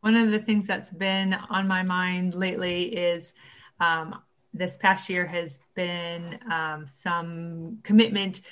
One 0.00 0.16
of 0.16 0.30
the 0.30 0.38
things 0.38 0.66
that's 0.66 0.90
been 0.90 1.32
on 1.32 1.66
my 1.66 1.82
mind 1.82 2.34
lately 2.34 2.94
is 2.94 3.32
um, 3.80 4.20
this 4.52 4.76
past 4.76 5.08
year 5.08 5.26
has 5.26 5.60
been 5.74 6.38
um, 6.52 6.86
some 6.86 7.78
commitment 7.82 8.42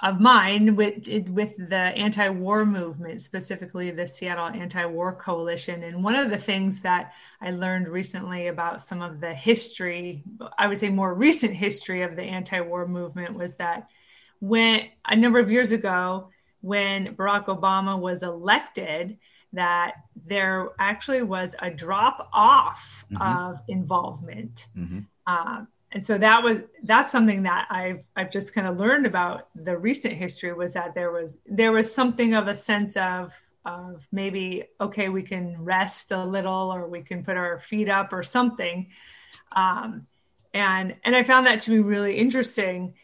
of 0.00 0.20
mine 0.20 0.76
with 0.76 1.08
with 1.28 1.56
the 1.56 1.76
anti-war 1.76 2.64
movement, 2.64 3.20
specifically 3.20 3.90
the 3.90 4.06
Seattle 4.06 4.46
Anti-War 4.46 5.14
Coalition. 5.14 5.82
And 5.82 6.04
one 6.04 6.14
of 6.14 6.30
the 6.30 6.38
things 6.38 6.80
that 6.80 7.14
I 7.40 7.50
learned 7.50 7.88
recently 7.88 8.46
about 8.46 8.80
some 8.80 9.02
of 9.02 9.20
the 9.20 9.34
history, 9.34 10.22
I 10.56 10.68
would 10.68 10.78
say 10.78 10.88
more 10.88 11.12
recent 11.14 11.54
history 11.54 12.02
of 12.02 12.14
the 12.14 12.22
anti-war 12.22 12.86
movement, 12.86 13.34
was 13.34 13.56
that 13.56 13.88
when 14.40 14.82
a 15.04 15.16
number 15.16 15.40
of 15.40 15.50
years 15.50 15.72
ago, 15.72 16.28
when 16.60 17.14
Barack 17.14 17.46
Obama 17.46 17.98
was 17.98 18.22
elected, 18.22 19.18
that 19.52 19.94
there 20.26 20.70
actually 20.78 21.22
was 21.22 21.54
a 21.60 21.70
drop 21.70 22.28
off 22.32 23.04
mm-hmm. 23.10 23.22
of 23.22 23.60
involvement. 23.68 24.66
Mm-hmm. 24.76 25.00
Um, 25.26 25.68
and 25.92 26.04
so 26.04 26.18
that 26.18 26.42
was 26.42 26.58
that's 26.82 27.10
something 27.10 27.44
that 27.44 27.66
I've 27.70 28.02
I've 28.14 28.30
just 28.30 28.52
kind 28.52 28.66
of 28.66 28.76
learned 28.76 29.06
about 29.06 29.48
the 29.54 29.76
recent 29.76 30.14
history 30.14 30.52
was 30.52 30.74
that 30.74 30.94
there 30.94 31.10
was 31.10 31.38
there 31.46 31.72
was 31.72 31.92
something 31.92 32.34
of 32.34 32.46
a 32.46 32.54
sense 32.54 32.96
of 32.96 33.32
of 33.64 34.06
maybe 34.12 34.64
okay 34.80 35.08
we 35.08 35.22
can 35.22 35.62
rest 35.62 36.12
a 36.12 36.24
little 36.24 36.72
or 36.74 36.88
we 36.88 37.02
can 37.02 37.24
put 37.24 37.36
our 37.36 37.58
feet 37.58 37.88
up 37.88 38.12
or 38.12 38.22
something 38.22 38.88
um, 39.52 40.06
and 40.52 40.94
and 41.04 41.16
I 41.16 41.22
found 41.22 41.46
that 41.46 41.60
to 41.60 41.70
be 41.70 41.80
really 41.80 42.16
interesting 42.16 42.94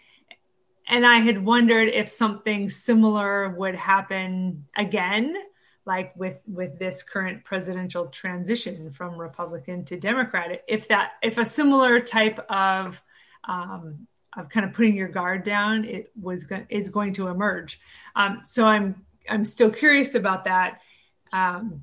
and 0.86 1.06
I 1.06 1.18
had 1.18 1.42
wondered 1.42 1.88
if 1.88 2.08
something 2.08 2.68
similar 2.68 3.50
would 3.50 3.74
happen 3.74 4.66
again 4.76 5.34
like 5.86 6.14
with 6.16 6.38
with 6.46 6.78
this 6.78 7.02
current 7.02 7.44
presidential 7.44 8.06
transition 8.06 8.90
from 8.90 9.18
republican 9.18 9.84
to 9.84 9.98
democrat 9.98 10.62
if 10.66 10.88
that 10.88 11.12
if 11.22 11.38
a 11.38 11.44
similar 11.44 12.00
type 12.00 12.38
of 12.50 13.02
um, 13.46 14.06
of 14.36 14.48
kind 14.48 14.66
of 14.66 14.72
putting 14.72 14.94
your 14.94 15.08
guard 15.08 15.44
down 15.44 15.84
it 15.84 16.10
was 16.20 16.44
go- 16.44 16.66
is 16.68 16.88
going 16.88 17.12
to 17.12 17.28
emerge. 17.28 17.80
Um, 18.16 18.40
so 18.42 18.66
i'm 18.66 19.04
i'm 19.28 19.44
still 19.44 19.70
curious 19.70 20.14
about 20.14 20.44
that 20.44 20.80
um, 21.32 21.82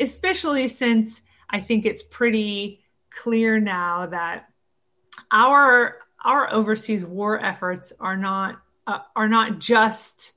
especially 0.00 0.68
since 0.68 1.22
i 1.50 1.60
think 1.60 1.86
it's 1.86 2.02
pretty 2.02 2.84
clear 3.10 3.58
now 3.58 4.06
that 4.06 4.48
our 5.30 5.98
our 6.24 6.52
overseas 6.52 7.04
war 7.04 7.42
efforts 7.42 7.92
are 8.00 8.16
not 8.16 8.60
uh, 8.86 9.00
are 9.14 9.28
not 9.28 9.58
just 9.58 10.32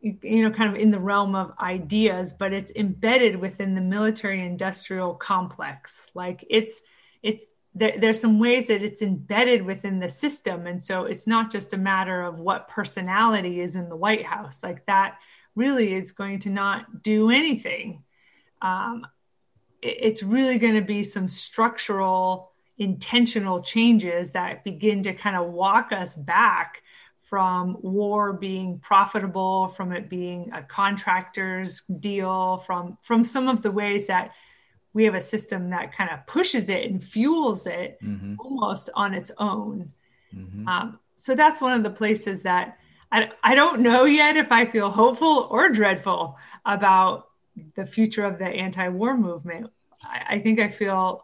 you 0.00 0.42
know 0.42 0.50
kind 0.50 0.70
of 0.70 0.76
in 0.76 0.90
the 0.90 1.00
realm 1.00 1.34
of 1.34 1.52
ideas 1.58 2.32
but 2.32 2.52
it's 2.52 2.70
embedded 2.76 3.36
within 3.36 3.74
the 3.74 3.80
military 3.80 4.44
industrial 4.44 5.14
complex. 5.14 6.06
Like 6.14 6.44
it's 6.48 6.80
it's 7.22 7.46
there, 7.74 7.98
there's 7.98 8.20
some 8.20 8.38
ways 8.38 8.68
that 8.68 8.82
it's 8.82 9.02
embedded 9.02 9.62
within 9.62 9.98
the 9.98 10.08
system. 10.08 10.66
And 10.66 10.80
so 10.80 11.04
it's 11.04 11.26
not 11.26 11.50
just 11.50 11.72
a 11.72 11.78
matter 11.78 12.22
of 12.22 12.38
what 12.38 12.68
personality 12.68 13.60
is 13.60 13.74
in 13.74 13.88
the 13.88 13.96
white 13.96 14.24
house. 14.24 14.62
Like 14.62 14.86
that 14.86 15.18
really 15.56 15.92
is 15.92 16.12
going 16.12 16.40
to 16.40 16.50
not 16.50 17.02
do 17.02 17.30
anything. 17.30 18.04
Um, 18.62 19.06
it, 19.82 19.98
it's 20.00 20.22
really 20.22 20.58
going 20.58 20.74
to 20.74 20.82
be 20.82 21.02
some 21.02 21.28
structural 21.28 22.52
intentional 22.78 23.62
changes 23.62 24.30
that 24.30 24.64
begin 24.64 25.02
to 25.04 25.14
kind 25.14 25.36
of 25.36 25.52
walk 25.52 25.92
us 25.92 26.16
back 26.16 26.82
from 27.22 27.76
war 27.80 28.32
being 28.32 28.78
profitable, 28.78 29.68
from 29.68 29.92
it 29.92 30.08
being 30.08 30.52
a 30.52 30.62
contractor's 30.62 31.82
deal, 32.00 32.58
from 32.66 32.98
from 33.02 33.24
some 33.24 33.48
of 33.48 33.62
the 33.62 33.70
ways 33.70 34.06
that 34.06 34.32
we 34.92 35.04
have 35.04 35.14
a 35.14 35.20
system 35.20 35.70
that 35.70 35.92
kind 35.92 36.10
of 36.10 36.26
pushes 36.26 36.68
it 36.68 36.88
and 36.88 37.02
fuels 37.02 37.66
it 37.66 37.98
mm-hmm. 38.02 38.34
almost 38.38 38.90
on 38.94 39.14
its 39.14 39.30
own. 39.38 39.92
Mm-hmm. 40.34 40.68
Um, 40.68 40.98
so 41.16 41.34
that's 41.34 41.60
one 41.60 41.72
of 41.72 41.82
the 41.82 41.90
places 41.90 42.42
that 42.42 42.78
I, 43.10 43.30
I 43.42 43.54
don't 43.54 43.80
know 43.80 44.04
yet 44.04 44.36
if 44.36 44.52
I 44.52 44.66
feel 44.66 44.90
hopeful 44.90 45.48
or 45.50 45.68
dreadful 45.68 46.36
about 46.64 47.28
the 47.74 47.86
future 47.86 48.24
of 48.24 48.38
the 48.38 48.46
anti-war 48.46 49.16
movement. 49.16 49.70
I, 50.02 50.36
I 50.36 50.38
think 50.40 50.60
I 50.60 50.68
feel 50.68 51.23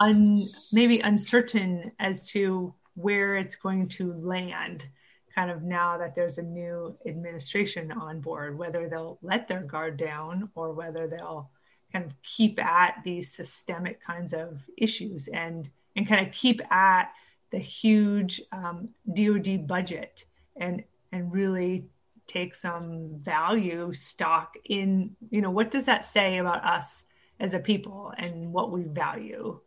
un, 0.00 0.44
maybe 0.72 1.00
uncertain 1.00 1.92
as 1.98 2.28
to 2.30 2.74
where 2.94 3.36
it's 3.36 3.56
going 3.56 3.88
to 3.88 4.12
land 4.14 4.86
kind 5.34 5.50
of 5.50 5.62
now 5.62 5.98
that 5.98 6.14
there's 6.14 6.38
a 6.38 6.42
new 6.42 6.94
administration 7.06 7.90
on 7.92 8.20
board, 8.20 8.58
whether 8.58 8.88
they'll 8.88 9.18
let 9.22 9.48
their 9.48 9.62
guard 9.62 9.96
down 9.96 10.50
or 10.54 10.72
whether 10.72 11.06
they'll 11.06 11.50
kind 11.92 12.04
of 12.04 12.12
keep 12.22 12.62
at 12.62 12.96
these 13.04 13.32
systemic 13.32 14.02
kinds 14.02 14.32
of 14.32 14.60
issues 14.76 15.28
and 15.28 15.70
and 15.94 16.08
kind 16.08 16.26
of 16.26 16.32
keep 16.32 16.60
at 16.72 17.12
the 17.50 17.58
huge 17.58 18.40
um, 18.50 18.88
DoD 19.12 19.66
budget 19.66 20.24
and 20.56 20.82
and 21.12 21.32
really 21.32 21.84
take 22.26 22.54
some 22.54 23.10
value 23.20 23.92
stock 23.92 24.54
in 24.64 25.14
you 25.30 25.42
know 25.42 25.50
what 25.50 25.70
does 25.70 25.84
that 25.84 26.04
say 26.04 26.38
about 26.38 26.64
us 26.64 27.04
as 27.40 27.54
a 27.54 27.58
people 27.58 28.12
and 28.16 28.52
what 28.52 28.70
we 28.70 28.82
value 28.82 29.60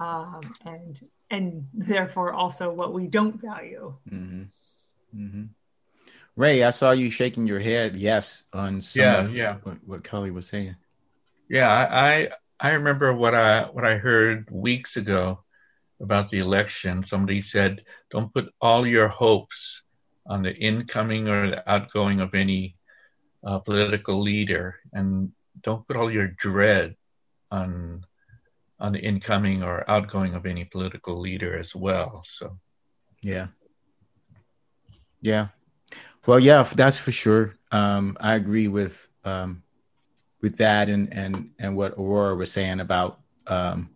um, 0.00 0.40
and 0.64 1.00
and 1.30 1.66
therefore 1.72 2.32
also 2.32 2.70
what 2.72 2.92
we 2.92 3.06
don't 3.06 3.40
value. 3.40 3.94
Mm-hmm. 4.10 4.42
Mm-hmm. 5.16 5.44
Ray, 6.36 6.64
I 6.64 6.70
saw 6.70 6.90
you 6.92 7.10
shaking 7.10 7.46
your 7.46 7.60
head 7.60 7.96
yes 7.96 8.44
on 8.52 8.80
some 8.80 9.02
Yeah, 9.02 9.20
of 9.20 9.34
yeah. 9.34 9.56
What, 9.62 9.76
what 9.86 10.04
Kelly 10.04 10.30
was 10.30 10.46
saying. 10.46 10.76
Yeah, 11.48 11.70
I 11.70 12.30
I 12.58 12.70
remember 12.72 13.12
what 13.12 13.34
I 13.34 13.64
what 13.64 13.84
I 13.84 13.96
heard 13.96 14.48
weeks 14.50 14.96
ago 14.96 15.44
about 16.00 16.28
the 16.28 16.38
election. 16.38 17.04
Somebody 17.04 17.40
said, 17.40 17.84
"Don't 18.10 18.32
put 18.32 18.52
all 18.60 18.86
your 18.86 19.08
hopes 19.08 19.82
on 20.26 20.42
the 20.42 20.54
incoming 20.54 21.28
or 21.28 21.50
the 21.50 21.70
outgoing 21.70 22.20
of 22.20 22.34
any 22.34 22.76
uh, 23.44 23.58
political 23.58 24.20
leader, 24.20 24.76
and 24.92 25.32
don't 25.60 25.86
put 25.86 25.96
all 25.96 26.10
your 26.10 26.28
dread 26.28 26.96
on 27.52 28.04
on 28.80 28.92
the 28.92 28.98
incoming 28.98 29.62
or 29.62 29.88
outgoing 29.88 30.34
of 30.34 30.46
any 30.46 30.64
political 30.64 31.20
leader 31.20 31.56
as 31.56 31.76
well." 31.76 32.22
So, 32.24 32.58
Yeah. 33.22 33.48
Yeah. 35.20 35.48
Well, 36.26 36.40
yeah, 36.40 36.62
that's 36.62 36.98
for 36.98 37.12
sure. 37.12 37.54
Um, 37.70 38.16
I 38.20 38.34
agree 38.34 38.68
with 38.68 39.08
um, 39.24 39.62
with 40.40 40.56
that 40.58 40.88
and 40.88 41.12
and 41.12 41.50
and 41.58 41.76
what 41.76 41.92
Aurora 41.92 42.34
was 42.34 42.52
saying 42.52 42.80
about 42.80 43.20
um, 43.46 43.90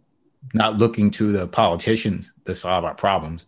not 0.54 0.76
looking 0.76 1.10
to 1.12 1.32
the 1.32 1.46
politicians 1.48 2.32
to 2.44 2.54
solve 2.54 2.84
our 2.84 2.94
problems. 2.94 3.46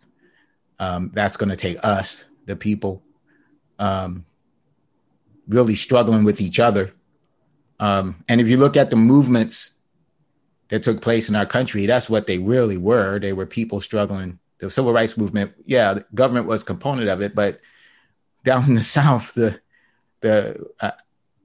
Um, 0.78 1.10
that's 1.12 1.36
going 1.36 1.48
to 1.48 1.56
take 1.56 1.78
us, 1.82 2.26
the 2.46 2.54
people, 2.54 3.02
um, 3.78 4.24
really 5.48 5.74
struggling 5.74 6.24
with 6.24 6.40
each 6.40 6.60
other. 6.60 6.92
Um, 7.80 8.24
and 8.28 8.40
if 8.40 8.48
you 8.48 8.56
look 8.56 8.76
at 8.76 8.90
the 8.90 8.96
movements 8.96 9.70
that 10.68 10.82
took 10.82 11.00
place 11.00 11.28
in 11.28 11.36
our 11.36 11.46
country, 11.46 11.86
that's 11.86 12.10
what 12.10 12.26
they 12.26 12.38
really 12.38 12.76
were. 12.76 13.18
They 13.18 13.32
were 13.32 13.46
people 13.46 13.80
struggling. 13.80 14.38
The 14.58 14.70
civil 14.70 14.92
rights 14.92 15.16
movement, 15.16 15.52
yeah, 15.66 15.94
the 15.94 16.04
government 16.14 16.46
was 16.46 16.64
component 16.64 17.08
of 17.08 17.22
it, 17.22 17.34
but 17.34 17.60
down 18.44 18.64
in 18.64 18.74
the 18.74 18.82
South, 18.98 19.34
the 19.34 19.60
the 20.20 20.66
uh, 20.80 20.90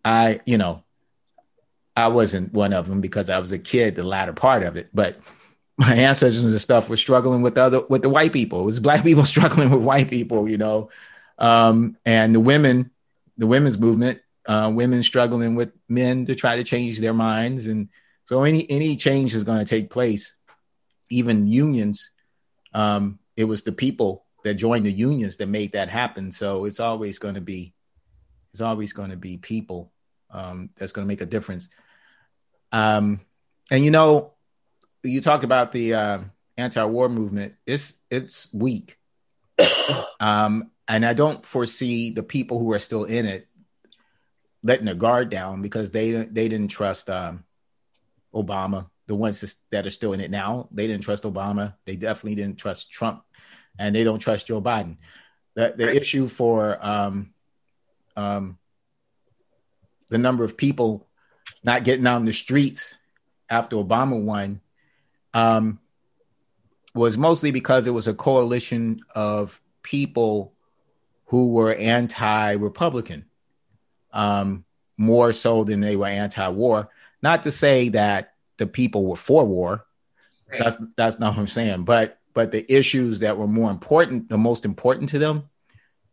I 0.04 0.42
you 0.46 0.58
know 0.58 0.84
I 1.96 2.08
wasn't 2.08 2.54
one 2.54 2.74
of 2.74 2.88
them 2.88 3.02
because 3.02 3.30
I 3.30 3.40
was 3.40 3.52
a 3.52 3.60
kid, 3.60 3.96
the 3.96 4.04
latter 4.04 4.34
part 4.34 4.64
of 4.64 4.76
it, 4.76 4.90
but 4.94 5.20
my 5.78 5.94
ancestors 5.96 6.44
and 6.44 6.62
stuff 6.62 6.90
were 6.90 6.98
struggling 6.98 7.42
with 7.42 7.58
other 7.58 7.82
with 7.82 8.02
the 8.02 8.10
white 8.10 8.34
people. 8.34 8.62
It 8.62 8.66
was 8.66 8.80
black 8.80 9.04
people 9.10 9.26
struggling 9.26 9.70
with 9.70 9.84
white 9.84 10.10
people, 10.10 10.50
you 10.50 10.58
know, 10.58 10.90
um, 11.38 11.98
and 12.06 12.34
the 12.34 12.40
women, 12.40 12.92
the 13.38 13.48
women's 13.48 13.78
movement, 13.78 14.22
uh, 14.46 14.72
women 14.74 15.04
struggling 15.04 15.56
with 15.56 15.72
men 15.88 16.26
to 16.26 16.36
try 16.36 16.58
to 16.58 16.64
change 16.64 17.00
their 17.00 17.14
minds, 17.14 17.68
and 17.68 17.90
so 18.26 18.44
any 18.44 18.70
any 18.70 18.96
change 18.96 19.36
is 19.36 19.44
going 19.44 19.60
to 19.60 19.66
take 19.66 19.90
place. 19.90 20.36
Even 21.10 21.48
unions, 21.48 22.12
um, 22.74 23.20
it 23.36 23.44
was 23.44 23.64
the 23.64 23.72
people 23.72 24.26
that 24.44 24.56
joined 24.56 24.86
the 24.86 24.92
unions 24.92 25.38
that 25.38 25.48
made 25.48 25.74
that 25.74 25.90
happen. 25.90 26.32
So 26.32 26.66
it's 26.66 26.80
always 26.80 27.20
going 27.20 27.36
to 27.36 27.42
be, 27.42 27.74
it's 28.54 28.62
always 28.62 28.94
going 28.94 29.12
to 29.12 29.18
be 29.18 29.38
people 29.38 29.92
um, 30.32 30.70
that's 30.78 30.92
going 30.92 31.06
to 31.06 31.08
make 31.08 31.22
a 31.22 31.26
difference. 31.26 31.70
Um, 32.72 33.22
and 33.70 33.84
you 33.84 33.92
know, 33.92 34.34
you 35.04 35.22
talk 35.22 35.44
about 35.44 35.72
the 35.72 35.94
uh, 35.94 36.20
anti-war 36.58 37.10
movement. 37.10 37.56
It's 37.66 37.94
it's 38.10 38.52
weak, 38.54 38.98
um, 40.20 40.72
and 40.88 41.06
I 41.06 41.14
don't 41.14 41.46
foresee 41.46 42.12
the 42.12 42.24
people 42.24 42.60
who 42.60 42.72
are 42.74 42.80
still 42.80 43.04
in 43.04 43.26
it 43.26 43.48
letting 44.64 44.86
their 44.86 44.96
guard 44.96 45.30
down 45.30 45.62
because 45.62 45.92
they 45.92 46.12
they 46.12 46.48
didn't 46.48 46.70
trust 46.70 47.10
um, 47.10 47.44
Obama. 48.34 48.90
The 49.08 49.16
ones 49.16 49.64
that 49.72 49.86
are 49.86 49.92
still 49.92 50.14
in 50.14 50.22
it 50.22 50.32
now, 50.32 50.70
they 50.72 50.88
didn't 50.88 51.04
trust 51.04 51.24
Obama. 51.24 51.76
They 51.86 51.98
definitely 51.98 52.36
didn't 52.36 52.58
trust 52.58 52.90
Trump, 52.90 53.24
and 53.78 53.94
they 53.94 54.04
don't 54.04 54.20
trust 54.20 54.48
Joe 54.48 54.62
Biden. 54.62 54.98
The 55.56 55.74
the 55.76 55.94
issue 55.94 56.28
for 56.28 56.84
um, 56.86 57.34
um, 58.16 58.58
the 60.10 60.18
number 60.18 60.44
of 60.44 60.56
people 60.56 61.08
not 61.64 61.84
getting 61.84 62.08
out 62.08 62.18
in 62.18 62.26
the 62.26 62.34
streets 62.34 62.96
after 63.50 63.76
Obama 63.76 64.22
won 64.22 64.62
um, 65.34 65.80
was 66.96 67.18
mostly 67.18 67.52
because 67.52 67.88
it 67.88 67.92
was 67.92 68.08
a 68.08 68.14
coalition 68.14 69.02
of 69.14 69.60
people 69.82 70.54
who 71.26 71.52
were 71.52 71.74
anti-Republican, 71.74 73.26
um, 74.12 74.64
more 74.98 75.34
so 75.34 75.64
than 75.64 75.82
they 75.82 75.96
were 75.96 76.08
anti-war. 76.08 76.90
Not 77.24 77.44
to 77.44 77.52
say 77.52 77.90
that 77.90 78.34
the 78.58 78.68
people 78.68 79.06
were 79.06 79.16
for 79.16 79.46
war. 79.46 79.86
Right. 80.52 80.60
That's 80.62 80.78
that's 80.98 81.20
not 81.20 81.34
what 81.34 81.40
I'm 81.40 81.48
saying. 81.48 81.86
But 81.86 82.20
but 82.34 82.52
the 82.52 82.72
issues 82.72 83.20
that 83.20 83.38
were 83.38 83.48
more 83.48 83.72
important, 83.72 84.30
the 84.30 84.38
most 84.38 84.66
important 84.66 85.10
to 85.10 85.20
them, 85.20 85.50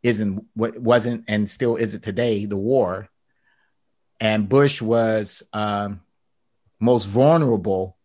isn't 0.02 0.46
what 0.54 0.78
wasn't 0.78 1.24
and 1.28 1.50
still 1.50 1.76
isn't 1.76 2.02
today 2.02 2.46
the 2.46 2.56
war. 2.56 3.08
And 4.20 4.48
Bush 4.48 4.80
was 4.80 5.42
um, 5.52 6.00
most 6.78 7.06
vulnerable 7.06 7.96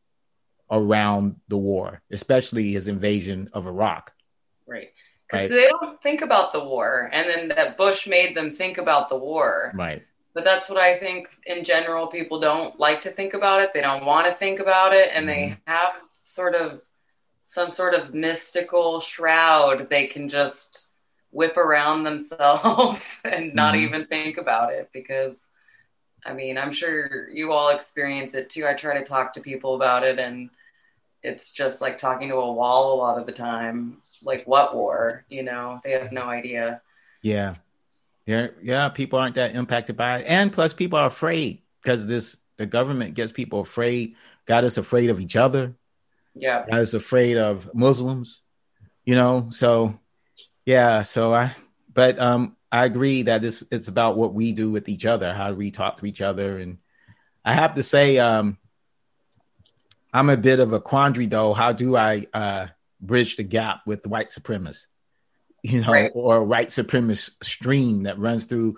around 0.71 1.35
the 1.47 1.57
war, 1.57 2.01
especially 2.09 2.71
his 2.71 2.87
invasion 2.87 3.49
of 3.53 3.67
Iraq. 3.67 4.13
Right. 4.65 4.89
Because 5.29 5.51
Right. 5.51 5.55
they 5.57 5.67
don't 5.67 6.01
think 6.01 6.21
about 6.21 6.53
the 6.53 6.63
war. 6.63 7.09
And 7.11 7.29
then 7.29 7.47
that 7.49 7.77
Bush 7.77 8.07
made 8.07 8.35
them 8.35 8.51
think 8.51 8.77
about 8.77 9.09
the 9.09 9.17
war. 9.17 9.71
Right. 9.75 10.03
But 10.35 10.45
that's 10.45 10.69
what 10.69 10.79
I 10.79 10.99
think 10.99 11.29
in 11.47 11.63
general, 11.65 12.07
people 12.07 12.39
don't 12.39 12.79
like 12.79 13.01
to 13.03 13.11
think 13.11 13.33
about 13.33 13.61
it. 13.63 13.73
They 13.73 13.81
don't 13.81 14.05
want 14.05 14.27
to 14.27 14.33
think 14.35 14.59
about 14.61 14.93
it. 14.93 15.11
And 15.13 15.29
they 15.29 15.57
have 15.67 15.93
sort 16.25 16.55
of 16.55 16.81
some 17.43 17.71
sort 17.71 17.95
of 17.95 18.13
mystical 18.13 19.01
shroud 19.01 19.89
they 19.89 20.07
can 20.07 20.29
just 20.29 20.89
whip 21.31 21.57
around 21.57 22.03
themselves 22.03 23.21
and 23.25 23.55
not 23.55 23.75
Mhm. 23.75 23.79
even 23.79 24.07
think 24.07 24.37
about 24.37 24.73
it 24.73 24.89
because 24.93 25.49
I 26.25 26.33
mean, 26.33 26.57
I'm 26.57 26.73
sure 26.73 27.29
you 27.29 27.53
all 27.53 27.69
experience 27.69 28.35
it 28.35 28.49
too. 28.49 28.67
I 28.67 28.73
try 28.73 28.97
to 28.97 29.05
talk 29.05 29.33
to 29.33 29.41
people 29.41 29.75
about 29.75 30.03
it 30.03 30.19
and 30.19 30.49
it's 31.23 31.53
just 31.53 31.81
like 31.81 31.97
talking 31.97 32.29
to 32.29 32.35
a 32.35 32.53
wall 32.53 32.93
a 32.93 32.97
lot 32.97 33.19
of 33.19 33.25
the 33.25 33.31
time. 33.33 34.01
Like 34.23 34.45
what 34.47 34.75
war? 34.75 35.25
You 35.29 35.43
know, 35.43 35.81
they 35.83 35.91
have 35.91 36.11
no 36.11 36.23
idea. 36.23 36.81
Yeah. 37.21 37.55
Yeah. 38.25 38.47
Yeah. 38.61 38.89
People 38.89 39.19
aren't 39.19 39.35
that 39.35 39.55
impacted 39.55 39.95
by 39.97 40.19
it. 40.19 40.25
And 40.27 40.51
plus 40.51 40.73
people 40.73 40.97
are 40.99 41.07
afraid 41.07 41.61
because 41.83 42.07
this 42.07 42.37
the 42.57 42.65
government 42.65 43.13
gets 43.15 43.31
people 43.31 43.59
afraid, 43.59 44.15
got 44.45 44.63
us 44.63 44.77
afraid 44.77 45.09
of 45.09 45.19
each 45.19 45.35
other, 45.35 45.75
Yeah. 46.33 46.65
got 46.69 46.79
us 46.79 46.93
afraid 46.93 47.37
of 47.37 47.73
Muslims, 47.75 48.41
you 49.03 49.15
know. 49.15 49.49
So 49.51 49.99
yeah, 50.65 51.03
so 51.03 51.33
I 51.33 51.53
but 51.93 52.17
um 52.19 52.55
I 52.71 52.85
agree 52.85 53.21
that 53.23 53.43
it's 53.45 53.63
it's 53.71 53.87
about 53.87 54.17
what 54.17 54.33
we 54.33 54.51
do 54.51 54.71
with 54.71 54.89
each 54.89 55.05
other, 55.05 55.33
how 55.33 55.53
we 55.53 55.71
talk 55.71 55.97
to 55.97 56.05
each 56.05 56.21
other. 56.21 56.57
And 56.57 56.79
I 57.45 57.53
have 57.53 57.73
to 57.75 57.83
say, 57.83 58.17
um, 58.17 58.57
I'm 60.11 60.29
a 60.29 60.37
bit 60.37 60.59
of 60.59 60.73
a 60.73 60.79
quandary 60.79 61.27
though. 61.27 61.53
How 61.53 61.71
do 61.73 61.95
I 61.95 62.25
uh 62.33 62.67
bridge 62.99 63.35
the 63.35 63.43
gap 63.43 63.81
with 63.85 64.07
white 64.07 64.29
supremacists? 64.29 64.87
You 65.71 65.81
know, 65.81 65.91
Right. 65.91 66.11
or 66.13 66.37
a 66.37 66.45
white 66.45 66.67
supremacist 66.67 67.43
stream 67.43 68.03
that 68.03 68.19
runs 68.19 68.45
through 68.45 68.75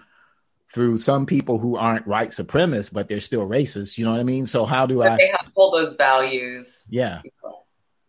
through 0.74 0.98
some 0.98 1.26
people 1.26 1.58
who 1.60 1.76
aren't 1.78 2.06
white 2.08 2.30
supremacists, 2.30 2.92
but 2.94 3.08
they're 3.08 3.20
still 3.22 3.48
racist. 3.48 3.98
You 3.98 4.06
know 4.06 4.12
what 4.12 4.20
I 4.20 4.24
mean? 4.24 4.46
So 4.46 4.66
how 4.66 4.86
do 4.86 4.98
But 4.98 5.12
I 5.14 5.18
they 5.18 5.28
have 5.30 5.52
all 5.56 5.72
those 5.72 5.94
values. 5.94 6.86
yeah. 6.90 7.22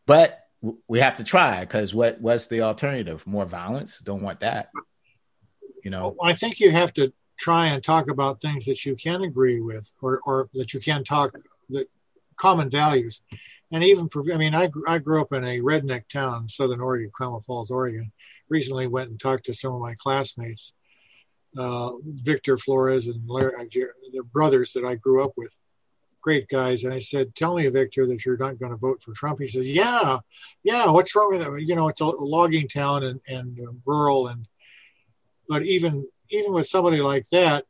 But 0.07 0.41
w- 0.63 0.81
we 0.89 0.99
have 1.01 1.17
to 1.17 1.25
try 1.25 1.61
because 1.61 1.95
what 1.95 2.21
what's 2.21 2.47
the 2.49 2.63
alternative? 2.63 3.27
More 3.27 3.45
violence? 3.47 3.99
Don't 4.01 4.23
want 4.23 4.41
that. 4.41 4.71
You 5.85 5.91
know. 5.91 6.17
I 6.23 6.33
think 6.35 6.61
you 6.61 6.71
have 6.73 6.93
to 6.95 7.13
try 7.39 7.69
and 7.69 7.83
talk 7.83 8.11
about 8.11 8.41
things 8.41 8.65
that 8.67 8.85
you 8.85 8.97
can 8.97 9.23
agree 9.23 9.61
with, 9.61 9.93
or 10.03 10.21
or 10.25 10.49
that 10.55 10.75
you 10.75 10.81
can 10.81 11.05
talk 11.05 11.35
the 11.69 11.87
common 12.37 12.71
values, 12.71 13.21
and 13.73 13.83
even 13.85 14.09
for 14.09 14.25
I 14.33 14.37
mean 14.37 14.55
I 14.55 14.69
I 14.87 14.99
grew 14.99 15.21
up 15.21 15.33
in 15.33 15.45
a 15.45 15.59
redneck 15.61 16.09
town, 16.09 16.49
Southern 16.49 16.81
Oregon, 16.81 17.11
Klamath 17.13 17.45
Falls, 17.47 17.71
Oregon. 17.71 18.11
Recently 18.49 18.87
went 18.87 19.11
and 19.11 19.21
talked 19.21 19.47
to 19.47 19.55
some 19.55 19.75
of 19.75 19.81
my 19.81 19.95
classmates, 19.95 20.73
uh, 21.57 21.93
Victor 22.05 22.57
Flores 22.57 23.09
and 23.09 23.29
Larry, 23.29 23.55
uh, 23.57 24.23
brothers 24.33 24.73
that 24.73 24.85
I 24.85 24.95
grew 24.95 25.23
up 25.23 25.33
with, 25.37 25.57
great 26.21 26.49
guys. 26.49 26.85
And 26.85 26.93
I 26.93 26.99
said, 26.99 27.35
"Tell 27.35 27.57
me, 27.57 27.67
Victor, 27.69 28.07
that 28.07 28.25
you're 28.25 28.37
not 28.37 28.59
going 28.59 28.73
to 28.73 28.77
vote 28.77 29.03
for 29.03 29.13
Trump." 29.13 29.41
He 29.41 29.49
says, 29.49 29.67
"Yeah, 29.67 30.19
yeah. 30.63 30.91
What's 30.91 31.15
wrong 31.15 31.31
with 31.33 31.41
that? 31.41 31.63
You 31.63 31.75
know, 31.75 31.89
it's 31.89 32.01
a 32.01 32.07
logging 32.07 32.69
town 32.69 33.05
and 33.05 33.21
and 33.29 33.59
uh, 33.61 33.73
rural 33.85 34.29
and." 34.29 34.47
But 35.49 35.65
even 35.65 36.07
even 36.31 36.53
with 36.53 36.67
somebody 36.67 36.99
like 36.99 37.29
that, 37.31 37.65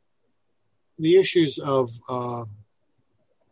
the 0.97 1.15
issues 1.15 1.57
of 1.59 1.89
uh, 2.09 2.45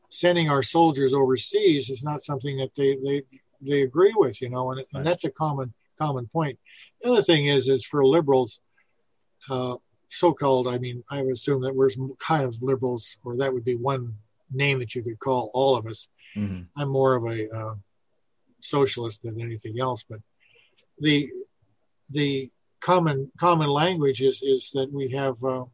sending 0.10 0.50
our 0.50 0.64
soldiers 0.64 1.14
overseas 1.14 1.90
is 1.90 2.04
not 2.04 2.22
something 2.22 2.58
that 2.58 2.72
they 2.76 2.96
they 2.98 3.24
they 3.62 3.82
agree 3.82 4.14
with, 4.16 4.42
you 4.42 4.50
know, 4.50 4.72
and, 4.72 4.86
and 4.94 5.06
that's 5.06 5.24
a 5.24 5.32
common 5.32 5.74
common 5.98 6.28
point. 6.28 6.60
The 7.02 7.12
other 7.12 7.24
thing 7.24 7.48
is 7.48 7.68
is 7.68 7.86
for 7.86 8.06
liberals, 8.06 8.62
uh, 9.50 9.76
so-called. 10.10 10.68
I 10.68 10.78
mean, 10.78 11.04
I 11.10 11.22
would 11.22 11.34
assume 11.34 11.62
that 11.62 11.76
we're 11.76 11.90
kind 12.20 12.44
of 12.44 12.62
liberals, 12.62 13.18
or 13.24 13.38
that 13.38 13.54
would 13.54 13.66
be 13.66 13.76
one 13.76 14.16
name 14.52 14.80
that 14.80 14.96
you 14.96 15.04
could 15.04 15.20
call 15.20 15.52
all 15.54 15.76
of 15.76 15.86
us. 15.86 16.08
Mhm. 16.36 16.68
I'm 16.78 16.90
more 16.90 17.16
of 17.16 17.26
a 17.26 17.50
uh, 17.50 17.76
socialist 18.62 19.24
than 19.24 19.42
anything 19.42 19.80
else. 19.80 20.04
But 20.10 20.22
the 21.00 21.30
the 22.10 22.50
common 22.80 23.32
common 23.40 23.70
language 23.70 24.22
is 24.22 24.42
is 24.44 24.72
that 24.74 24.92
we 24.92 25.10
have 25.12 25.44
uh, 25.44 25.66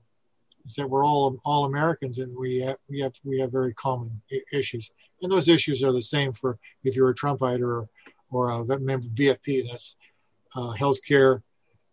is 0.65 0.75
that 0.75 0.89
we're 0.89 1.05
all 1.05 1.37
all 1.45 1.65
Americans 1.65 2.19
and 2.19 2.35
we 2.35 2.59
have 2.59 2.77
we 2.89 2.99
have 3.01 3.13
we 3.23 3.39
have 3.39 3.51
very 3.51 3.73
common 3.73 4.21
issues, 4.51 4.91
and 5.21 5.31
those 5.31 5.47
issues 5.47 5.83
are 5.83 5.91
the 5.93 6.01
same 6.01 6.33
for 6.33 6.57
if 6.83 6.95
you're 6.95 7.09
a 7.09 7.15
Trumpite 7.15 7.61
or 7.61 7.87
or 8.31 8.49
a 8.49 8.65
member 8.79 9.05
of 9.07 9.13
VFP. 9.13 9.69
That's 9.69 9.95
uh, 10.55 10.73
healthcare, 10.73 11.41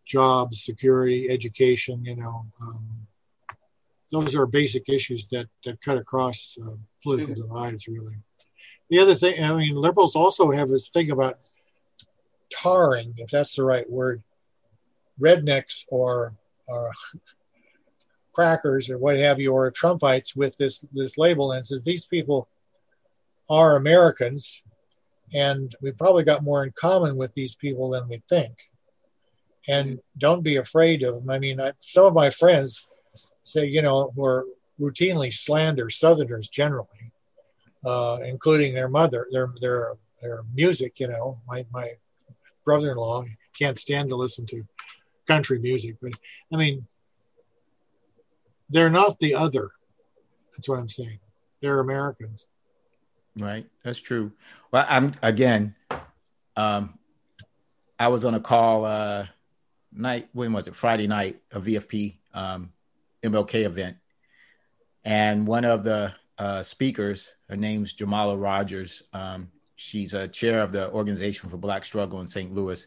jobs, 0.07 0.65
security, 0.65 1.29
education. 1.31 2.05
You 2.05 2.17
know, 2.17 2.47
um, 2.61 3.07
those 4.11 4.35
are 4.35 4.47
basic 4.47 4.89
issues 4.89 5.27
that 5.29 5.47
that 5.65 5.81
cut 5.81 5.99
across 5.99 6.59
uh, 6.63 6.71
political 7.03 7.35
mm-hmm. 7.35 7.43
divides. 7.43 7.89
Really, 7.89 8.17
the 8.91 8.99
other 8.99 9.15
thing, 9.15 9.43
I 9.43 9.55
mean, 9.55 9.77
liberals 9.77 10.17
also 10.17 10.51
have 10.51 10.69
this 10.69 10.89
thing 10.91 11.11
about 11.11 11.39
tarring, 12.51 13.15
if 13.17 13.31
that's 13.31 13.55
the 13.55 13.65
right 13.65 13.89
word, 13.89 14.23
rednecks 15.21 15.85
or, 15.89 16.35
or 16.67 16.91
crackers 18.33 18.91
or 18.91 18.99
what 18.99 19.17
have 19.17 19.41
you, 19.41 19.53
or 19.53 19.71
Trumpites 19.71 20.37
with 20.37 20.57
this 20.57 20.85
this 20.93 21.17
label 21.17 21.53
and 21.53 21.65
says 21.65 21.83
these 21.83 22.05
people 22.05 22.49
are 23.49 23.77
Americans, 23.77 24.63
and 25.35 25.75
we 25.81 25.93
probably 25.93 26.25
got 26.25 26.43
more 26.43 26.65
in 26.65 26.73
common 26.73 27.17
with 27.17 27.33
these 27.35 27.55
people 27.55 27.91
than 27.91 28.09
we 28.09 28.23
think. 28.29 28.71
And 29.69 30.01
don't 30.19 30.43
be 30.43 30.57
afraid 30.57 31.03
of 31.03 31.15
them. 31.15 31.31
I 31.31 31.39
mean, 31.39 31.61
I, 31.61 31.73
some 31.81 32.07
of 32.07 32.15
my 32.15 32.31
friends 32.31 32.87
say, 33.45 33.67
you 33.67 33.83
know, 33.83 34.13
who 34.15 34.25
are 34.25 34.47
routinely 34.81 35.33
slander 35.33 35.91
Southerners 35.91 36.49
generally, 36.49 37.13
uh, 37.85 38.19
including 38.25 38.75
their 38.75 38.89
mother, 38.89 39.29
their 39.31 39.53
their 39.61 39.95
their 40.21 40.43
music. 40.55 40.99
You 40.99 41.09
know, 41.09 41.41
my 41.47 41.67
my 41.71 41.93
brother-in-law 42.65 43.25
can't 43.59 43.79
stand 43.79 44.09
to 44.09 44.17
listen 44.17 44.47
to 44.47 44.65
country 45.27 45.59
music, 45.59 45.97
but 46.01 46.13
I 46.53 46.57
mean, 46.57 46.87
they're 48.71 48.91
not 48.91 49.19
the 49.19 49.35
other. 49.35 49.71
That's 50.53 50.69
what 50.69 50.79
I'm 50.79 50.89
saying. 50.89 51.21
They're 51.61 51.81
Americans. 51.81 52.47
Right. 53.41 53.67
That's 53.85 53.99
true. 53.99 54.33
Well, 54.71 54.85
I'm 54.89 55.15
again. 55.23 55.75
Um, 56.57 56.99
I 57.99 58.09
was 58.09 58.25
on 58.25 58.35
a 58.35 58.41
call 58.41 58.85
uh, 58.85 59.27
night. 59.93 60.29
When 60.33 60.53
was 60.53 60.69
it? 60.69 60.77
Friday 60.77 61.07
night, 61.07 61.41
a 61.53 61.61
VFP 61.61 62.17
um, 62.35 62.73
MLK 63.23 63.65
event, 63.65 63.97
and 65.05 65.47
one 65.47 65.65
of 65.65 65.85
the 65.85 66.13
uh, 66.39 66.63
speakers, 66.63 67.33
her 67.49 67.57
name's 67.57 67.95
Jamala 67.95 68.41
Rogers. 68.41 69.03
Um, 69.13 69.51
she's 69.77 70.15
a 70.15 70.29
chair 70.29 70.63
of 70.63 70.73
the 70.73 70.91
Organization 70.91 71.49
for 71.49 71.57
Black 71.57 71.85
Struggle 71.85 72.21
in 72.21 72.29
St. 72.29 72.53
Louis. 72.53 72.87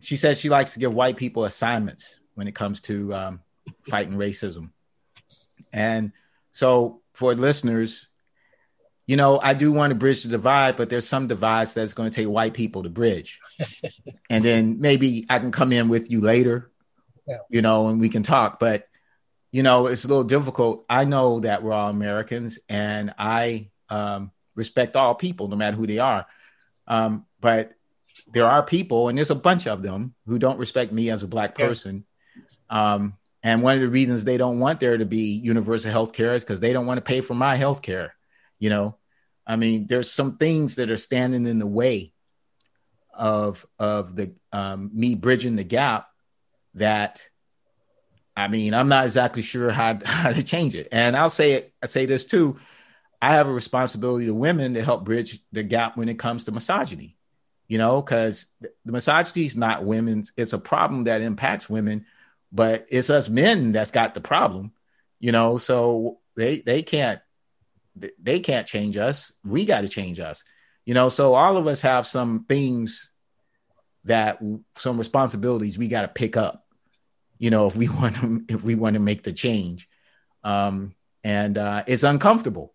She 0.00 0.16
says 0.16 0.38
she 0.38 0.48
likes 0.48 0.74
to 0.74 0.78
give 0.78 0.94
white 0.94 1.16
people 1.16 1.44
assignments 1.44 2.20
when 2.34 2.46
it 2.46 2.54
comes 2.54 2.80
to 2.82 3.14
um, 3.14 3.40
fighting 3.88 4.14
racism. 4.14 4.70
And 5.72 6.12
so, 6.52 7.02
for 7.12 7.34
listeners, 7.34 8.07
you 9.08 9.16
know, 9.16 9.40
I 9.42 9.54
do 9.54 9.72
want 9.72 9.90
to 9.90 9.94
bridge 9.94 10.22
the 10.22 10.28
divide, 10.28 10.76
but 10.76 10.90
there's 10.90 11.08
some 11.08 11.28
divides 11.28 11.72
that's 11.72 11.94
going 11.94 12.10
to 12.10 12.14
take 12.14 12.28
white 12.28 12.52
people 12.52 12.82
to 12.82 12.90
bridge. 12.90 13.40
and 14.30 14.44
then 14.44 14.80
maybe 14.80 15.24
I 15.30 15.38
can 15.38 15.50
come 15.50 15.72
in 15.72 15.88
with 15.88 16.10
you 16.10 16.20
later, 16.20 16.70
yeah. 17.26 17.38
you 17.48 17.62
know, 17.62 17.88
and 17.88 18.00
we 18.00 18.10
can 18.10 18.22
talk. 18.22 18.60
But, 18.60 18.86
you 19.50 19.62
know, 19.62 19.86
it's 19.86 20.04
a 20.04 20.08
little 20.08 20.24
difficult. 20.24 20.84
I 20.90 21.06
know 21.06 21.40
that 21.40 21.62
we're 21.62 21.72
all 21.72 21.88
Americans 21.88 22.58
and 22.68 23.14
I 23.18 23.70
um, 23.88 24.30
respect 24.54 24.94
all 24.94 25.14
people, 25.14 25.48
no 25.48 25.56
matter 25.56 25.78
who 25.78 25.86
they 25.86 26.00
are. 26.00 26.26
Um, 26.86 27.24
but 27.40 27.72
there 28.30 28.44
are 28.44 28.62
people, 28.62 29.08
and 29.08 29.16
there's 29.16 29.30
a 29.30 29.34
bunch 29.34 29.66
of 29.66 29.82
them, 29.82 30.14
who 30.26 30.38
don't 30.38 30.58
respect 30.58 30.92
me 30.92 31.08
as 31.08 31.22
a 31.22 31.28
black 31.28 31.54
person. 31.54 32.04
Yeah. 32.70 32.94
Um, 32.94 33.16
and 33.42 33.62
one 33.62 33.76
of 33.76 33.80
the 33.80 33.88
reasons 33.88 34.24
they 34.24 34.36
don't 34.36 34.58
want 34.58 34.80
there 34.80 34.98
to 34.98 35.06
be 35.06 35.30
universal 35.30 35.90
health 35.90 36.12
care 36.12 36.34
is 36.34 36.44
because 36.44 36.60
they 36.60 36.74
don't 36.74 36.84
want 36.84 36.98
to 36.98 37.02
pay 37.02 37.22
for 37.22 37.32
my 37.32 37.56
health 37.56 37.80
care. 37.80 38.14
You 38.58 38.68
know, 38.68 38.97
I 39.48 39.56
mean, 39.56 39.86
there's 39.86 40.12
some 40.12 40.36
things 40.36 40.76
that 40.76 40.90
are 40.90 40.96
standing 40.96 41.46
in 41.46 41.58
the 41.58 41.66
way 41.66 42.12
of 43.12 43.66
of 43.78 44.14
the 44.14 44.34
um, 44.52 44.90
me 44.92 45.14
bridging 45.14 45.56
the 45.56 45.64
gap 45.64 46.08
that 46.74 47.20
I 48.36 48.46
mean, 48.46 48.74
I'm 48.74 48.88
not 48.88 49.06
exactly 49.06 49.42
sure 49.42 49.72
how, 49.72 49.98
how 50.04 50.32
to 50.32 50.44
change 50.44 50.76
it. 50.76 50.88
And 50.92 51.16
I'll 51.16 51.30
say 51.30 51.52
it, 51.54 51.72
I 51.82 51.86
say 51.86 52.06
this 52.06 52.24
too. 52.24 52.60
I 53.20 53.30
have 53.30 53.48
a 53.48 53.52
responsibility 53.52 54.26
to 54.26 54.34
women 54.34 54.74
to 54.74 54.84
help 54.84 55.04
bridge 55.04 55.40
the 55.50 55.64
gap 55.64 55.96
when 55.96 56.08
it 56.08 56.20
comes 56.20 56.44
to 56.44 56.52
misogyny. 56.52 57.16
You 57.66 57.78
know, 57.78 58.00
because 58.00 58.46
the 58.60 58.92
misogyny 58.92 59.44
is 59.44 59.56
not 59.56 59.84
women's, 59.84 60.32
it's 60.36 60.52
a 60.52 60.58
problem 60.58 61.04
that 61.04 61.20
impacts 61.20 61.68
women 61.68 62.06
but 62.52 62.86
it's 62.88 63.10
us 63.10 63.28
men 63.28 63.72
that's 63.72 63.90
got 63.90 64.14
the 64.14 64.20
problem, 64.20 64.72
you 65.18 65.32
know. 65.32 65.58
So 65.58 66.18
they 66.36 66.60
they 66.60 66.82
can't 66.82 67.20
they 68.20 68.40
can't 68.40 68.66
change 68.66 68.96
us. 68.96 69.32
We 69.44 69.64
got 69.64 69.82
to 69.82 69.88
change 69.88 70.18
us, 70.18 70.44
you 70.84 70.94
know. 70.94 71.08
So 71.08 71.34
all 71.34 71.56
of 71.56 71.66
us 71.66 71.80
have 71.82 72.06
some 72.06 72.44
things 72.44 73.10
that 74.04 74.40
some 74.76 74.98
responsibilities 74.98 75.78
we 75.78 75.88
got 75.88 76.02
to 76.02 76.08
pick 76.08 76.36
up, 76.36 76.66
you 77.38 77.50
know, 77.50 77.66
if 77.66 77.76
we 77.76 77.88
want 78.00 78.16
to 78.16 78.44
if 78.48 78.62
we 78.62 78.74
want 78.74 78.94
to 78.94 79.00
make 79.00 79.22
the 79.22 79.32
change. 79.32 79.88
Um, 80.44 80.94
and 81.24 81.58
uh, 81.58 81.84
it's 81.86 82.04
uncomfortable 82.04 82.74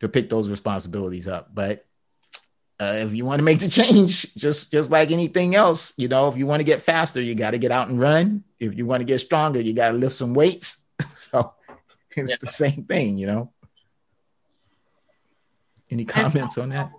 to 0.00 0.08
pick 0.08 0.30
those 0.30 0.48
responsibilities 0.48 1.28
up, 1.28 1.54
but 1.54 1.84
uh, 2.82 2.94
if 2.96 3.14
you 3.14 3.24
want 3.24 3.38
to 3.38 3.44
make 3.44 3.60
the 3.60 3.68
change, 3.68 4.34
just 4.34 4.72
just 4.72 4.90
like 4.90 5.12
anything 5.12 5.54
else, 5.54 5.92
you 5.96 6.08
know, 6.08 6.28
if 6.28 6.36
you 6.36 6.46
want 6.46 6.60
to 6.60 6.64
get 6.64 6.82
faster, 6.82 7.20
you 7.20 7.34
got 7.34 7.52
to 7.52 7.58
get 7.58 7.70
out 7.70 7.88
and 7.88 8.00
run. 8.00 8.42
If 8.58 8.76
you 8.76 8.86
want 8.86 9.00
to 9.00 9.04
get 9.04 9.20
stronger, 9.20 9.60
you 9.60 9.72
got 9.72 9.92
to 9.92 9.98
lift 9.98 10.14
some 10.14 10.34
weights. 10.34 10.84
so 11.14 11.52
it's 12.10 12.32
yeah. 12.32 12.36
the 12.40 12.46
same 12.48 12.84
thing, 12.84 13.16
you 13.16 13.26
know. 13.26 13.52
Any 15.92 16.04
comments 16.04 16.56
on 16.56 16.70
that? 16.70 16.90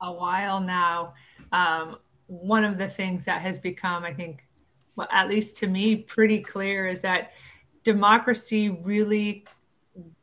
A 0.00 0.12
while 0.12 0.60
now. 0.60 1.14
Um, 1.52 1.98
one 2.26 2.64
of 2.64 2.78
the 2.78 2.88
things 2.88 3.24
that 3.26 3.42
has 3.42 3.58
become, 3.58 4.04
I 4.04 4.14
think, 4.14 4.44
well, 4.96 5.08
at 5.12 5.28
least 5.28 5.58
to 5.58 5.66
me, 5.66 5.96
pretty 5.96 6.40
clear 6.40 6.88
is 6.88 7.02
that 7.02 7.32
democracy 7.84 8.70
really 8.70 9.44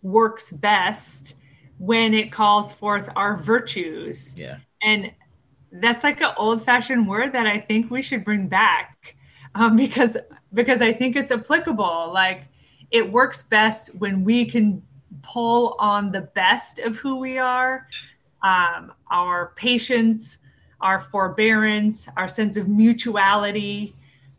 works 0.02 0.52
best 0.52 1.36
when 1.78 2.14
it 2.14 2.32
calls 2.32 2.74
forth 2.74 3.10
our 3.16 3.38
virtues. 3.38 4.34
Yeah. 4.36 4.58
And 4.82 5.12
that's 5.72 6.04
like 6.04 6.22
an 6.22 6.32
old 6.38 6.64
fashioned 6.64 7.08
word 7.08 7.34
that 7.34 7.48
I 7.48 7.60
think 7.60 7.92
we 7.92 8.02
should 8.02 8.24
bring 8.24 8.48
back 8.48 9.16
um, 9.56 9.76
because 9.76 10.18
because 10.54 10.82
I 10.82 10.94
think 10.94 11.16
it's 11.16 11.32
applicable. 11.32 12.12
Like 12.14 12.44
it 12.92 13.12
works 13.12 13.44
best 13.44 13.94
when 13.96 14.24
we 14.24 14.46
can 14.46 14.82
pull 15.22 15.76
on 15.80 16.12
the 16.12 16.22
best 16.22 16.80
of 16.80 16.98
who 16.98 17.18
we 17.18 17.38
are, 17.38 17.88
um, 18.42 18.94
our 19.10 19.54
patience, 19.56 20.38
our 20.82 21.00
forbearance, 21.00 22.08
our 22.16 22.28
sense 22.28 22.58
of 22.58 22.68
mutuality, 22.68 23.96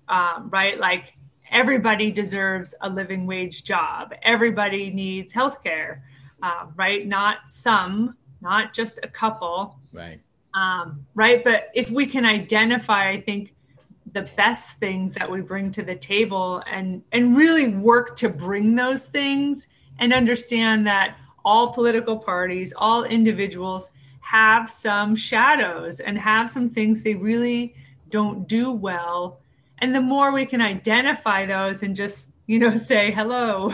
um, 0.08 0.48
right? 0.50 0.78
Like 0.78 1.14
everybody 1.50 2.10
deserves 2.10 2.74
a 2.80 2.88
living 2.88 3.26
wage 3.26 3.64
job. 3.64 4.14
Everybody 4.22 4.90
needs 4.90 5.32
health 5.32 5.62
care, 5.62 6.04
uh, 6.42 6.66
right? 6.76 7.06
Not 7.06 7.48
some, 7.48 8.16
not 8.40 8.72
just 8.72 9.00
a 9.02 9.08
couple. 9.08 9.78
Right 9.92 10.20
um, 10.56 11.06
right? 11.14 11.44
But 11.44 11.68
if 11.74 11.90
we 11.90 12.06
can 12.06 12.24
identify, 12.24 13.10
I 13.10 13.20
think 13.20 13.54
the 14.12 14.22
best 14.22 14.78
things 14.78 15.12
that 15.14 15.30
we 15.30 15.42
bring 15.42 15.70
to 15.72 15.82
the 15.82 15.94
table 15.94 16.62
and 16.66 17.02
and 17.12 17.36
really 17.36 17.68
work 17.68 18.16
to 18.16 18.30
bring 18.30 18.74
those 18.74 19.04
things 19.04 19.68
and 19.98 20.12
understand 20.12 20.86
that 20.86 21.18
all 21.46 21.72
political 21.72 22.18
parties, 22.18 22.74
all 22.76 23.04
individuals 23.04 23.90
have 24.20 24.68
some 24.68 25.14
shadows 25.14 26.00
and 26.00 26.18
have 26.18 26.50
some 26.50 26.68
things 26.68 27.02
they 27.02 27.14
really 27.14 27.72
don't 28.10 28.48
do 28.48 28.72
well. 28.72 29.38
And 29.78 29.94
the 29.94 30.00
more 30.00 30.32
we 30.32 30.44
can 30.44 30.60
identify 30.60 31.46
those 31.46 31.84
and 31.84 31.94
just, 31.94 32.32
you 32.46 32.58
know, 32.58 32.76
say, 32.90 33.12
hello, 33.12 33.72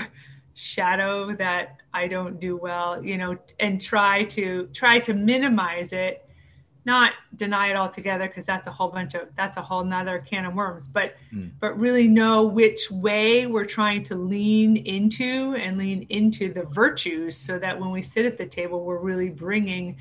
shadow 0.53 1.35
that 1.37 1.79
I 1.95 2.09
don't 2.09 2.39
do 2.39 2.59
well, 2.59 3.03
you 3.03 3.17
know, 3.17 3.39
and 3.59 3.81
try 3.81 4.25
to 4.25 4.69
try 4.75 4.99
to 5.01 5.15
minimize 5.15 5.95
it 5.95 6.29
not 6.85 7.13
deny 7.37 7.71
it 7.71 7.77
altogether 7.77 8.27
because 8.27 8.45
that's 8.45 8.67
a 8.67 8.71
whole 8.71 8.89
bunch 8.89 9.15
of 9.15 9.29
that's 9.37 9.57
a 9.57 9.63
whole 9.63 9.85
nother 9.85 10.19
can 10.19 10.45
of 10.45 10.55
worms 10.55 10.87
but 10.87 11.15
mm. 11.33 11.51
but 11.61 11.79
really 11.79 12.09
know 12.09 12.43
which 12.45 12.91
way 12.91 13.47
we're 13.47 13.65
trying 13.65 14.03
to 14.03 14.17
lean 14.17 14.77
into 14.77 15.55
and 15.55 15.79
lean 15.79 16.05
into 16.09 16.53
the 16.53 16.65
virtues 16.65 17.37
so 17.37 17.59
that 17.59 17.79
when 17.79 17.91
we 17.91 18.03
sit 18.03 18.27
at 18.27 18.37
the 18.37 18.47
table 18.47 18.85
we're 18.85 18.99
really 18.99 19.29
bringing 19.29 19.97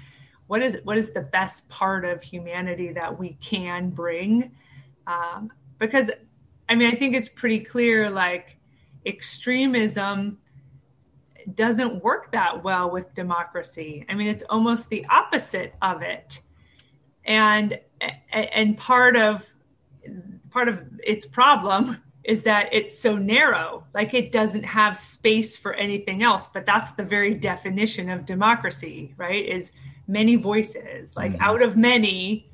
what 0.47 0.61
is 0.61 0.79
what 0.83 0.97
is 0.97 1.11
the 1.11 1.21
best 1.21 1.69
part 1.69 2.03
of 2.03 2.21
humanity 2.21 2.91
that 2.91 3.17
we 3.17 3.37
can 3.41 3.89
bring. 3.89 4.51
Um, 5.07 5.51
because 5.79 6.11
i 6.69 6.75
mean 6.75 6.91
i 6.91 6.95
think 6.95 7.15
it's 7.15 7.29
pretty 7.29 7.59
clear 7.59 8.09
like 8.09 8.57
extremism 9.05 10.37
doesn't 11.55 12.03
work 12.03 12.31
that 12.31 12.63
well 12.63 12.91
with 12.91 13.13
democracy. 13.15 14.05
I 14.07 14.13
mean 14.13 14.27
it's 14.27 14.43
almost 14.49 14.89
the 14.89 15.05
opposite 15.09 15.73
of 15.81 16.01
it 16.01 16.41
and 17.25 17.79
and 18.31 18.77
part 18.77 19.15
of 19.15 19.45
part 20.51 20.67
of 20.67 20.79
its 21.03 21.25
problem 21.25 21.97
is 22.23 22.43
that 22.43 22.71
it's 22.71 22.97
so 22.97 23.15
narrow 23.15 23.83
like 23.93 24.13
it 24.13 24.31
doesn't 24.31 24.63
have 24.63 24.95
space 24.95 25.57
for 25.57 25.73
anything 25.73 26.23
else 26.23 26.47
but 26.47 26.65
that's 26.65 26.91
the 26.93 27.03
very 27.03 27.33
definition 27.33 28.09
of 28.09 28.25
democracy 28.25 29.13
right 29.17 29.45
is 29.45 29.71
many 30.07 30.35
voices 30.35 31.15
like 31.15 31.31
mm-hmm. 31.33 31.43
out 31.43 31.61
of 31.61 31.77
many 31.77 32.49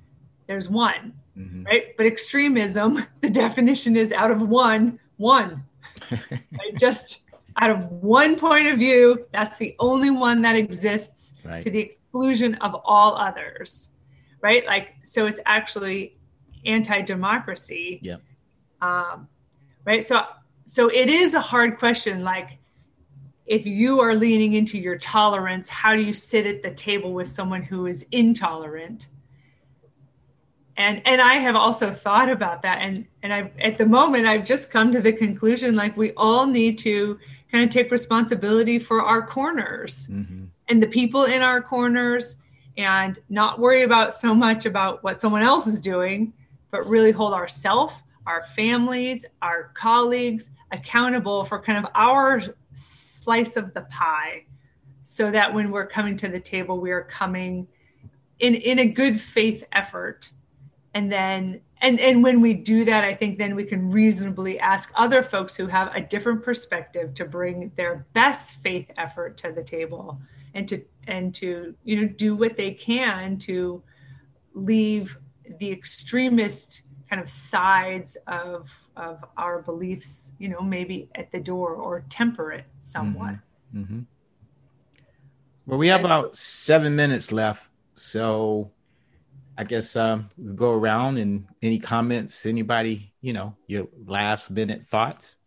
there's 0.47 0.69
one 0.69 1.13
mm-hmm. 1.37 1.63
right 1.63 1.97
but 1.97 2.05
extremism 2.05 3.05
the 3.21 3.29
definition 3.29 3.95
is 3.95 4.11
out 4.11 4.31
of 4.31 4.47
one 4.47 4.99
one 5.17 5.63
right? 6.11 6.77
just 6.77 7.21
out 7.59 7.69
of 7.69 7.91
one 7.91 8.35
point 8.35 8.67
of 8.67 8.77
view 8.77 9.25
that's 9.33 9.57
the 9.57 9.75
only 9.79 10.09
one 10.09 10.41
that 10.41 10.55
exists 10.55 11.33
right. 11.43 11.63
to 11.63 11.69
the 11.69 11.79
exclusion 11.79 12.55
of 12.55 12.75
all 12.85 13.15
others 13.15 13.89
right? 14.41 14.65
Like 14.65 14.95
so 15.03 15.27
it's 15.27 15.39
actually 15.45 16.17
anti-democracy. 16.65 17.99
Yeah. 18.01 18.17
Um, 18.81 19.27
right? 19.85 20.05
So 20.05 20.21
so 20.65 20.89
it 20.89 21.09
is 21.09 21.33
a 21.33 21.41
hard 21.41 21.79
question 21.79 22.23
like 22.23 22.59
if 23.45 23.65
you 23.65 24.01
are 24.01 24.13
leaning 24.13 24.53
into 24.53 24.77
your 24.77 24.97
tolerance 24.97 25.69
how 25.69 25.95
do 25.95 26.01
you 26.01 26.13
sit 26.13 26.45
at 26.45 26.61
the 26.61 26.71
table 26.71 27.13
with 27.13 27.29
someone 27.29 27.63
who 27.63 27.87
is 27.87 28.05
intolerant? 28.11 29.07
And 30.75 31.01
and 31.05 31.19
i 31.19 31.35
have 31.35 31.55
also 31.55 31.91
thought 31.91 32.29
about 32.29 32.61
that 32.61 32.81
and 32.81 33.07
and 33.23 33.33
i've 33.33 33.49
at 33.59 33.79
the 33.79 33.85
moment 33.87 34.27
i've 34.27 34.45
just 34.45 34.69
come 34.69 34.91
to 34.91 35.01
the 35.01 35.11
conclusion 35.11 35.75
like 35.75 35.97
we 35.97 36.11
all 36.11 36.45
need 36.45 36.77
to 36.79 37.17
kind 37.51 37.63
of 37.63 37.71
take 37.71 37.89
responsibility 37.89 38.77
for 38.77 39.01
our 39.01 39.25
corners 39.25 40.07
mm-hmm. 40.11 40.45
and 40.67 40.83
the 40.83 40.87
people 40.87 41.23
in 41.23 41.41
our 41.41 41.63
corners 41.63 42.35
and 42.77 43.19
not 43.29 43.59
worry 43.59 43.81
about 43.81 44.13
so 44.13 44.33
much 44.33 44.65
about 44.65 45.03
what 45.03 45.19
someone 45.19 45.41
else 45.41 45.67
is 45.67 45.81
doing 45.81 46.33
but 46.69 46.85
really 46.85 47.11
hold 47.11 47.33
ourselves 47.33 47.93
our 48.27 48.43
families, 48.43 49.25
our 49.41 49.71
colleagues 49.73 50.49
accountable 50.71 51.45
for 51.45 51.59
kind 51.59 51.83
of 51.83 51.89
our 51.95 52.41
slice 52.73 53.55
of 53.55 53.73
the 53.73 53.81
pie 53.81 54.43
so 55.01 55.31
that 55.31 55.53
when 55.53 55.71
we're 55.71 55.87
coming 55.87 56.17
to 56.17 56.27
the 56.27 56.39
table, 56.39 56.79
we 56.79 56.91
are 56.91 57.03
coming 57.03 57.67
in, 58.39 58.53
in 58.53 58.79
a 58.79 58.85
good 58.85 59.19
faith 59.19 59.63
effort. 59.71 60.29
And 60.93 61.09
then, 61.09 61.61
and, 61.81 61.99
and 61.99 62.21
when 62.21 62.41
we 62.41 62.53
do 62.53 62.83
that, 62.85 63.05
I 63.05 63.15
think 63.15 63.37
then 63.37 63.55
we 63.55 63.63
can 63.63 63.91
reasonably 63.91 64.59
ask 64.59 64.91
other 64.95 65.23
folks 65.23 65.55
who 65.55 65.67
have 65.67 65.95
a 65.95 66.01
different 66.01 66.43
perspective 66.43 67.13
to 67.15 67.25
bring 67.25 67.71
their 67.77 68.05
best 68.11 68.57
faith 68.57 68.91
effort 68.97 69.37
to 69.37 69.51
the 69.53 69.63
table 69.63 70.19
and 70.53 70.67
to, 70.67 70.83
and 71.07 71.33
to, 71.35 71.75
you 71.83 72.01
know, 72.01 72.07
do 72.07 72.35
what 72.35 72.57
they 72.57 72.71
can 72.71 73.37
to 73.39 73.81
leave 74.53 75.17
the 75.59 75.71
extremist 75.71 76.81
kind 77.09 77.21
of 77.21 77.29
sides 77.29 78.17
of 78.27 78.69
of 78.95 79.23
our 79.37 79.61
beliefs 79.61 80.33
you 80.39 80.49
know 80.49 80.59
maybe 80.59 81.09
at 81.15 81.31
the 81.31 81.39
door 81.39 81.75
or 81.75 82.03
temper 82.09 82.51
it 82.51 82.65
somewhat 82.79 83.35
mm-hmm. 83.73 83.81
Mm-hmm. 83.81 83.99
well 85.65 85.77
we 85.77 85.87
have 85.87 86.03
about 86.03 86.35
seven 86.35 86.95
minutes 86.95 87.31
left 87.31 87.69
so 87.93 88.71
i 89.57 89.63
guess 89.63 89.95
um 89.95 90.29
we'll 90.37 90.55
go 90.55 90.73
around 90.73 91.17
and 91.17 91.47
any 91.61 91.79
comments 91.79 92.45
anybody 92.45 93.13
you 93.21 93.33
know 93.33 93.55
your 93.67 93.87
last 94.05 94.49
minute 94.49 94.87
thoughts 94.87 95.37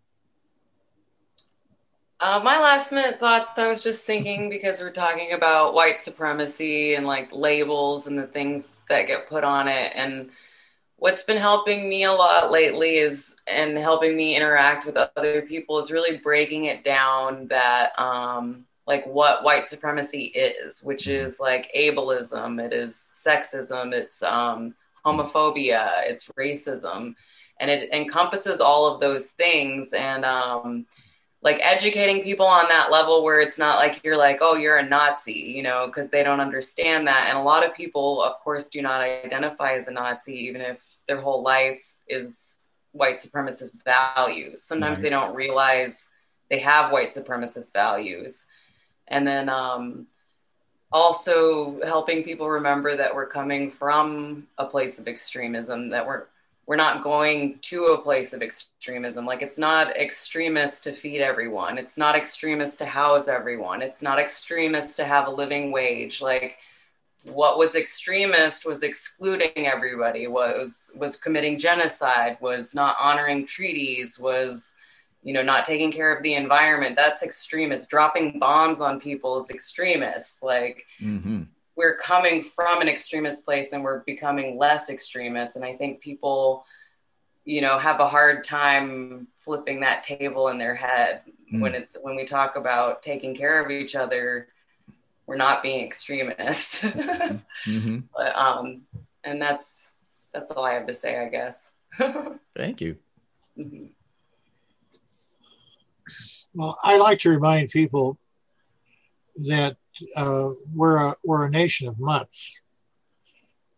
uh, 2.21 2.39
my 2.43 2.61
last 2.61 2.93
minute 2.93 3.18
thoughts 3.18 3.59
i 3.59 3.68
was 3.68 3.83
just 3.83 4.05
thinking 4.05 4.49
because 4.49 4.81
we're 4.81 4.91
talking 4.91 5.33
about 5.33 5.75
white 5.75 6.01
supremacy 6.01 6.95
and 6.95 7.07
like 7.07 7.29
labels 7.33 8.07
and 8.07 8.18
the 8.18 8.27
things 8.27 8.79
that 8.89 9.07
get 9.07 9.29
put 9.29 9.43
on 9.45 9.68
it 9.68 9.93
and 9.95 10.31
what's 10.97 11.23
been 11.23 11.39
helping 11.39 11.89
me 11.89 12.05
a 12.05 12.12
lot 12.12 12.51
lately 12.51 12.99
is 12.99 13.37
and 13.47 13.79
helping 13.79 14.16
me 14.16 14.37
interact 14.37 14.85
with 14.85 14.97
other 14.97 15.43
people 15.43 15.79
is 15.79 15.91
really 15.91 16.18
breaking 16.18 16.66
it 16.66 16.85
down 16.85 17.47
that 17.49 17.99
um 17.99 18.64
like 18.87 19.07
what 19.07 19.43
white 19.43 19.66
supremacy 19.66 20.25
is 20.25 20.83
which 20.83 21.07
mm-hmm. 21.07 21.25
is 21.25 21.41
like 21.41 21.71
ableism 21.75 22.62
it 22.62 22.73
is 22.73 22.95
sexism 22.95 23.93
it's 23.93 24.23
um 24.23 24.75
homophobia 25.07 25.91
it's 26.05 26.29
racism 26.39 27.14
and 27.61 27.71
it 27.71 27.91
encompasses 27.93 28.61
all 28.61 28.87
of 28.87 29.01
those 29.01 29.29
things 29.29 29.95
and 29.95 30.25
um 30.25 30.85
like 31.43 31.59
educating 31.62 32.22
people 32.22 32.47
on 32.47 32.68
that 32.68 32.91
level 32.91 33.24
where 33.24 33.41
it's 33.41 33.59
not 33.59 33.76
like 33.76 34.01
you're 34.05 34.16
like 34.16 34.38
oh 34.41 34.55
you're 34.55 34.76
a 34.76 34.86
nazi 34.86 35.32
you 35.32 35.62
know 35.62 35.86
because 35.86 36.11
they 36.11 36.22
don't 36.22 36.41
understand 36.41 37.07
that 37.07 37.28
and 37.28 37.38
a 37.38 37.43
lot 37.43 37.66
of 37.66 37.74
people 37.74 38.22
of 38.22 38.38
course 38.41 38.68
do 38.68 38.82
not 38.82 39.01
identify 39.01 39.72
as 39.72 39.88
a 39.88 39.91
nazi 39.91 40.34
even 40.34 40.61
if 40.61 40.84
their 41.07 41.20
whole 41.20 41.43
life 41.43 41.97
is 42.09 42.61
white 42.93 43.20
supremacist 43.20 43.82
values. 43.84 44.62
Sometimes 44.62 44.99
right. 44.99 45.03
they 45.03 45.11
don't 45.11 45.34
realize 45.34 46.09
they 46.49 46.59
have 46.61 46.93
white 46.93 47.14
supremacist 47.14 47.72
values. 47.72 48.47
And 49.09 49.26
then 49.26 49.49
um, 49.49 50.07
also 50.93 51.80
helping 51.84 52.22
people 52.22 52.49
remember 52.49 52.97
that 52.97 53.14
we're 53.14 53.28
coming 53.28 53.70
from 53.70 54.49
a 54.59 54.66
place 54.66 54.99
of 54.99 55.09
extremism, 55.09 55.91
that 55.91 56.07
we're 56.07 56.24
we're 56.71 56.77
not 56.77 57.03
going 57.03 57.59
to 57.62 57.87
a 57.87 58.01
place 58.01 58.33
of 58.33 58.43
extremism. 58.43 59.27
Like 59.27 59.43
it's 59.43 59.59
not 59.59 59.97
extremist 59.97 60.85
to 60.85 60.93
feed 60.93 61.21
everyone. 61.21 61.79
It's 61.79 61.99
not 61.99 62.14
extremist 62.14 62.79
to 62.79 62.87
house 62.87 63.27
everyone. 63.27 63.83
It's 63.83 64.03
not 64.03 64.21
extremist 64.21 64.97
to 64.99 65.05
have 65.05 65.27
a 65.27 65.33
living 65.33 65.73
wage. 65.73 66.23
Like 66.23 66.59
what 67.25 67.59
was 67.59 67.75
extremist 67.75 68.66
was 68.66 68.85
excluding 68.85 69.66
everybody 69.66 70.29
was 70.29 70.93
was 70.95 71.16
committing 71.16 71.59
genocide 71.59 72.37
was 72.41 72.73
not 72.73 72.95
honoring 73.03 73.49
treaties 73.49 74.16
was 74.16 74.73
you 75.25 75.35
know 75.35 75.43
not 75.43 75.66
taking 75.66 75.91
care 75.91 76.16
of 76.16 76.23
the 76.23 76.35
environment 76.35 76.95
that's 76.95 77.25
extremist 77.25 77.91
dropping 77.91 78.39
bombs 78.39 78.81
on 78.81 79.01
people 79.01 79.43
is 79.43 79.51
extremist 79.51 80.43
like 80.45 80.87
mm-hmm. 81.03 81.43
We're 81.81 81.97
coming 81.97 82.43
from 82.43 82.83
an 82.83 82.89
extremist 82.89 83.43
place 83.43 83.72
and 83.72 83.83
we're 83.83 84.01
becoming 84.01 84.59
less 84.59 84.91
extremist 84.91 85.57
and 85.57 85.64
i 85.64 85.74
think 85.74 85.99
people 86.01 86.64
you 87.47 87.62
know 87.62 87.78
have 87.78 88.01
a 88.01 88.09
hard 88.09 88.45
time 88.45 89.26
flipping 89.39 89.81
that 89.81 90.03
table 90.03 90.49
in 90.49 90.59
their 90.59 90.74
head 90.74 91.22
mm. 91.51 91.61
when 91.61 91.74
it's 91.74 91.97
when 92.03 92.14
we 92.14 92.26
talk 92.26 92.57
about 92.57 93.03
taking 93.03 93.35
care 93.35 93.64
of 93.64 93.70
each 93.70 93.97
other 93.97 94.49
we're 95.31 95.37
not 95.37 95.62
being 95.62 95.85
extremist. 95.85 96.83
mm-hmm. 96.83 97.99
But 98.12 98.37
um, 98.37 98.83
and 99.22 99.41
that's 99.41 99.93
that's 100.33 100.51
all 100.51 100.64
I 100.64 100.74
have 100.74 100.89
to 100.89 100.95
say, 100.95 101.24
I 101.24 101.28
guess. 101.28 101.70
Thank 102.57 102.81
you. 102.81 102.97
Mm-hmm. 103.57 103.85
Well, 106.53 106.76
I 106.83 106.97
like 106.97 107.20
to 107.20 107.31
remind 107.31 107.70
people 107.70 108.18
that 109.47 109.76
uh, 110.16 110.51
we're 110.74 110.97
a 110.97 111.14
we're 111.24 111.47
a 111.47 111.51
nation 111.51 111.88
of 111.88 111.99
mutts, 111.99 112.61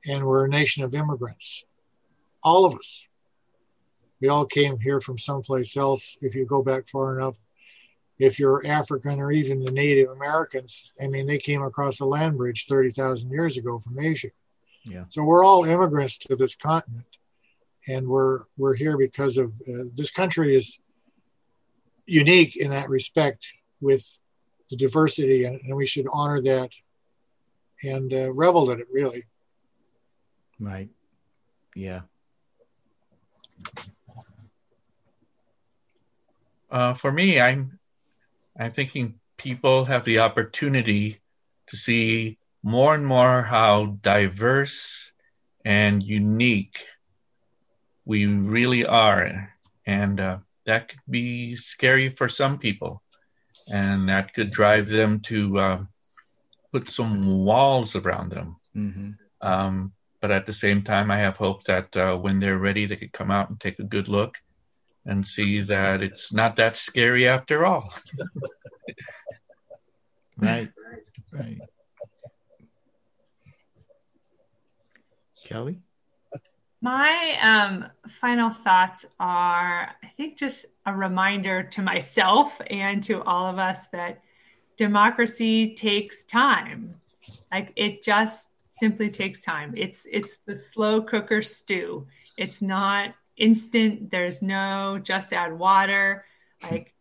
and 0.06 0.24
we're 0.24 0.46
a 0.46 0.48
nation 0.48 0.82
of 0.82 0.94
immigrants. 0.94 1.64
All 2.42 2.64
of 2.64 2.74
us. 2.74 3.08
We 4.20 4.28
all 4.28 4.46
came 4.46 4.78
here 4.78 5.00
from 5.00 5.18
someplace 5.18 5.76
else. 5.76 6.18
If 6.22 6.36
you 6.36 6.46
go 6.46 6.62
back 6.62 6.88
far 6.88 7.18
enough, 7.18 7.34
if 8.20 8.38
you're 8.38 8.64
African 8.64 9.18
or 9.18 9.32
even 9.32 9.64
the 9.64 9.72
Native 9.72 10.10
Americans, 10.10 10.92
I 11.02 11.08
mean, 11.08 11.26
they 11.26 11.38
came 11.38 11.60
across 11.62 11.98
a 11.98 12.04
land 12.04 12.36
bridge 12.36 12.66
30,000 12.68 13.30
years 13.30 13.56
ago 13.56 13.80
from 13.80 13.98
Asia. 13.98 14.28
Yeah. 14.84 15.04
So 15.08 15.24
we're 15.24 15.44
all 15.44 15.64
immigrants 15.64 16.18
to 16.18 16.36
this 16.36 16.54
continent, 16.54 17.06
and 17.88 18.06
we're 18.06 18.40
we're 18.56 18.74
here 18.74 18.96
because 18.96 19.38
of 19.38 19.52
uh, 19.68 19.84
this 19.94 20.10
country 20.10 20.56
is 20.56 20.78
unique 22.06 22.56
in 22.56 22.70
that 22.70 22.88
respect 22.88 23.46
with 23.80 24.20
the 24.72 24.76
diversity, 24.78 25.44
and, 25.44 25.60
and 25.60 25.76
we 25.76 25.86
should 25.86 26.06
honor 26.10 26.40
that 26.40 26.70
and 27.84 28.12
uh, 28.12 28.32
revel 28.32 28.70
in 28.70 28.80
it. 28.80 28.86
Really. 28.90 29.24
Right. 30.58 30.88
Yeah. 31.76 32.00
Uh, 36.70 36.94
for 36.94 37.12
me, 37.12 37.38
I'm 37.38 37.78
I'm 38.58 38.72
thinking 38.72 39.20
people 39.36 39.84
have 39.84 40.04
the 40.04 40.20
opportunity 40.20 41.20
to 41.66 41.76
see 41.76 42.38
more 42.62 42.94
and 42.94 43.06
more 43.06 43.42
how 43.42 43.98
diverse 44.00 45.12
and 45.66 46.02
unique 46.02 46.86
we 48.06 48.24
really 48.24 48.86
are. 48.86 49.52
And 49.84 50.18
uh, 50.18 50.38
that 50.64 50.88
could 50.88 51.00
be 51.10 51.56
scary 51.56 52.14
for 52.16 52.28
some 52.30 52.58
people. 52.58 53.01
And 53.72 54.08
that 54.08 54.34
could 54.34 54.50
drive 54.50 54.86
them 54.86 55.20
to 55.20 55.58
uh, 55.58 55.84
put 56.72 56.92
some 56.92 57.44
walls 57.44 57.96
around 57.96 58.30
them. 58.30 58.56
Mm-hmm. 58.76 59.10
Um, 59.40 59.92
but 60.20 60.30
at 60.30 60.46
the 60.46 60.52
same 60.52 60.82
time, 60.82 61.10
I 61.10 61.18
have 61.18 61.36
hope 61.36 61.64
that 61.64 61.96
uh, 61.96 62.16
when 62.16 62.38
they're 62.38 62.58
ready, 62.58 62.86
they 62.86 62.96
could 62.96 63.12
come 63.12 63.30
out 63.30 63.50
and 63.50 63.58
take 63.58 63.80
a 63.80 63.84
good 63.84 64.08
look 64.08 64.36
and 65.04 65.26
see 65.26 65.62
that 65.62 66.02
it's 66.02 66.32
not 66.32 66.56
that 66.56 66.76
scary 66.76 67.26
after 67.26 67.66
all. 67.66 67.92
right, 70.38 70.70
right. 71.32 71.58
Kelly? 75.44 75.80
My 76.82 77.38
um, 77.40 77.86
final 78.20 78.50
thoughts 78.50 79.06
are 79.20 79.94
I 80.02 80.06
think 80.16 80.36
just 80.36 80.66
a 80.84 80.92
reminder 80.92 81.62
to 81.62 81.80
myself 81.80 82.60
and 82.68 83.00
to 83.04 83.22
all 83.22 83.48
of 83.48 83.60
us 83.60 83.86
that 83.92 84.20
democracy 84.76 85.74
takes 85.74 86.24
time. 86.24 86.96
Like 87.52 87.72
it 87.76 88.02
just 88.02 88.50
simply 88.70 89.10
takes 89.10 89.42
time. 89.42 89.74
It's 89.76 90.08
it's 90.10 90.38
the 90.44 90.56
slow 90.56 91.00
cooker 91.00 91.40
stew. 91.40 92.08
It's 92.36 92.60
not 92.60 93.14
instant. 93.36 94.10
There's 94.10 94.42
no 94.42 94.98
just 95.00 95.32
add 95.32 95.56
water. 95.56 96.24
Like 96.64 96.94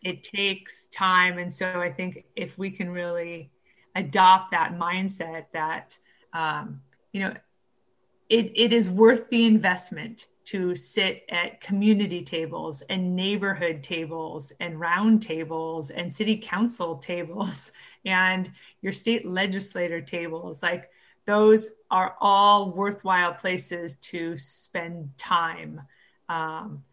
it 0.00 0.22
takes 0.22 0.86
time. 0.86 1.38
And 1.38 1.52
so 1.52 1.80
I 1.80 1.90
think 1.90 2.24
if 2.36 2.56
we 2.56 2.70
can 2.70 2.88
really 2.88 3.50
adopt 3.96 4.52
that 4.52 4.74
mindset 4.78 5.46
that 5.52 5.98
um, 6.32 6.82
you 7.12 7.20
know 7.20 7.34
it, 8.28 8.52
it 8.54 8.72
is 8.72 8.90
worth 8.90 9.28
the 9.28 9.44
investment 9.44 10.26
to 10.44 10.76
sit 10.76 11.24
at 11.30 11.60
community 11.60 12.22
tables 12.22 12.82
and 12.90 13.16
neighborhood 13.16 13.82
tables 13.82 14.52
and 14.60 14.78
round 14.78 15.22
tables 15.22 15.90
and 15.90 16.12
city 16.12 16.36
council 16.36 16.96
tables 16.96 17.72
and 18.04 18.50
your 18.82 18.92
state 18.92 19.26
legislator 19.26 20.00
tables. 20.00 20.62
Like 20.62 20.90
those 21.26 21.70
are 21.90 22.16
all 22.20 22.70
worthwhile 22.72 23.34
places 23.34 23.96
to 23.96 24.36
spend 24.36 25.16
time 25.16 25.80
um, 26.28 26.84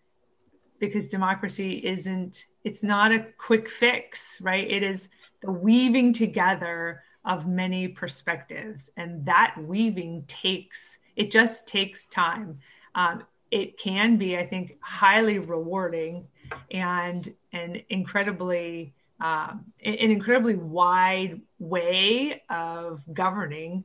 because 0.80 1.10
democracy 1.10 1.86
isn't 1.86 2.46
it's 2.64 2.84
not 2.84 3.12
a 3.12 3.26
quick 3.38 3.70
fix 3.70 4.40
right? 4.42 4.70
It 4.70 4.84
is 4.84 5.10
the 5.42 5.52
weaving 5.52 6.14
together 6.14 7.04
of 7.26 7.48
many 7.48 7.88
perspectives 7.88 8.90
and 8.96 9.26
that 9.26 9.56
weaving 9.60 10.24
takes 10.28 10.98
it 11.16 11.32
just 11.32 11.68
takes 11.68 12.08
time. 12.08 12.60
Um, 12.96 13.24
it 13.52 13.78
can 13.78 14.18
be 14.18 14.38
i 14.38 14.46
think 14.46 14.78
highly 14.82 15.38
rewarding 15.38 16.28
and 16.72 17.34
an 17.54 17.82
incredibly 17.90 18.94
um, 19.20 19.66
an 19.84 19.94
incredibly 19.94 20.56
wide 20.56 21.42
way 21.60 22.42
of 22.50 23.04
governing 23.14 23.84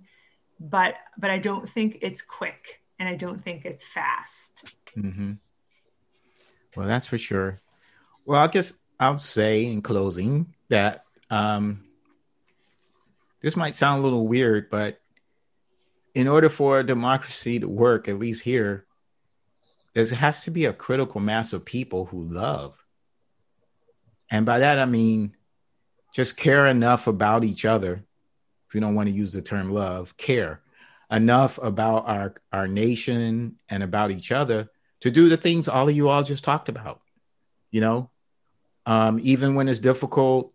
but 0.59 0.95
but 1.19 1.31
i 1.31 1.39
don't 1.39 1.69
think 1.69 1.99
it's 2.01 2.23
quick 2.23 2.81
and 2.99 3.09
i 3.09 3.15
don't 3.15 3.43
think 3.43 3.67
it's 3.67 3.85
fast. 3.85 4.75
Mm-hmm. 4.97 5.33
well 6.75 6.87
that's 6.87 7.07
for 7.07 7.19
sure. 7.19 7.61
Well 8.25 8.41
i 8.41 8.47
guess 8.47 8.79
i'll 8.99 9.19
say 9.19 9.67
in 9.67 9.83
closing 9.83 10.55
that 10.69 11.05
um, 11.29 11.85
this 13.41 13.57
might 13.57 13.75
sound 13.75 14.01
a 14.01 14.05
little 14.05 14.27
weird 14.27 14.71
but 14.71 15.01
in 16.17 16.29
order 16.29 16.49
for 16.49 16.83
democracy 16.83 17.61
to 17.61 17.69
work 17.69 18.09
at 18.09 18.19
least 18.19 18.43
here 18.43 18.87
there 19.93 20.05
has 20.15 20.45
to 20.45 20.51
be 20.51 20.67
a 20.67 20.75
critical 20.75 21.23
mass 21.23 21.55
of 21.55 21.65
people 21.65 22.05
who 22.05 22.23
love. 22.23 22.85
And 24.31 24.45
by 24.45 24.59
that, 24.59 24.79
I 24.79 24.85
mean 24.85 25.35
just 26.15 26.37
care 26.37 26.67
enough 26.67 27.07
about 27.07 27.45
each 27.45 27.65
other. 27.65 28.05
If 28.69 28.75
you 28.75 28.81
don't 28.83 28.95
want 28.95 29.09
to 29.09 29.15
use 29.15 29.33
the 29.33 29.41
term 29.41 29.73
love, 29.73 30.15
care 30.19 30.61
enough 31.11 31.59
about 31.63 32.07
our, 32.07 32.35
our 32.53 32.69
nation 32.69 33.57
and 33.71 33.83
about 33.83 34.11
each 34.11 34.33
other 34.33 34.69
to 35.01 35.11
do 35.11 35.31
the 35.31 35.39
things 35.39 35.67
all 35.67 35.89
of 35.89 35.97
you 35.97 36.11
all 36.11 36.23
just 36.23 36.45
talked 36.45 36.69
about. 36.69 37.01
You 37.71 37.81
know, 37.81 38.11
um, 38.85 39.19
even 39.23 39.55
when 39.55 39.67
it's 39.67 39.81
difficult, 39.81 40.53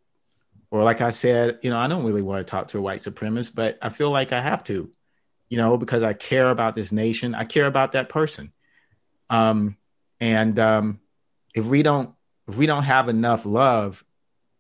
or 0.69 0.83
like 0.83 1.01
I 1.01 1.09
said, 1.09 1.57
you 1.63 1.71
know, 1.71 1.79
I 1.79 1.87
don't 1.87 2.05
really 2.05 2.21
want 2.21 2.45
to 2.45 2.49
talk 2.51 2.67
to 2.69 2.77
a 2.77 2.81
white 2.81 2.99
supremacist, 2.99 3.55
but 3.55 3.79
I 3.81 3.89
feel 3.89 4.11
like 4.11 4.33
I 4.33 4.41
have 4.41 4.63
to, 4.65 4.91
you 5.51 5.57
know, 5.57 5.75
because 5.75 6.01
I 6.01 6.13
care 6.13 6.49
about 6.49 6.75
this 6.75 6.93
nation. 6.93 7.35
I 7.35 7.43
care 7.43 7.67
about 7.67 7.91
that 7.91 8.07
person. 8.07 8.53
Um, 9.29 9.75
and 10.21 10.57
um, 10.57 11.01
if 11.53 11.65
we 11.65 11.83
don't 11.83 12.11
if 12.47 12.55
we 12.55 12.65
don't 12.65 12.83
have 12.83 13.09
enough 13.09 13.45
love, 13.45 14.03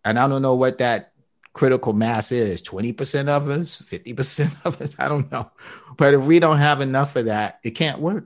and 0.03 0.19
I 0.19 0.27
don't 0.27 0.41
know 0.41 0.55
what 0.55 0.79
that 0.79 1.13
critical 1.53 1.93
mass 1.93 2.31
is 2.31 2.61
20% 2.61 3.27
of 3.27 3.49
us 3.49 3.81
50% 3.81 4.65
of 4.65 4.81
us 4.81 4.95
i 4.97 5.09
don't 5.09 5.29
know 5.33 5.51
but 5.97 6.13
if 6.13 6.23
we 6.23 6.39
don't 6.39 6.59
have 6.59 6.79
enough 6.79 7.17
of 7.17 7.25
that 7.25 7.59
it 7.61 7.71
can't 7.71 7.99
work 7.99 8.25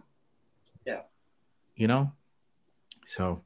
yeah 0.85 1.01
you 1.75 1.87
know 1.87 2.11
so 3.07 3.41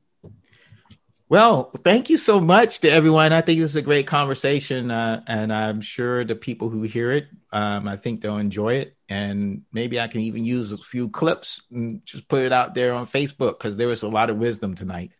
well 1.29 1.71
thank 1.83 2.09
you 2.09 2.17
so 2.17 2.41
much 2.41 2.79
to 2.81 2.89
everyone 2.89 3.31
i 3.31 3.41
think 3.41 3.59
this 3.59 3.69
is 3.69 3.75
a 3.75 3.81
great 3.81 4.07
conversation 4.07 4.91
uh, 4.91 5.23
and 5.27 5.53
i'm 5.53 5.79
sure 5.79 6.25
the 6.25 6.35
people 6.35 6.69
who 6.69 6.81
hear 6.81 7.11
it 7.11 7.27
um, 7.53 7.87
i 7.87 7.95
think 7.95 8.21
they'll 8.21 8.37
enjoy 8.37 8.73
it 8.73 8.95
and 9.09 9.63
maybe 9.73 9.99
I 9.99 10.07
can 10.07 10.21
even 10.21 10.45
use 10.45 10.71
a 10.71 10.77
few 10.77 11.09
clips 11.09 11.63
and 11.71 12.05
just 12.05 12.27
put 12.27 12.43
it 12.43 12.53
out 12.53 12.75
there 12.75 12.93
on 12.93 13.07
Facebook 13.07 13.57
because 13.57 13.75
there 13.75 13.87
was 13.87 14.03
a 14.03 14.07
lot 14.07 14.29
of 14.29 14.37
wisdom 14.37 14.75
tonight. 14.75 15.11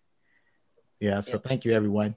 Yeah, 0.99 1.22
so 1.22 1.39
thank 1.39 1.66
you, 1.66 1.74
everyone. 1.74 2.16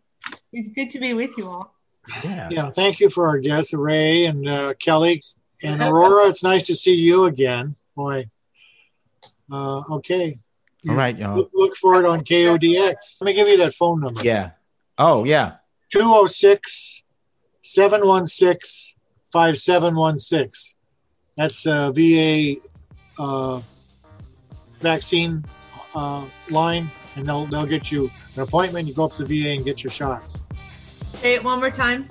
It's 0.53 0.69
good 0.69 0.91
to 0.91 1.01
be 1.01 1.15
with 1.15 1.39
you 1.39 1.49
all. 1.49 1.75
Yeah, 2.23 2.49
yeah. 2.51 2.71
Thank 2.71 3.01
you 3.01 3.09
for 3.09 3.27
our 3.27 3.39
guests, 3.39 3.73
Ray 3.73 4.27
and 4.27 4.47
uh, 4.47 4.75
Kelly 4.75 5.23
and 5.63 5.81
Aurora. 5.81 6.29
It's 6.29 6.43
nice 6.43 6.67
to 6.67 6.77
see 6.77 6.95
you 6.95 7.25
again. 7.25 7.77
Boy. 7.97 8.29
Uh, 9.51 9.83
okay. 9.95 10.39
All 10.89 10.95
right, 10.95 11.17
y'all. 11.17 11.37
Look, 11.37 11.51
look 11.55 11.77
for 11.77 12.01
it 12.01 12.05
on 12.05 12.25
KODX. 12.25 12.95
Let 13.21 13.27
me 13.27 13.33
give 13.35 13.49
you 13.49 13.57
that 13.59 13.75
phone 13.75 14.01
number. 14.01 14.23
Yeah. 14.23 14.51
Oh, 14.99 15.25
yeah. 15.25 15.57
206 15.93 17.03
716 17.63 18.97
5716. 19.33 20.77
That's 21.37 21.67
a 21.67 21.93
VA 21.95 22.61
uh, 23.19 23.61
vaccine 24.81 25.45
uh, 25.95 26.25
line, 26.51 26.91
and 27.17 27.27
they'll 27.27 27.47
they'll 27.47 27.67
get 27.67 27.91
you 27.91 28.11
an 28.37 28.43
appointment. 28.43 28.89
You 28.89 28.95
go 28.95 29.05
up 29.05 29.15
to 29.17 29.25
the 29.25 29.43
VA 29.43 29.51
and 29.51 29.65
get 29.65 29.83
your 29.83 29.91
shots. 29.91 30.41
Say 31.15 31.35
it 31.35 31.45
one 31.45 31.61
more 31.61 31.71
time. 31.71 32.09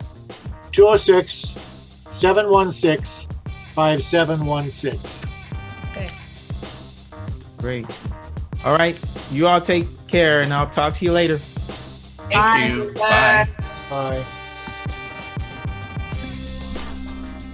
206 0.71 1.55
716 2.09 3.29
5716. 3.75 5.29
Okay. 5.91 6.09
Great. 7.57 7.85
All 8.63 8.75
right. 8.75 8.99
You 9.31 9.47
all 9.47 9.61
take 9.61 9.87
care, 10.07 10.41
and 10.41 10.53
I'll 10.53 10.69
talk 10.69 10.93
to 10.95 11.05
you 11.05 11.11
later. 11.11 11.37
Thank 11.37 12.33
Bye. 12.33 12.65
you. 12.67 12.93
Bye. 12.93 13.47
Bye. 13.89 14.23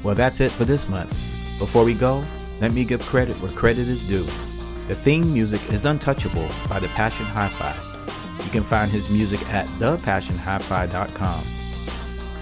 Well, 0.03 0.15
that's 0.15 0.39
it 0.39 0.51
for 0.51 0.65
this 0.65 0.87
month. 0.87 1.09
Before 1.59 1.83
we 1.83 1.93
go, 1.93 2.23
let 2.61 2.73
me 2.73 2.85
give 2.85 3.01
credit 3.01 3.35
where 3.41 3.51
credit 3.51 3.87
is 3.87 4.07
due. 4.07 4.23
The 4.87 4.95
theme 4.95 5.33
music 5.33 5.61
is 5.71 5.85
Untouchable 5.85 6.47
by 6.69 6.79
The 6.79 6.87
Passion 6.89 7.25
Hi-Fi. 7.25 8.43
You 8.45 8.51
can 8.51 8.63
find 8.63 8.89
his 8.89 9.09
music 9.09 9.41
at 9.49 9.67
thepassionhifi.com. 9.79 11.41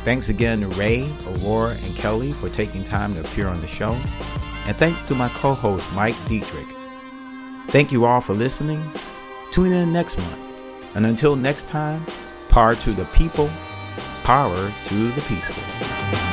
Thanks 0.04 0.30
again 0.30 0.60
to 0.60 0.68
Ray, 0.68 1.12
Aurora, 1.28 1.76
and 1.84 1.96
Kelly 1.96 2.32
for 2.32 2.50
taking 2.50 2.84
time 2.84 3.16
to 3.16 3.22
appear 3.22 3.48
on 3.48 3.60
the 3.62 3.68
show. 3.68 3.98
And 4.68 4.78
thanks 4.78 5.02
to 5.04 5.16
my 5.16 5.30
co-host 5.30 5.92
Mike 5.94 6.16
Dietrich. 6.28 6.68
Thank 7.68 7.92
you 7.92 8.06
all 8.06 8.22
for 8.22 8.34
listening. 8.34 8.84
Tune 9.52 9.74
in 9.74 9.92
next 9.92 10.18
month. 10.18 10.40
And 10.96 11.06
until 11.06 11.36
next 11.36 11.68
time, 11.68 12.02
power 12.50 12.76
to 12.76 12.92
the 12.92 13.06
people, 13.16 13.50
power 14.24 14.56
to 14.88 15.12
the 15.12 15.22
peaceful. 15.28 16.25